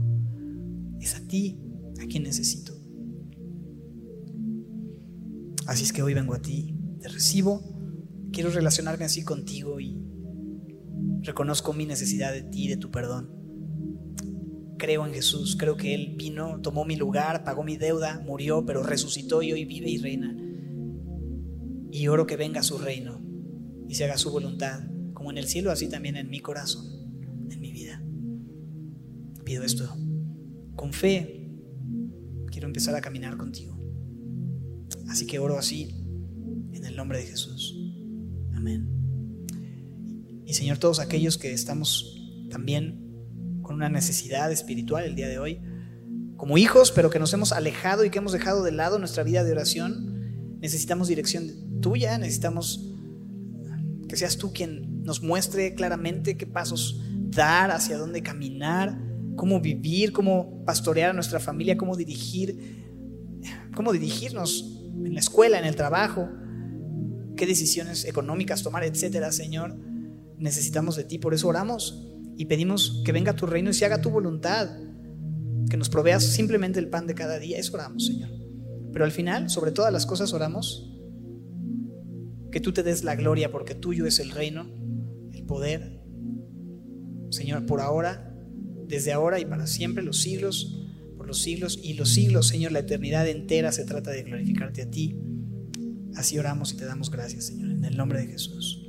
es 1.01 1.15
a 1.15 1.25
ti 1.25 1.61
a 2.03 2.07
quien 2.07 2.25
necesito. 2.25 2.75
Así 5.67 5.85
es 5.85 5.93
que 5.93 6.03
hoy 6.03 6.15
vengo 6.15 6.35
a 6.35 6.43
ti, 6.43 6.77
te 7.01 7.07
recibo, 7.07 7.62
quiero 8.33 8.51
relacionarme 8.51 9.05
así 9.05 9.23
contigo 9.23 9.79
y 9.79 10.05
reconozco 11.23 11.73
mi 11.73 11.87
necesidad 11.87 12.33
de 12.33 12.43
ti, 12.43 12.69
de 12.69 12.77
tu 12.77 12.91
perdón. 12.91 13.31
Creo 14.79 15.07
en 15.07 15.15
Jesús, 15.15 15.57
creo 15.59 15.77
que 15.77 15.95
Él 15.95 16.15
vino, 16.19 16.61
tomó 16.61 16.85
mi 16.85 16.97
lugar, 16.97 17.45
pagó 17.45 17.63
mi 17.63 17.77
deuda, 17.77 18.21
murió, 18.27 18.67
pero 18.67 18.83
resucitó 18.83 19.43
y 19.43 19.53
hoy 19.53 19.65
vive 19.65 19.89
y 19.89 19.99
reina 19.99 20.37
y 21.95 22.09
oro 22.09 22.27
que 22.27 22.37
venga 22.37 22.65
su 22.65 22.77
reino 22.79 23.23
y 23.89 23.95
se 23.95 24.03
haga 24.03 24.19
su 24.19 24.33
voluntad, 24.33 24.81
como 25.13 25.31
en 25.31 25.39
el 25.39 25.47
cielo, 25.47 25.71
así 25.71 25.89
también 25.89 26.17
en 26.17 26.29
mi 26.29 26.41
corazón, 26.41 26.85
en 27.49 27.61
mi 27.61 27.71
vida. 27.71 28.03
Pido 29.45 29.63
esto 29.63 29.97
con 30.75 30.93
fe. 30.93 31.53
Quiero 32.51 32.67
empezar 32.67 32.97
a 32.97 33.01
caminar 33.01 33.37
contigo. 33.37 33.79
Así 35.09 35.25
que 35.25 35.39
oro 35.39 35.57
así 35.57 35.89
en 36.73 36.85
el 36.85 36.97
nombre 36.97 37.19
de 37.19 37.27
Jesús. 37.27 37.79
Amén. 38.55 38.94
Señor, 40.55 40.79
todos 40.79 41.01
aquellos 41.01 41.37
que 41.37 41.53
estamos 41.53 42.17
también 42.49 43.59
con 43.63 43.75
una 43.75 43.89
necesidad 43.89 44.53
espiritual 44.53 45.05
el 45.05 45.17
día 45.17 45.27
de 45.27 45.41
hoy, 45.41 45.61
como 46.37 46.59
hijos, 46.59 46.93
pero 46.93 47.11
que 47.11 47.19
nos 47.19 47.33
hemos 47.35 47.51
alejado 47.51 48.05
y 48.05 48.11
que 48.11 48.19
hemos 48.19 48.31
dejado 48.31 48.63
de 48.63 48.71
lado 48.71 49.01
nuestra 49.01 49.25
vida 49.25 49.43
de 49.43 49.51
oración, 49.51 50.59
necesitamos 50.61 51.09
dirección 51.09 51.81
tuya, 51.81 52.19
necesitamos 52.19 52.95
que 54.09 54.17
seas 54.17 54.39
tú 54.39 54.53
quien 54.53 55.03
nos 55.03 55.25
muestre 55.25 55.75
claramente 55.75 56.37
qué 56.37 56.47
pasos 56.47 57.03
dar, 57.31 57.73
hacia 57.73 57.99
dónde 57.99 58.23
caminar, 58.23 58.97
cómo 59.35 59.61
vivir, 59.61 60.13
cómo 60.13 60.65
pastorear 60.65 61.11
a 61.11 61.15
nuestra 61.15 61.41
familia, 61.41 61.77
cómo 61.77 61.97
dirigir, 61.97 62.87
cómo 63.75 63.93
dirigirnos 63.93 64.85
en 65.05 65.15
la 65.15 65.21
escuela, 65.21 65.59
en 65.59 65.65
el 65.65 65.75
trabajo, 65.75 66.29
qué 67.37 67.45
decisiones 67.45 68.05
económicas 68.05 68.63
tomar, 68.63 68.85
etcétera, 68.85 69.33
Señor. 69.33 69.84
Necesitamos 70.39 70.97
de 70.97 71.05
ti, 71.05 71.18
por 71.18 71.35
eso 71.35 71.49
oramos 71.49 72.11
y 72.37 72.47
pedimos 72.47 73.03
que 73.05 73.12
venga 73.12 73.37
tu 73.37 73.47
reino 73.47 73.70
y 73.70 73.74
se 73.74 73.85
haga 73.85 74.01
tu 74.01 74.11
voluntad, 74.11 74.68
que 75.70 75.76
nos 75.76 75.89
proveas 75.89 76.24
simplemente 76.24 76.78
el 76.78 76.89
pan 76.89 77.07
de 77.07 77.14
cada 77.14 77.39
día, 77.39 77.59
eso 77.59 77.74
oramos, 77.74 78.07
Señor. 78.07 78.30
Pero 78.93 79.05
al 79.05 79.12
final, 79.12 79.51
sobre 79.51 79.72
todas 79.72 79.93
las 79.93 80.07
cosas, 80.07 80.32
oramos 80.32 80.91
que 82.53 82.61
tú 82.61 82.72
te 82.72 82.85
des 82.85 83.03
la 83.03 83.16
gloria 83.16 83.51
porque 83.51 83.74
tuyo 83.74 84.07
es 84.07 84.20
el 84.20 84.30
reino, 84.30 84.66
el 85.32 85.45
poder. 85.45 86.01
Señor, 87.30 87.66
por 87.66 87.80
ahora, 87.80 88.32
desde 88.87 89.12
ahora 89.12 89.41
y 89.41 89.45
para 89.45 89.66
siempre, 89.66 90.05
los 90.05 90.20
siglos, 90.20 90.89
por 91.16 91.26
los 91.26 91.41
siglos 91.41 91.80
y 91.82 91.95
los 91.95 92.11
siglos, 92.11 92.47
Señor, 92.47 92.70
la 92.70 92.80
eternidad 92.80 93.26
entera 93.26 93.72
se 93.72 93.85
trata 93.85 94.12
de 94.12 94.22
glorificarte 94.22 94.82
a 94.82 94.91
ti. 94.91 95.18
Así 96.14 96.39
oramos 96.39 96.72
y 96.72 96.76
te 96.76 96.85
damos 96.85 97.11
gracias, 97.11 97.47
Señor, 97.47 97.72
en 97.72 97.85
el 97.85 97.97
nombre 97.97 98.20
de 98.20 98.28
Jesús. 98.28 98.84